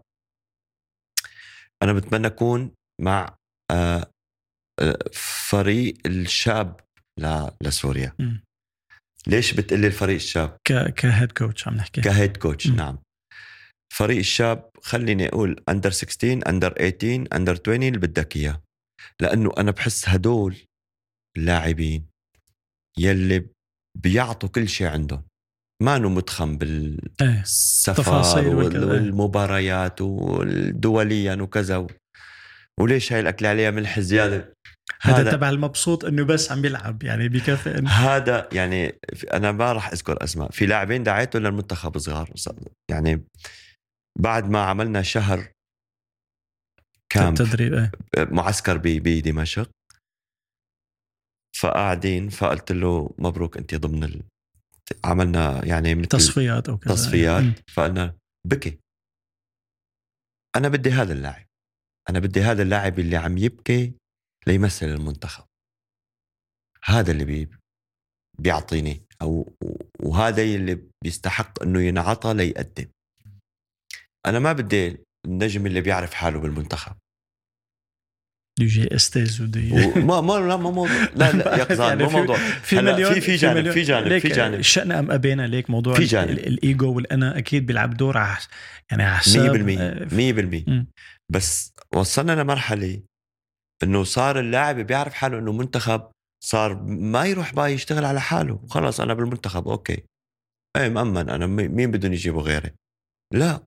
[1.83, 2.71] أنا بتمنى أكون
[3.01, 3.35] مع
[3.71, 4.11] آه
[4.79, 4.97] آه،
[5.49, 6.79] فريق الشاب
[7.63, 8.13] لسوريا.
[8.19, 8.43] مم.
[9.27, 12.01] ليش بتقلي الفريق الشاب؟ ك ك head coach عم نحكي.
[12.01, 12.75] ك head coach مم.
[12.75, 12.97] نعم.
[13.93, 18.61] فريق الشاب خليني أقول under 16 under 18 under 20 اللي بدك إياه.
[19.21, 20.55] لأنه أنا بحس هدول
[21.37, 22.07] اللاعبين
[22.99, 23.47] يلي
[23.97, 25.23] بيعطوا كل شيء عندهم.
[25.83, 28.55] ما نو متخم بالسفر إيه.
[28.55, 31.87] والمباريات والدوليا وكذا.
[32.79, 34.53] وليش هاي الاكل عليها ملح زيادة؟
[35.01, 38.99] هذا تبع المبسوط إنه بس عم بيلعب يعني بكفي إنه هذا يعني
[39.33, 40.51] أنا ما راح أذكر أسماء.
[40.51, 42.33] في لاعبين دعيتهم للمنتخب صغار
[42.91, 43.23] يعني
[44.19, 45.51] بعد ما عملنا شهر
[47.09, 47.91] كامب التدريب إيه.
[48.17, 49.69] معسكر بدمشق
[51.59, 54.21] فقاعدين فقلت له مبروك أنت ضمن ال...
[55.05, 57.43] عملنا يعني مثل تصفيات أو كذا تصفيات.
[57.43, 57.53] مم.
[57.73, 58.15] فقلنا
[58.47, 58.79] بكي.
[60.55, 61.45] أنا بدي هذا اللاعب.
[62.09, 63.93] أنا بدي هذا اللاعب اللي عم يبكي
[64.47, 65.43] ليمثل المنتخب.
[66.83, 67.49] هذا اللي بي
[68.39, 69.53] بيعطيني أو
[69.99, 72.85] وهذا اللي بيستحق إنه ينعطى ليقدم.
[74.25, 76.95] أنا ما بدي النجم اللي بيعرف حاله بالمنتخب.
[78.59, 81.03] يجي أستاذ ودي وما ما لا ما موضوع.
[81.19, 82.37] لا لا يا قزان يعني مو موضوع.
[82.37, 84.61] في مليون في- في جانب- في جانب- في جانب.
[84.61, 86.29] شئنا أم أبينا ليك موضوع في جانب.
[86.29, 88.37] ال- الإيجو والأنا أكيد بيلعب دور على
[88.91, 90.87] يعني على 100% حساب آه، 100% مم.
[91.31, 93.01] بس وصلنا لمرحلة
[93.83, 96.11] إنه صار اللاعب بيعرف حاله إنه منتخب
[96.43, 98.67] صار ما يروح بقى يشتغل على حاله.
[98.69, 100.03] خلص أنا بالمنتخب okay.
[100.77, 101.29] إيه مأمن.
[101.29, 102.71] أنا مي- مين بدهم يجيبوا غيري؟
[103.33, 103.63] لا.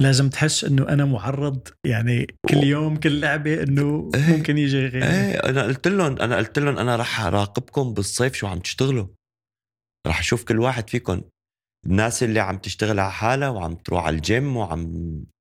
[0.00, 4.36] لازم تحس إنه أنا معرض يعني كل يوم كل لعبة إنه إيه.
[4.36, 5.04] ممكن يجي غيري.
[5.06, 9.06] إيه أنا قلت لهم أنا قلت لهم أنا راح أراقبكم بالصيف شو عم تشتغلوا.
[10.06, 11.22] راح أشوف كل واحد فيكم.
[11.86, 14.92] الناس اللي عم تشتغل على حالها وعم تروح على الجيم وعم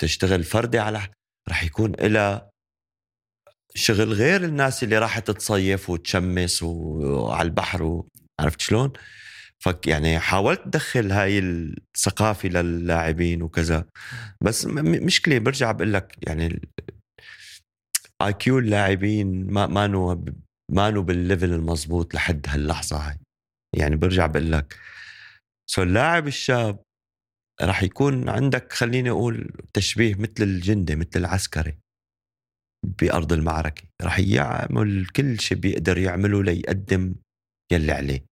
[0.02, 1.08] تشتغل فردي على
[1.50, 2.50] راح يكون لها
[3.78, 8.08] شغل غير الناس اللي راحت تصيف وتشمس وعلى البحر و-
[8.40, 8.94] عرفت شلون؟
[9.64, 13.86] فك يعني حاولت أدخل هاي الثقافة للاعبين وكذا.
[14.42, 16.62] بس مشكلة برجع بقول لك يعني
[18.22, 20.26] IQ اللاعبين ما مانو
[20.72, 23.18] مانو بال level المضبوط لحد هاللحظة هاي.
[23.78, 24.76] يعني برجع بقول لك
[25.72, 26.80] so اللاعب الشاب
[27.62, 31.78] راح يكون عندك خليني أقول تشبيه مثل الجندي مثل العسكري.
[33.02, 33.84] بأرض المعركة.
[34.02, 37.16] راح يعمل كل شيء بيقدر يعمله ليقدم
[37.72, 38.26] يلي عليه.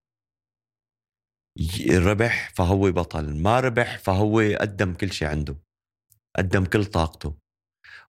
[1.92, 5.58] ربح فهو بطل ما ربح فهو قدم كل شيء عنده
[6.38, 7.36] قدم كل طاقته.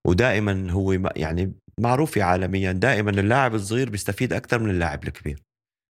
[0.07, 5.43] ودائما هو يعني معروف عالميا دائما اللاعب الصغير بيستفيد أكثر من اللاعب الكبير.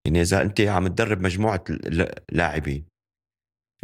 [0.06, 2.86] يعني إذا أنت عم تدرب مجموعة ل- لاعبين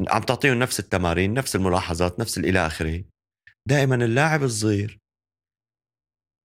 [0.09, 3.05] عم تعطيهم نفس التمارين نفس الملاحظات نفس إلى آخره
[3.69, 4.99] دائما اللاعب الصغير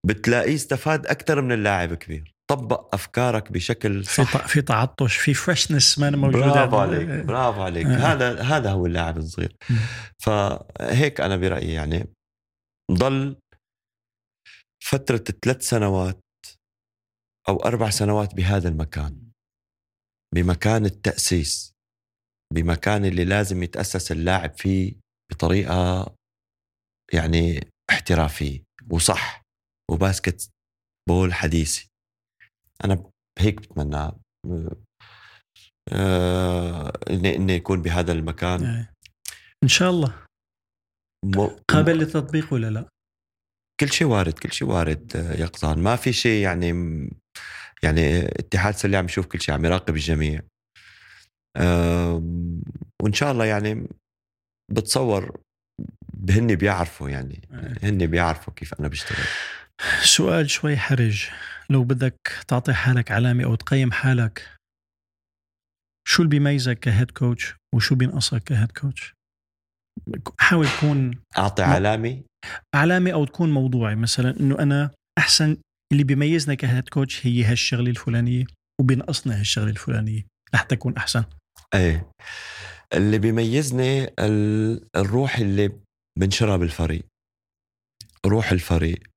[0.05, 4.37] بتلاقيه استفاد أكثر من اللاعب الكبير طبق أفكارك بشكل في صح.
[4.37, 7.85] ط- في تعطش في فريشنس ما موجوده برافو عليك برافو عليك.
[7.85, 7.89] آه.
[8.13, 9.55] هذا هذا هو اللاعب الصغير.
[10.23, 12.07] فهيك أنا برأيي يعني.
[12.91, 13.35] ضل
[14.83, 16.19] فترة ثلاث سنوات
[17.49, 19.31] أو أربع سنوات بهذا المكان.
[20.35, 21.71] بمكان التأسيس.
[22.53, 24.93] بمكان اللي لازم يتأسس اللاعب فيه
[25.31, 26.05] بطريقة
[27.13, 28.63] يعني احترافية.
[28.89, 29.44] وصح.
[29.91, 30.49] وباسكت
[31.09, 31.87] بول حديثي.
[32.85, 34.11] أنا هيك بتمنى
[35.93, 38.63] آه إني إني يكون بهذا المكان.
[38.65, 38.93] إيه.
[39.63, 40.25] إن شاء الله.
[41.25, 41.47] م...
[41.67, 42.89] قابل للتطبيق ولا لا؟
[43.79, 46.71] كل شيء وارد كل شيء وارد آه، يقظان ما في شيء يعني
[47.83, 50.41] يعني اتحاد سله عم يشوف كل شيء عم يراقب الجميع.
[51.57, 52.61] آم،
[53.01, 53.87] وإن شاء الله يعني
[54.71, 55.41] بتصور
[56.29, 57.47] هن بيعرفوا يعني.
[57.51, 57.89] إيه.
[57.89, 59.25] هن بيعرفوا كيف أنا بشتغل.
[60.03, 61.29] سؤال شوي حرج.
[61.69, 62.15] لو بدك
[62.47, 64.55] تعطي حالك علامة أو تقيم حالك
[66.07, 69.13] شو اللي بيميزك كهيد كوتش وشو بينقصك كهيد كوتش؟
[70.39, 72.23] حاول تكون أعطي ما- علامة؟
[72.75, 73.95] علامة أو تكون موضوعي.
[73.95, 75.57] مثلا إنه أنا أحسن
[75.91, 78.45] اللي بيميزنا كهيد كوتش هي هالشغلة الفلانية
[78.81, 81.23] وبينقصنا هالشغلة الفلانية لحتى أكون أحسن.
[81.75, 82.11] إيه.
[82.93, 85.79] اللي بيميزني ال- الروح اللي
[86.19, 87.05] بنشرها بالفريق.
[88.25, 88.99] روح الفريق.
[88.99, 89.14] ال...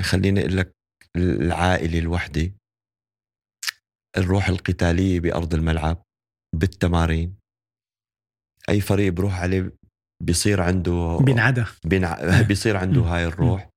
[0.00, 0.72] خليني أقول لك
[1.16, 2.52] العائلة الوحدة
[4.16, 6.02] الروح القتالية بأرض الملعب
[6.56, 7.36] بالتمارين.
[8.68, 9.72] أي فريق بروح عليه
[10.22, 11.64] بيصير عنده بينعدى.
[11.84, 12.42] بينع...
[12.48, 13.00] بيصير عنده.
[13.00, 13.70] هاي الروح.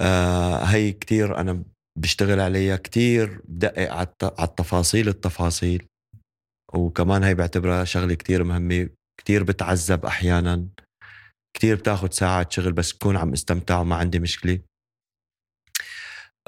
[0.00, 1.64] آه هي كتير أنا
[1.98, 5.86] بشتغل عليها كتير بدقق على الت- على التفاصيل التفاصيل.
[6.74, 8.88] وكمان هي بعتبرها شغلة كتير مهمة
[9.20, 10.68] كتير بتعذب أحيانا.
[11.54, 14.60] كتير بتاخد ساعات شغل بس بكون عم استمتع وما عندي مشكلة.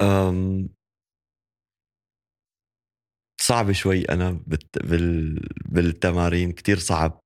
[0.01, 0.69] أم
[3.41, 4.77] صعب شوي أنا بت...
[4.83, 5.39] بال...
[5.65, 7.19] بالتمارين كتير صعب.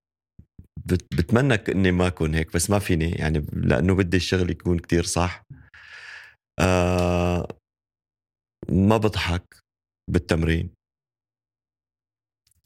[0.86, 1.16] بت...
[1.16, 5.44] بتمنى إني ما أكون هيك بس ما فيني يعني لأنه بدي الشغل يكون كتير صح.
[6.60, 7.48] آه
[8.70, 9.56] ما بضحك
[10.12, 10.74] بالتمرين.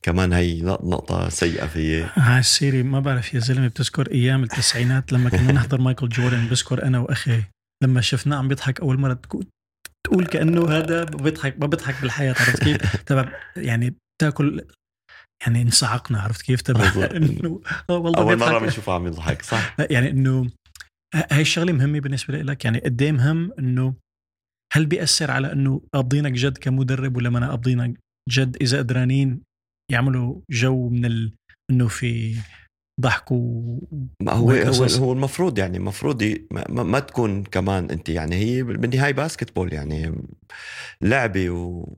[0.06, 5.14] كمان هي نق- نقطة سيئة فيي على السيرة ما بعرف يا زلمة بتذكر أيام التسعينات
[5.14, 7.44] لما كنا نحضر مايكل جوردن بذكر أنا وأخي
[7.84, 9.20] لما شفناه عم بيضحك أول مرة
[10.04, 14.66] تقول كأنه هذا بيضحك ما بيضحك بالحياة عرفت كيف؟ تبع يعني تاكل
[15.46, 16.86] يعني انصعقنا عرفت كيف؟ تبع.
[17.16, 20.50] انه آه والله أول مرة بيضحك بنشوفه عم يضحك صح يعني انه
[21.16, 23.94] هاي الشغلة مهمة بالنسبة لك يعني قد إيه مهم إنه
[24.74, 28.00] هل بيأثر على إنه قابضينك جد كمدرب ولا ما أنا قابضينك
[28.30, 29.42] جد إذا قدرانين
[29.92, 31.34] يعملوا جو من ال...
[31.72, 32.36] إنه في
[33.02, 33.80] ضحك و...
[34.24, 34.84] ما هو هو.
[34.86, 40.16] هو المفروض يعني المفروض ما, ما- تكون كمان أنت يعني هي بالنهاية باسكتبول يعني
[41.02, 41.94] لعبة و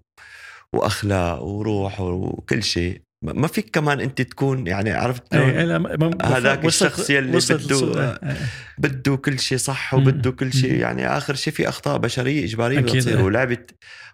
[0.74, 7.10] وأخلاق وروح وكل شيء ما فيك كمان أنت تكون يعني عرفت إيه، ما- هذاك الشخص
[7.10, 8.24] يلي بده-.
[8.24, 8.38] إيه.
[8.78, 9.94] بده كل شيء صح.
[9.94, 10.74] وبده كل شيء.
[10.74, 13.24] يعني آخر شيء في أخطاء بشرية إجبارية بتصير إيه.
[13.24, 13.58] ولعبة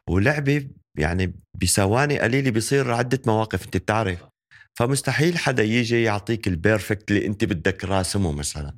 [0.10, 0.68] ولعبة
[0.98, 4.20] يعني بثواني قليلة بيصير عدة مواقف أنت بتعرف.
[4.80, 8.78] فمستحيل حدا يجي يعطيك البيرفكت اللي أنت بدك راسمه مثلا.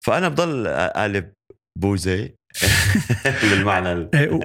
[0.00, 1.32] فأنا بضل قالب
[1.78, 2.28] بوزة.
[3.50, 4.40] بالمعنى ال- إيه،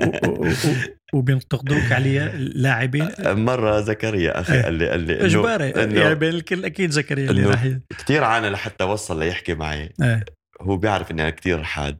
[1.14, 4.62] وبينتقدوك عليها اللاعبين مرة زكريا أخي إيه.
[4.64, 5.70] قال لي قال لي إجباري.
[5.70, 7.68] يعني بين الكل أكيد زكريا اللي راح
[7.98, 9.94] كثير عانى لحتى وصل ليحكي معي.
[10.02, 10.26] إيه.
[10.62, 11.98] هو بيعرف إني أنا كثير حاد.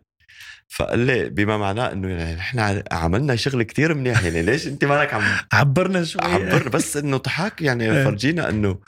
[0.76, 5.14] فقال لي بما معناه إنه يعني نحن عملنا شغل كتير منيح يعني ليش أنت مالك
[5.14, 5.24] عم
[5.54, 8.04] عبرنا شوي عبر بس إنه ضحك يعني إيه.
[8.04, 8.80] فرجينا إنه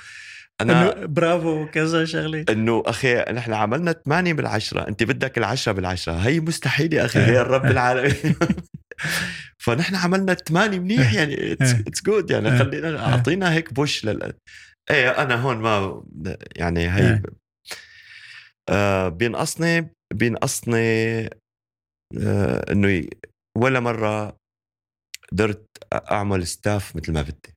[0.62, 6.14] أنا إنه برافو وكذا شغلة إنه أخي نحن عملنا 8 بالعشرة أنت بدك العشرة بالعشرة
[6.14, 7.26] هي مستحيل يا أخي إيه.
[7.26, 8.36] هي الرب العالمين
[9.64, 12.60] فنحن عملنا 8 منيح يعني it's good يعني إيه.
[12.60, 14.34] خلينا أعطينا هيك push لل
[14.92, 16.04] إيه أنا هون ما
[16.56, 17.22] يعني هي إيه.
[18.70, 21.30] آه بينقصني بينقصني
[22.72, 23.10] إنه ي-
[23.58, 24.38] ولا مرة
[25.32, 27.54] قدرت أعمل ستاف مثل ما بدي.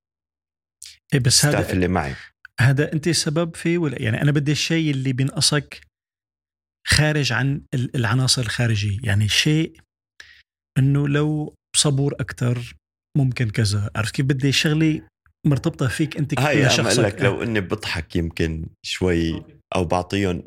[1.15, 2.15] إيه بس هذا اللي معي.
[2.61, 5.81] هذا أنت السبب فيه ولا؟ يعني أنا بدي الشيء اللي بينقصك
[6.87, 8.99] خارج عن ال- العناصر الخارجية.
[9.05, 9.81] يعني شيء
[10.79, 12.75] إنه لو صبور أكثر
[13.17, 13.91] ممكن كذا.
[13.97, 15.07] عرفت كيف؟ بدي شغلة
[15.47, 16.99] مرتبطة فيك أنت هاي شخصك.
[17.05, 19.45] لك لو إني بضحك يمكن شوي
[19.75, 20.43] أو بعطيهم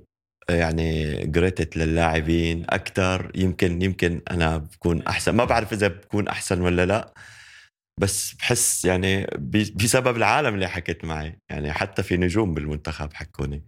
[0.49, 5.35] يعني جريتت للاعبين أكثر يمكن يمكن أنا بكون أحسن.
[5.35, 7.13] ما بعرف إذا بكون أحسن ولا لا.
[8.01, 9.27] بس بحس يعني
[9.75, 11.39] بسبب العالم اللي حكيت معي.
[11.51, 13.63] يعني حتى في نجوم بالمنتخب حكوني.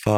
[0.00, 0.08] ف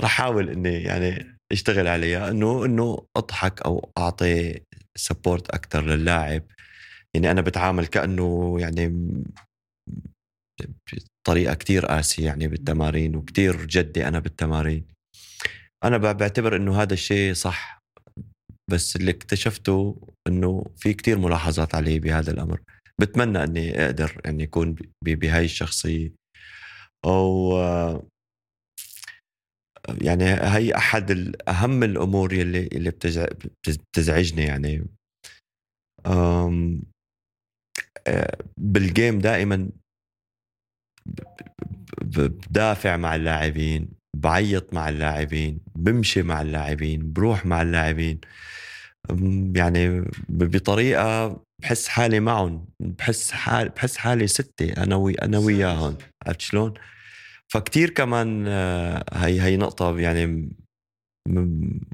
[0.00, 2.30] رح أحاول إني يعني أشتغل عليها.
[2.30, 4.60] إنه إنه أضحك أو أعطي
[4.96, 6.42] سبورت أكثر للاعب.
[7.14, 9.12] يعني أنا بتعامل كأنه يعني
[11.24, 14.86] بطريقه كتير قاسية يعني بالتمارين وكتير جدي أنا بالتمارين.
[15.84, 17.78] أنا بعتبر إنه هذا الشيء صح
[18.70, 22.60] بس اللي اكتشفته إنه في كتير ملاحظات علي بهذا الأمر.
[23.00, 26.12] بتمنى إني أقدر يعني يكون ب- بهاي الشخصية.
[27.04, 27.52] أو
[30.02, 34.86] يعني هي أحد أهم الأمور يلي اللي بتزع- بتز- بتزعجني يعني.
[36.06, 36.78] آه،
[38.58, 39.70] بالجيم دائما
[42.02, 48.20] بدافع مع اللاعبين بعيط مع اللاعبين بمشي مع اللاعبين بروح مع اللاعبين.
[49.56, 55.96] يعني ب- بطريقة بحس حالي معهم بحس حال بحس حالي ستة أنا وي أنا وياهم.
[56.26, 56.74] عرفت شلون؟
[57.52, 60.26] فكتير كمان آه، هي هي نقطة يعني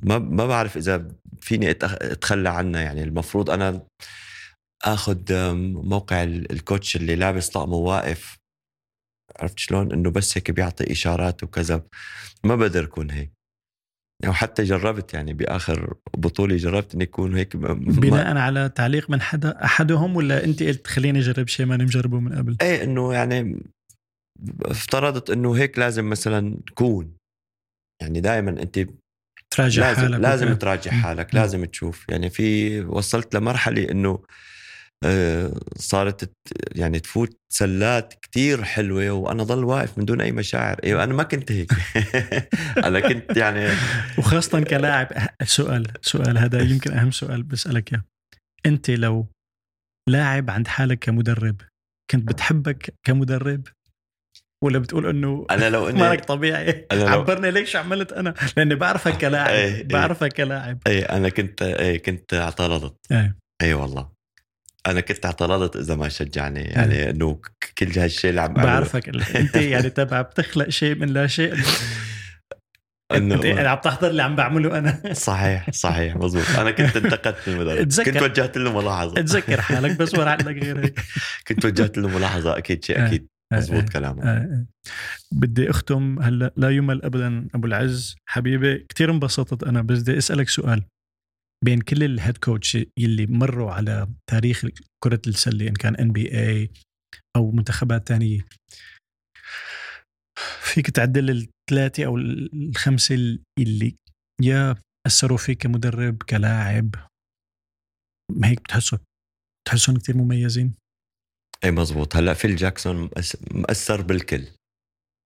[0.03, 1.09] ما ما بعرف إذا
[1.41, 2.81] فيني أتخلى عنها.
[2.81, 3.87] يعني المفروض أنا
[4.85, 5.23] آخذ
[5.85, 8.37] موقع الكوتش اللي لابس طقمه واقف
[9.41, 11.83] عرفت شلون؟ إنه بس هيك بيعطي إشارات وكذا.
[12.45, 13.33] ما بقدر أكون هيك.
[14.27, 19.65] أو حتى جربت يعني بآخر بطولة جربت إني أكون هيك بناء على تعليق من حدا
[19.65, 23.63] أحدهم ولا أنت قلت خليني أجرب شيء ما مجربه من قبل؟ إيه إنه يعني
[24.63, 27.17] افترضت إنه هيك لازم مثلا تكون.
[28.03, 28.87] يعني دائما أنت
[29.51, 32.05] تراجع لازم حالك لازم تراجع حالك لازم تشوف.
[32.09, 34.23] يعني في وصلت لمرحلة إنه
[35.77, 36.32] صارت
[36.74, 40.81] يعني تفوت سلات كتير حلوة وأنا ضل واقف من دون أي مشاعر.
[40.85, 41.73] أيوة أنا ما كنت هيك.
[42.86, 43.68] أنا كنت يعني
[44.18, 45.09] وخاصة كلاعب
[45.44, 48.05] سؤال سؤال هذا يمكن أهم سؤال بسألك إياه.
[48.66, 49.27] أنت لو
[50.09, 51.60] لاعب عند حالك كمدرب
[52.10, 53.62] كنت بتحبك كمدرب؟
[54.64, 57.06] ولا بتقول إنه أنا لو إني مالك طبيعي؟ أنا لو...
[57.06, 59.85] عبرني ليش عملت أنا؟ لأني بعرفك كلاعب إيه, إيه.
[59.85, 60.78] بعرفك كلاعب.
[60.86, 63.36] اي أنا كنت اي كنت اعترضت إيه.
[63.62, 64.16] اي والله.
[64.87, 67.41] أنا كنت اعترضت إذا ما شجعني يعني إنه
[67.79, 71.55] كل هالشيء اللي عم بعرفك أنت يعني تبع بتخلق شيء من لا شيء.
[73.13, 75.01] إنه أنت يعني عم تحضر اللي عم بعمله أنا.
[75.13, 76.59] صحيح صحيح مزبوط.
[76.59, 79.15] أنا كنت انتقدت المدرب كنت وجهت له ملاحظة.
[79.15, 81.01] تذكر حالك بس ورا عندك غير هيك.
[81.49, 82.59] كنت وجهت له ملاحظة.
[82.59, 84.67] أكيد شيء آه، أكيد آه، مزبوط آه، كلامه
[85.33, 86.53] بدي أختم هلأ.
[86.57, 88.17] لا يمل ابدا أبو العز.
[88.27, 90.83] حبيبي كثير انبسطت أنا بس بدي أسألك سؤال.
[91.65, 94.66] بين كل الهيد كوتش يلي مروا على تاريخ
[95.05, 96.70] كرة السلة إن كان ان بي اي
[97.37, 98.47] أو منتخبات تانية.
[100.61, 103.97] فيك تعدل الثلاثة أو الخمسة اللي
[104.43, 104.74] يا
[105.07, 106.95] أثروا فيك كمدرب كلاعب.
[108.33, 108.99] ما هيك بتحسوا؟
[109.65, 110.74] بتحسهم كثير مميزين؟
[111.65, 112.16] إي مزبوط.
[112.16, 113.11] هلأ فيل جاكسون
[113.51, 114.45] مأثر بالكل.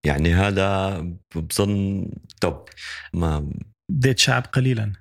[0.06, 1.00] يعني هذا
[1.36, 2.06] بظن
[2.40, 2.68] top.
[3.14, 3.52] ما
[3.90, 4.92] بدي أتشعب قليلا.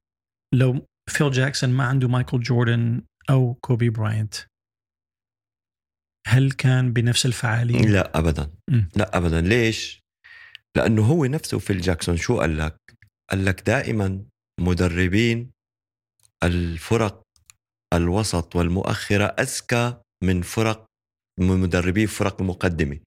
[0.56, 4.36] لو فيل جاكسون ما عنده مايكل جوردن أو كوبي براينت
[6.28, 8.82] هل كان بنفس الفعالية؟ لا ابدا م.
[8.96, 10.00] لا ابدا ليش؟
[10.78, 12.78] لأنه هو نفسه فيل جاكسون شو قال لك؟
[13.30, 14.26] قال لك دائما
[14.60, 15.52] مدربين
[16.44, 17.22] الفرق
[17.94, 20.86] الوسط والمؤخرة أذكى من فرق
[21.40, 23.00] من مدربي فرق المقدمة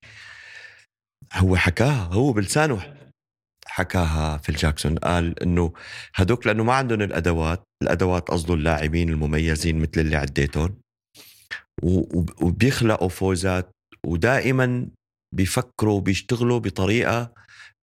[1.32, 3.01] هو حكاها هو بلسانه
[3.72, 5.72] حكاها في الجاكسون قال إنه
[6.14, 10.74] هدوك لأنه ما عندهم الأدوات الأدوات قصده اللاعبين المميزين مثل اللي عديتهم
[12.42, 13.70] وبيخلقوا فوزات
[14.06, 14.88] ودائما
[15.34, 17.34] بيفكروا بيشتغلوا بطريقة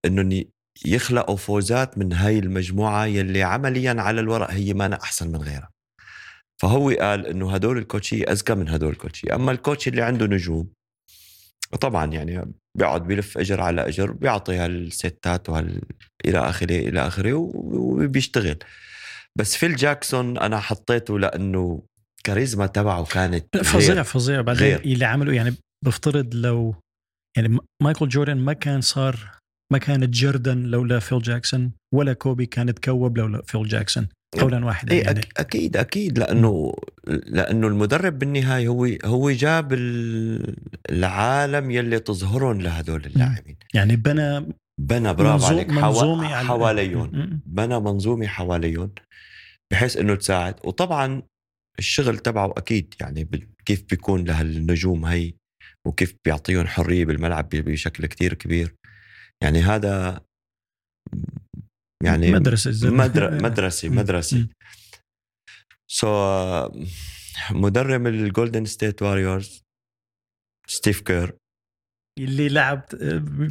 [0.04, 0.44] انه
[0.86, 5.70] يخلقوا فوزات من هاي المجموعة يلي عمليا على الورق هي ما أحسن من غيرها.
[6.62, 9.34] فهو قال إنه هدول الكوتشي اذكى من هدول الكوتشي.
[9.34, 10.72] أما ال coach اللي عنده نجوم
[11.80, 15.80] طبعا يعني بيقعد بيلف إجر على إجر بيعطي هال stats وهال
[16.24, 18.56] إلى آخره إلى آخره وبيشتغل.
[19.38, 21.82] بس فيل جاكسون أنا حطيته لأنه
[22.24, 24.40] كاريزما تبعه كانت فظيع فظيع.
[24.40, 26.74] بعدين اللي عمله يعني بفترض لو
[27.36, 29.30] يعني مايكل جوردن ما كان صار
[29.72, 34.08] ما كانت جردن لولا فيل جاكسون ولا كوبي كانت كوب لولا فيل جاكسون.
[34.38, 35.20] قولا واحدا إيه يعني.
[35.36, 36.18] أكيد أكيد.
[36.18, 36.74] لأنه
[37.06, 39.72] لأنه المدرب بالنهاية هو هو جاب
[40.90, 43.56] العالم يلي تظهرهم لهدول اللاعبين.
[43.74, 44.46] يعني بنى
[44.80, 48.90] بنى برافو عليك منظومه حواليهم بنى منظومه حواليهم
[49.72, 50.54] بحيث إنه تساعد.
[50.64, 51.22] وطبعا
[51.78, 53.28] الشغل تبعه أكيد يعني
[53.64, 55.32] كيف بيكون لهالنجوم هي
[55.86, 58.74] وكيف بيعطيهم حرية بالملعب بشكل كتير كبير.
[59.42, 60.20] يعني هذا
[62.04, 64.48] يعني مدرسة مدر مدرسة مدرسة.
[65.90, 66.06] so
[66.66, 66.72] so,
[67.50, 69.62] مدرب ال Golden State Warriors
[70.66, 71.36] ستيف كير
[72.18, 72.82] اللي لعب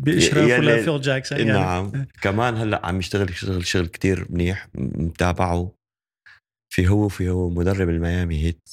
[0.04, 1.52] باشرافه لفيل جاكسون يعني.
[1.52, 2.08] نعم.
[2.22, 5.72] كمان هلأ عم يشتغل شغل شغل كتير منيح متابعه.
[6.74, 8.70] في هو في هو مدرب ال Miami Heat.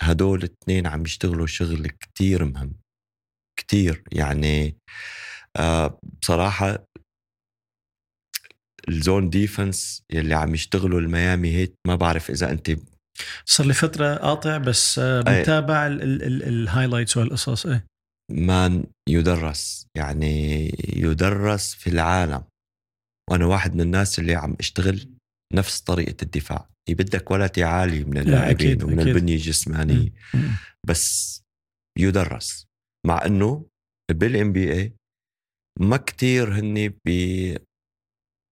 [0.00, 2.74] هدول الاثنين عم يشتغلوا شغل كتير مهم
[3.58, 4.76] كتير يعني
[5.56, 6.84] آه بصراحة
[8.88, 12.76] ال zone defense يلي عم يشتغلوا ال Miami Heat ما بعرف إذا أنت
[13.44, 17.86] صار لي فترة قاطع بس متابع ال highlights والقصص إيه.
[18.32, 20.64] ما يدرس يعني
[20.96, 22.44] يدرس في العالم.
[23.30, 25.08] وأنا واحد من الناس اللي عم أشتغل
[25.54, 26.68] نفس طريقة الدفاع.
[26.88, 29.16] بدك loyalty عالي من اللاعبين ومن أكيد.
[29.16, 30.12] البنية الجسمانية.
[30.86, 31.40] بس
[31.98, 32.66] يدرس.
[33.06, 33.66] مع إنه
[34.12, 34.92] بال NBA
[35.80, 37.58] ما كتير هن بي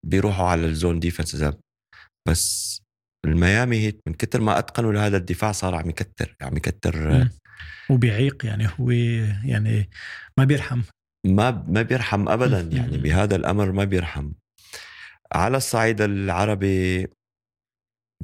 [0.07, 1.44] بيروحوا على ال zone defense
[2.28, 2.77] بس
[3.27, 7.28] ال Miami Heat من كتر ما أتقنوا لهذا الدفاع صار عم يكتر عم يكتر.
[7.91, 8.91] وبيعيق يعني هو
[9.45, 9.91] يعني
[10.39, 10.83] ما بيرحم.
[11.27, 12.61] ما ما بيرحم ابدا.
[12.61, 14.33] يعني بهذا الأمر ما بيرحم.
[15.33, 17.07] على الصعيد العربي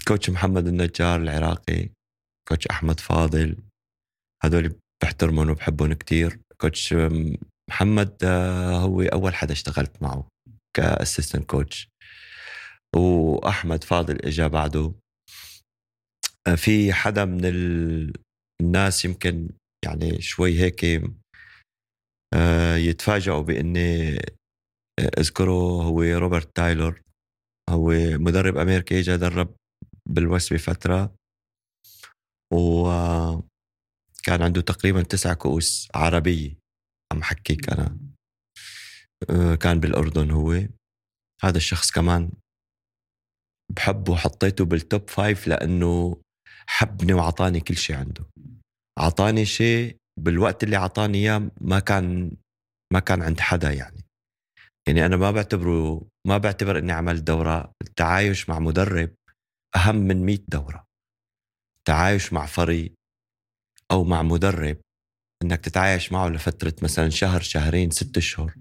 [0.08, 1.88] coach محمد النجار العراقي
[2.48, 3.56] coach أحمد فاضل
[4.44, 6.38] هذول بحترمهم وبحبهم كتير.
[6.60, 6.94] coach
[7.70, 10.31] محمد آه، هو أول حدا اشتغلت معه.
[10.76, 11.88] ك assistant coach
[12.96, 14.94] وأحمد فاضل إجا بعده.
[16.46, 18.12] آه، في حدا من ال-
[18.62, 19.48] الناس يمكن
[19.84, 20.84] يعني شوي هيك
[22.34, 24.18] آه، يتفاجئوا بإني
[25.18, 27.00] أذكره هو روبرت تايلور.
[27.70, 29.54] هو مدرب أمريكي اجى درب
[30.08, 31.14] بالوست بفترة.
[32.52, 36.54] وكان عنده تقريبا تسع كؤوس عربية
[37.12, 37.84] عم حكيك أنا.
[37.86, 38.11] آه،
[39.60, 40.52] كان بالأردن هو.
[41.42, 42.30] هذا الشخص كمان
[43.76, 46.16] بحبه حطيته بال top five لأنه
[46.66, 48.24] حبني وعطاني كل شيء عنده.
[48.98, 52.36] عطاني شيء بالوقت اللي عطاني إياه ما كان
[52.92, 54.02] ما كان عند حدا يعني.
[54.88, 57.72] يعني أنا ما بعتبره ما بعتبر إني عملت دورة.
[57.82, 59.14] التعايش مع مدرب
[59.76, 60.84] أهم من 100 دورة.
[61.88, 62.92] تعايش مع فريق
[63.90, 64.80] أو مع مدرب
[65.42, 68.54] إنك تتعايش معه لفترة مثلا شهر شهرين ست أشهر.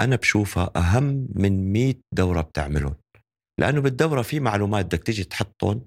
[0.00, 2.94] أنا بشوفها أهم من 100 دورة بتعملهم.
[3.60, 5.86] لأنه بالدورة في معلومات بدك تيجي تحطهم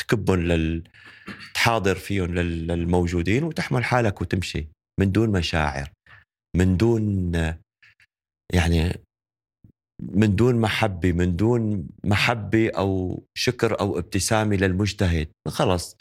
[0.00, 0.88] تكبهم لل
[1.54, 4.68] تحاضر فيهم لل- للموجودين وتحمل حالك وتمشي
[5.00, 5.90] من دون مشاعر
[6.56, 7.32] من دون
[8.54, 8.92] يعني
[10.02, 15.28] من دون محبة من دون محبة أو شكر أو ابتسامة للمجتهد.
[15.48, 15.96] خلص.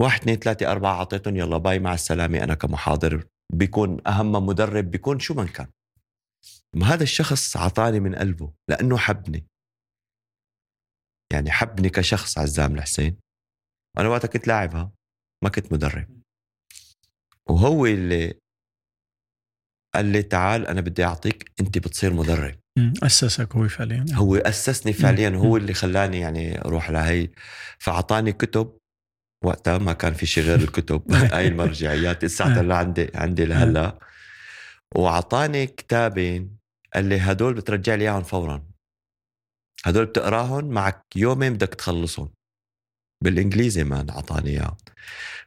[0.00, 3.24] واحد اثنين ثلاثة أربعة أعطيتهم يلا باي مع السلامة أنا كمحاضر.
[3.52, 5.66] بيكون أهم مدرب بيكون شو من كان.
[6.76, 9.46] ما هذا الشخص عطاني من قلبه لأنه حبني.
[11.32, 13.16] يعني حبني كشخص عزام الحسين.
[13.98, 14.92] أنا وقتها كنت لاعبها
[15.44, 16.22] ما كنت مدرب.
[17.48, 18.34] وهو اللي
[19.94, 22.58] قال لي تعال أنا بدي أعطيك أنت بتصير مدرب.
[22.78, 22.92] مم.
[23.02, 24.04] أسسك هو فعليا.
[24.12, 25.56] هو أسسني فعليا هو.
[25.56, 27.28] اللي خلاني يعني أروح لهي.
[27.78, 28.78] فاعطاني كتب.
[29.44, 31.02] وقتها ما كان في شيء غير الكتب.
[31.32, 33.98] هاي المرجعيات لساتها اللي عندي عندي لهلأ.
[34.94, 36.57] واعطاني كتابين.
[36.98, 38.62] قال لي هدول بترجع لي إياهم فورا.
[39.84, 42.32] هدول بتقراهم معك يومين بدك تخلصهم.
[43.24, 44.76] بالإنجليزي ما اعطاني إياهم.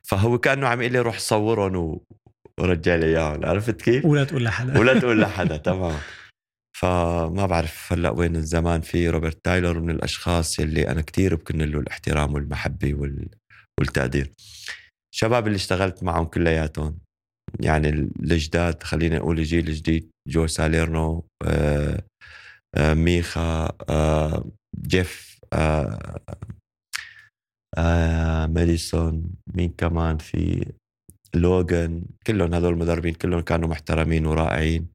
[0.03, 1.99] فهو كأنه عم يقول لي روح صورهم
[2.59, 3.45] ورجع لي إياهم.
[3.45, 4.79] عرفت كيف؟ ولا تقول لحدا.
[4.79, 5.99] ولا تقول لحدا تمام
[6.77, 11.79] فما بعرف هلأ وين الزمان في روبرت تايلور من الأشخاص يلي أنا كتير بكن له
[11.79, 13.29] الاحترام والمحبة وال...
[13.79, 14.31] والتقدير.
[15.13, 16.99] شباب اللي اشتغلت معهم كلياتهم.
[17.59, 22.03] يعني الجداد خلينا نقول الجيل الجديد جو ساليرنو آه
[22.75, 24.45] آه ميخا آه
[24.87, 25.39] جيف
[28.47, 29.23] ماديسون
[29.55, 30.65] مين كمان في؟
[31.33, 34.87] لوغان كلهم هذول المدربين كلهم كانوا محترمين ورائعين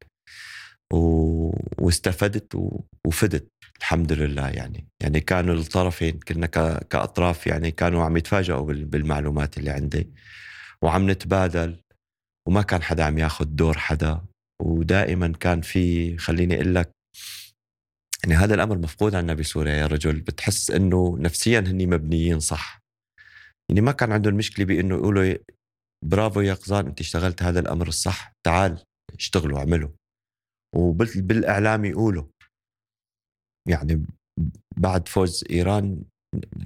[0.93, 0.97] و...
[1.77, 2.79] واستفدت و...
[3.07, 3.47] وفدت
[3.79, 4.87] الحمد لله يعني.
[5.03, 6.87] يعني كانوا الطرفين كنا ك...
[6.87, 8.85] كأطراف يعني كانوا عم يتفاجئوا بال...
[8.85, 10.09] بالمعلومات اللي عندي.
[10.81, 11.77] وعم نتبادل
[12.47, 14.21] وما كان حدا عم ياخذ دور حدا
[14.61, 16.91] ودائما كان في خليني أقول لك
[18.23, 20.21] يعني هذا الأمر مفقود عندنا بسوريا يا رجل.
[20.21, 22.79] بتحس إنه نفسيا هني مبنيين صح.
[23.69, 25.35] يعني ما كان عندهم مشكلة بإنه يقولوا
[26.05, 28.83] برافو يا قزان أنت اشتغلت هذا الأمر الصح تعال
[29.13, 29.89] اشتغلوا اعملوا
[30.75, 32.25] وبالاعلام يقولوا.
[33.69, 34.05] يعني
[34.77, 36.03] بعد فوز إيران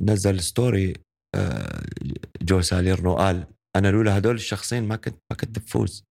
[0.02, 0.94] نزل story
[1.36, 1.84] آه،
[2.42, 6.04] جو ساليرنو قال أنا لولا هدول الشخصين ما كنت ما كنت بفوز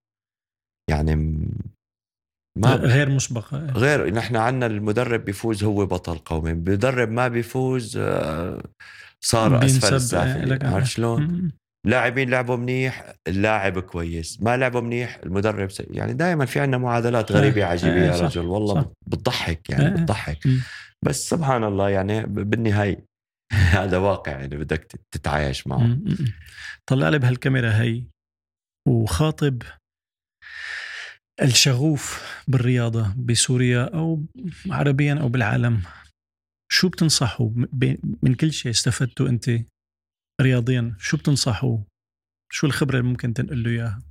[0.90, 1.14] يعني
[2.58, 8.62] ما غير مسبقة غير نحن عنا المدرب بيفوز هو بطل قومي المدرب ما بيفوز آه،
[9.24, 10.64] صار أسفل السافلين لك.
[10.64, 11.52] عرفت شلون؟
[11.86, 15.96] لاعبين لعبوا منيح اللاعب كويس ما لعبوا منيح المدرب سيء.
[15.96, 18.80] يعني دائما في عندنا معادلات غريبة آه، عجيبة آه، يا رجل والله صح.
[18.80, 19.90] بت- بتضحك يعني.
[20.02, 20.38] بتضحك.
[21.04, 23.04] بس سبحان الله يعني ب- بالنهاية
[23.78, 25.98] هذا واقع يعني بدك تت- تتعايش معه.
[26.86, 28.04] طلع لي بهالكاميرا هي
[28.88, 29.62] وخاطب
[31.42, 34.24] الشغوف بالرياضة بسوريا أو
[34.70, 35.82] عربيا أو بالعالم.
[36.72, 37.50] شو بتنصحوا؟
[38.22, 39.50] من كل شيء استفدتوا أنت
[40.40, 41.78] رياضيا شو بتنصحوا؟
[42.52, 44.02] شو الخبرة اللي ممكن تنقل له إياها؟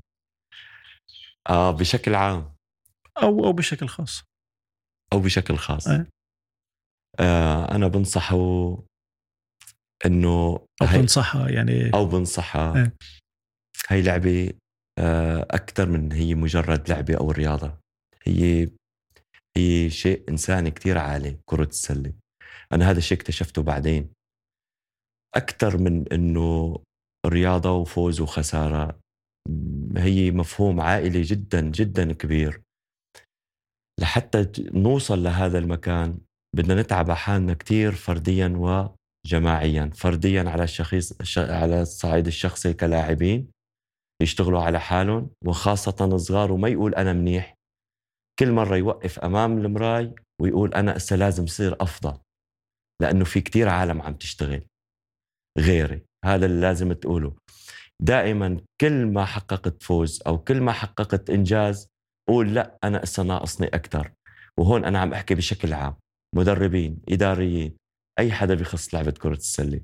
[1.49, 2.55] آه بشكل عام.
[3.23, 4.23] أو أو بشكل خاص.
[5.13, 5.87] أو بشكل خاص.
[5.87, 6.05] آه.
[7.19, 8.37] آه أنا بنصحه
[10.05, 12.83] إنه أو هي تنصحها يعني أو بنصحها.
[12.83, 12.91] آه.
[13.87, 14.53] هي لعبة
[14.99, 17.77] آه، أكثر من هي مجرد لعبة أو رياضة.
[18.23, 18.69] هي
[19.57, 22.13] هي شيء إنساني كتير عالي كرة السلة.
[22.71, 24.09] أنا هذا الشيء اكتشفته بعدين.
[25.35, 26.77] أكثر من إنه
[27.25, 28.99] رياضة وفوز وخسارة
[29.97, 32.61] هي مفهوم عائلي جدا جدا كبير.
[33.99, 36.17] لحتى نوصل لهذا المكان
[36.55, 38.47] بدنا نتعب حالنا كثير فرديا
[39.25, 43.51] وجماعيا فرديا على الشخص على الصعيد الشخصي كلاعبين
[44.21, 47.55] يشتغلوا على حالهم وخاصة الصغار وما يقول أنا منيح.
[48.39, 52.17] كل مرة يوقف أمام المراي ويقول أنا هسه لازم صير أفضل
[53.01, 54.65] لأنه في كتير عالم عم تشتغل
[55.59, 56.01] غيري.
[56.25, 57.35] هذا اللي لازم تقوله.
[58.01, 61.87] دائما كل ما حققت فوز أو كل ما حققت إنجاز
[62.29, 64.11] قول لا أنا هسه ناقصني أكثر
[64.59, 65.95] وهون أنا عم أحكي بشكل عام.
[66.35, 67.77] مدربين إداريين
[68.19, 69.81] أي حدا بيخص لعبة كرة السلة.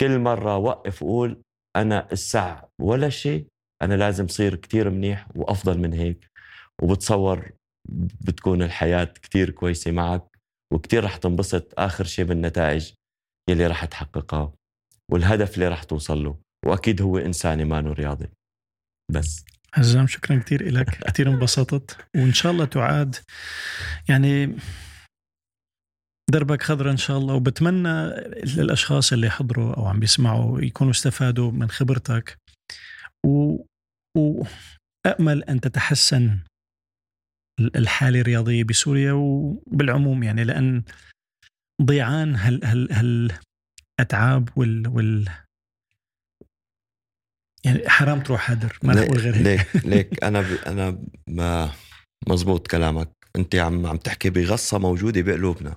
[0.00, 1.42] كل مرة وقف وقول
[1.76, 3.46] أنا الساعة ولا شيء
[3.82, 6.26] أنا لازم صير كتير منيح وأفضل من هيك.
[6.82, 7.52] وبتصور
[8.20, 10.24] بتكون الحياة كتير كويسة معك
[10.72, 12.92] وكتير رح تنبسط آخر شيء بالنتائج
[13.50, 14.52] يلي رح تحققها
[15.12, 16.36] والهدف اللي رح توصل له.
[16.66, 18.28] وأكيد هو إنساني ما رياضي
[19.12, 19.44] بس.
[19.72, 21.96] حزام شكرا كثير لك كثير انبسطت.
[22.16, 23.16] وإن شاء الله تعاد.
[24.08, 24.56] يعني
[26.30, 28.10] دربك خضرة إن شاء الله وبتمنى
[28.56, 32.38] للأشخاص اللي حضروا أو عم بيسمعوا يكونوا استفادوا من خبرتك.
[33.26, 33.64] و...
[34.16, 36.38] وأأمل أن تتحسن
[37.60, 40.82] الحالة الرياضية بسوريا وبالعموم يعني لأن
[41.82, 43.32] ضيعان هال هال هال
[44.00, 45.28] أتعاب وال وال
[47.64, 49.42] يعني حرام تروح هدر ما نقول غير هيك.
[49.42, 50.46] ليك ليك أنا ب...
[50.66, 51.72] أنا ما
[52.28, 53.10] مزبوط كلامك.
[53.36, 55.76] أنت عم عم تحكي بغصة موجودة بقلوبنا.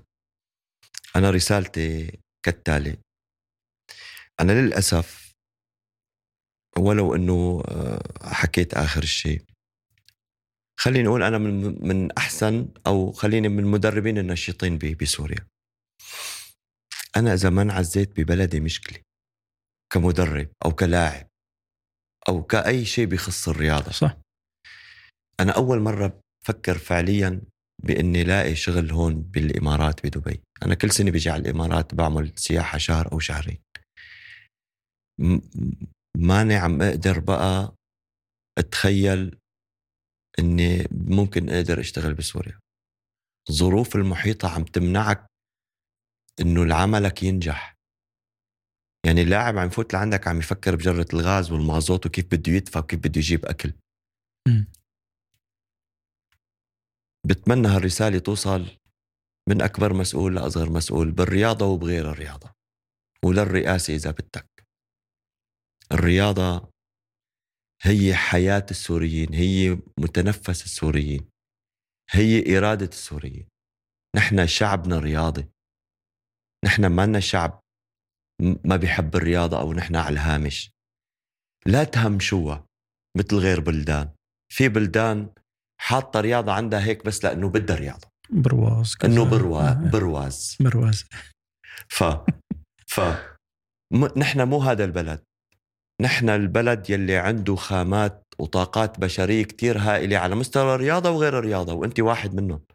[1.15, 2.97] أنا رسالتي كالتالي.
[4.39, 5.33] أنا للأسف
[6.77, 9.41] ولو إنه آه، حكيت آخر شيء.
[10.79, 15.47] خليني أقول أنا من من أحسن أو خليني من المدربين النشيطين بسوريا.
[17.17, 18.99] أنا اذا ما انعزيت ببلدي مشكلة.
[19.93, 21.27] كمدرب أو كلاعب
[22.29, 23.91] أو كأي شيء بخص الرياضة.
[23.91, 24.17] صح.
[25.39, 27.41] أنا أول مرة بفكر فعليا
[27.83, 30.41] بإني لاقي شغل هون بالإمارات بدبي.
[30.63, 33.57] أنا كل سنة بيجي على الإمارات بعمل سياحة شهر أو شهرين.
[36.17, 37.75] ماني عم أقدر بقى
[38.57, 39.39] أتخيل
[40.39, 42.59] إني ممكن أقدر أشتغل بسوريا.
[43.49, 45.25] الظروف المحيطة عم تمنعك
[46.39, 47.73] إنه العملك ينجح.
[49.05, 53.17] يعني اللاعب عم يفوت لعندك عم يفكر بجرة الغاز والمازوت وكيف بده يدفع وكيف بده
[53.17, 53.73] يجيب أكل.
[54.47, 54.63] م.
[57.25, 58.67] بتمنى هالرسالة توصل
[59.49, 62.53] من أكبر مسؤول لأصغر مسؤول بالرياضة وبغير الرياضة
[63.25, 64.67] وللرئاسة إذا بدك.
[65.91, 66.69] الرياضة
[67.81, 71.29] هي حياة السوريين هي متنفس السوريين
[72.11, 73.47] هي إرادة السوريين.
[74.15, 75.49] نحن شعبنا رياضي.
[76.65, 77.59] نحن ما شعب
[78.65, 80.71] ما بيحب الرياضة أو نحن على الهامش.
[81.65, 82.65] لا تهمشوها
[83.17, 84.13] مثل غير بلدان.
[84.51, 85.33] في بلدان
[85.83, 88.07] حاطة رياضة عندها هيك بس لأنه بدها رياضة.
[88.29, 89.89] برواز إنه برواز آه.
[89.89, 90.57] برواز.
[90.59, 91.05] برواز.
[91.89, 92.03] ف
[92.87, 93.01] ف
[94.17, 95.23] نحن مو هذا البلد.
[96.01, 101.99] نحن البلد يلي عنده خامات وطاقات بشرية كتير هائلة على مستوى الرياضة وغير الرياضة وأنت
[101.99, 102.65] واحد منهم.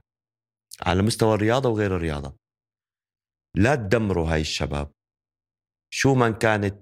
[0.82, 2.36] على مستوى الرياضة وغير الرياضة.
[3.56, 4.92] لا تدمروا هاي الشباب.
[5.94, 6.80] شو ما كانت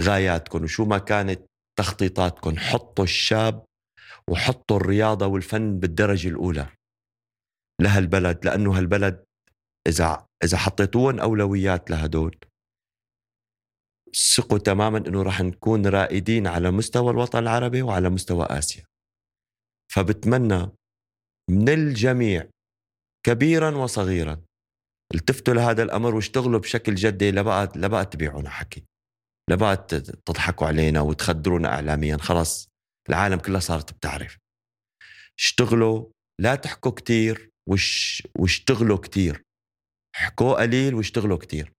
[0.00, 1.40] غاياتكم وشو ما كانت
[1.78, 3.65] تخطيطاتكم حطوا الشاب
[4.30, 6.68] وحطوا الرياضة والفن بالدرجة الأولى.
[7.80, 9.24] لهالبلد لأنه هالبلد
[9.88, 12.36] إذا إذا حطيتوهم أولويات لهدول
[14.36, 18.84] ثقوا تماما إنه راح نكون رائدين على مستوى الوطن العربي وعلى مستوى آسيا.
[19.92, 20.70] فبتمنى
[21.50, 22.48] من الجميع
[23.26, 24.40] كبيرا وصغيرا
[25.14, 28.84] التفتوا لهذا الأمر واشتغلوا بشكل جدي لبقى لبقى تبيعونا حكي
[29.50, 29.76] لبقى
[30.26, 32.68] تضحكوا علينا وتخدرونا اعلاميا خلص
[33.08, 34.38] العالم كلها صارت بتعرف.
[35.38, 36.06] اشتغلوا
[36.40, 39.42] لا تحكوا كتير وش واشتغلوا كتير.
[40.16, 41.72] حكوا قليل واشتغلوا كتير.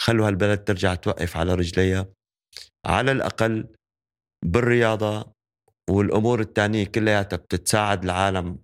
[0.00, 2.06] خلوا هالبلد ترجع توقف على رجليها.
[2.86, 3.68] على الأقل
[4.44, 5.32] بالرياضة
[5.90, 8.58] والأمور الثانية كلياتها بتتساعد العالم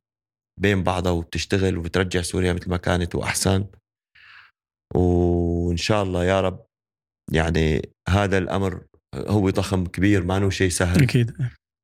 [0.61, 3.67] بين بعضها وبتشتغل وبترجع سوريا مثل ما كانت وأحسن.
[4.95, 6.67] وإن شاء الله يا رب
[7.33, 8.85] يعني هذا الأمر
[9.15, 11.03] هو ضخم كبير ما شيء سهل.
[11.03, 11.37] أكيد.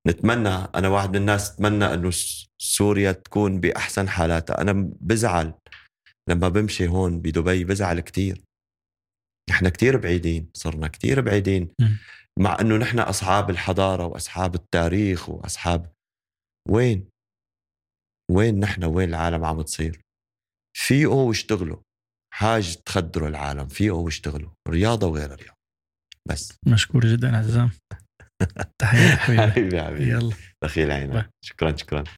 [0.07, 2.11] نتمنى أنا واحد من الناس أتمنى أنه
[2.59, 4.61] سوريا تكون بأحسن حالاتها.
[4.61, 5.55] أنا بزعل
[6.29, 8.43] لما بمشي هون بدبي بزعل كتير.
[9.51, 11.69] نحن كتير بعيدين صرنا كتير بعيدين.
[12.39, 15.93] مع إنه نحن أصحاب الحضارة وأصحاب التاريخ وأصحاب
[16.69, 17.09] وين؟
[18.31, 20.01] وين نحن؟ وين العالم عم تصير؟
[20.77, 21.83] فيقوا واشتغلوا
[22.35, 25.59] حاج تخدروا العالم فيقوا واشتغلوا رياضة وغير رياضه
[26.29, 26.59] بس.
[26.67, 27.71] مشكور جدا عزام.
[28.79, 29.43] تحياتي حبيبي.
[29.43, 30.11] حبيبي حبيبي.
[30.11, 30.35] يلا.
[30.63, 31.31] دخيل عينك.
[31.41, 32.05] شكرا شكرا.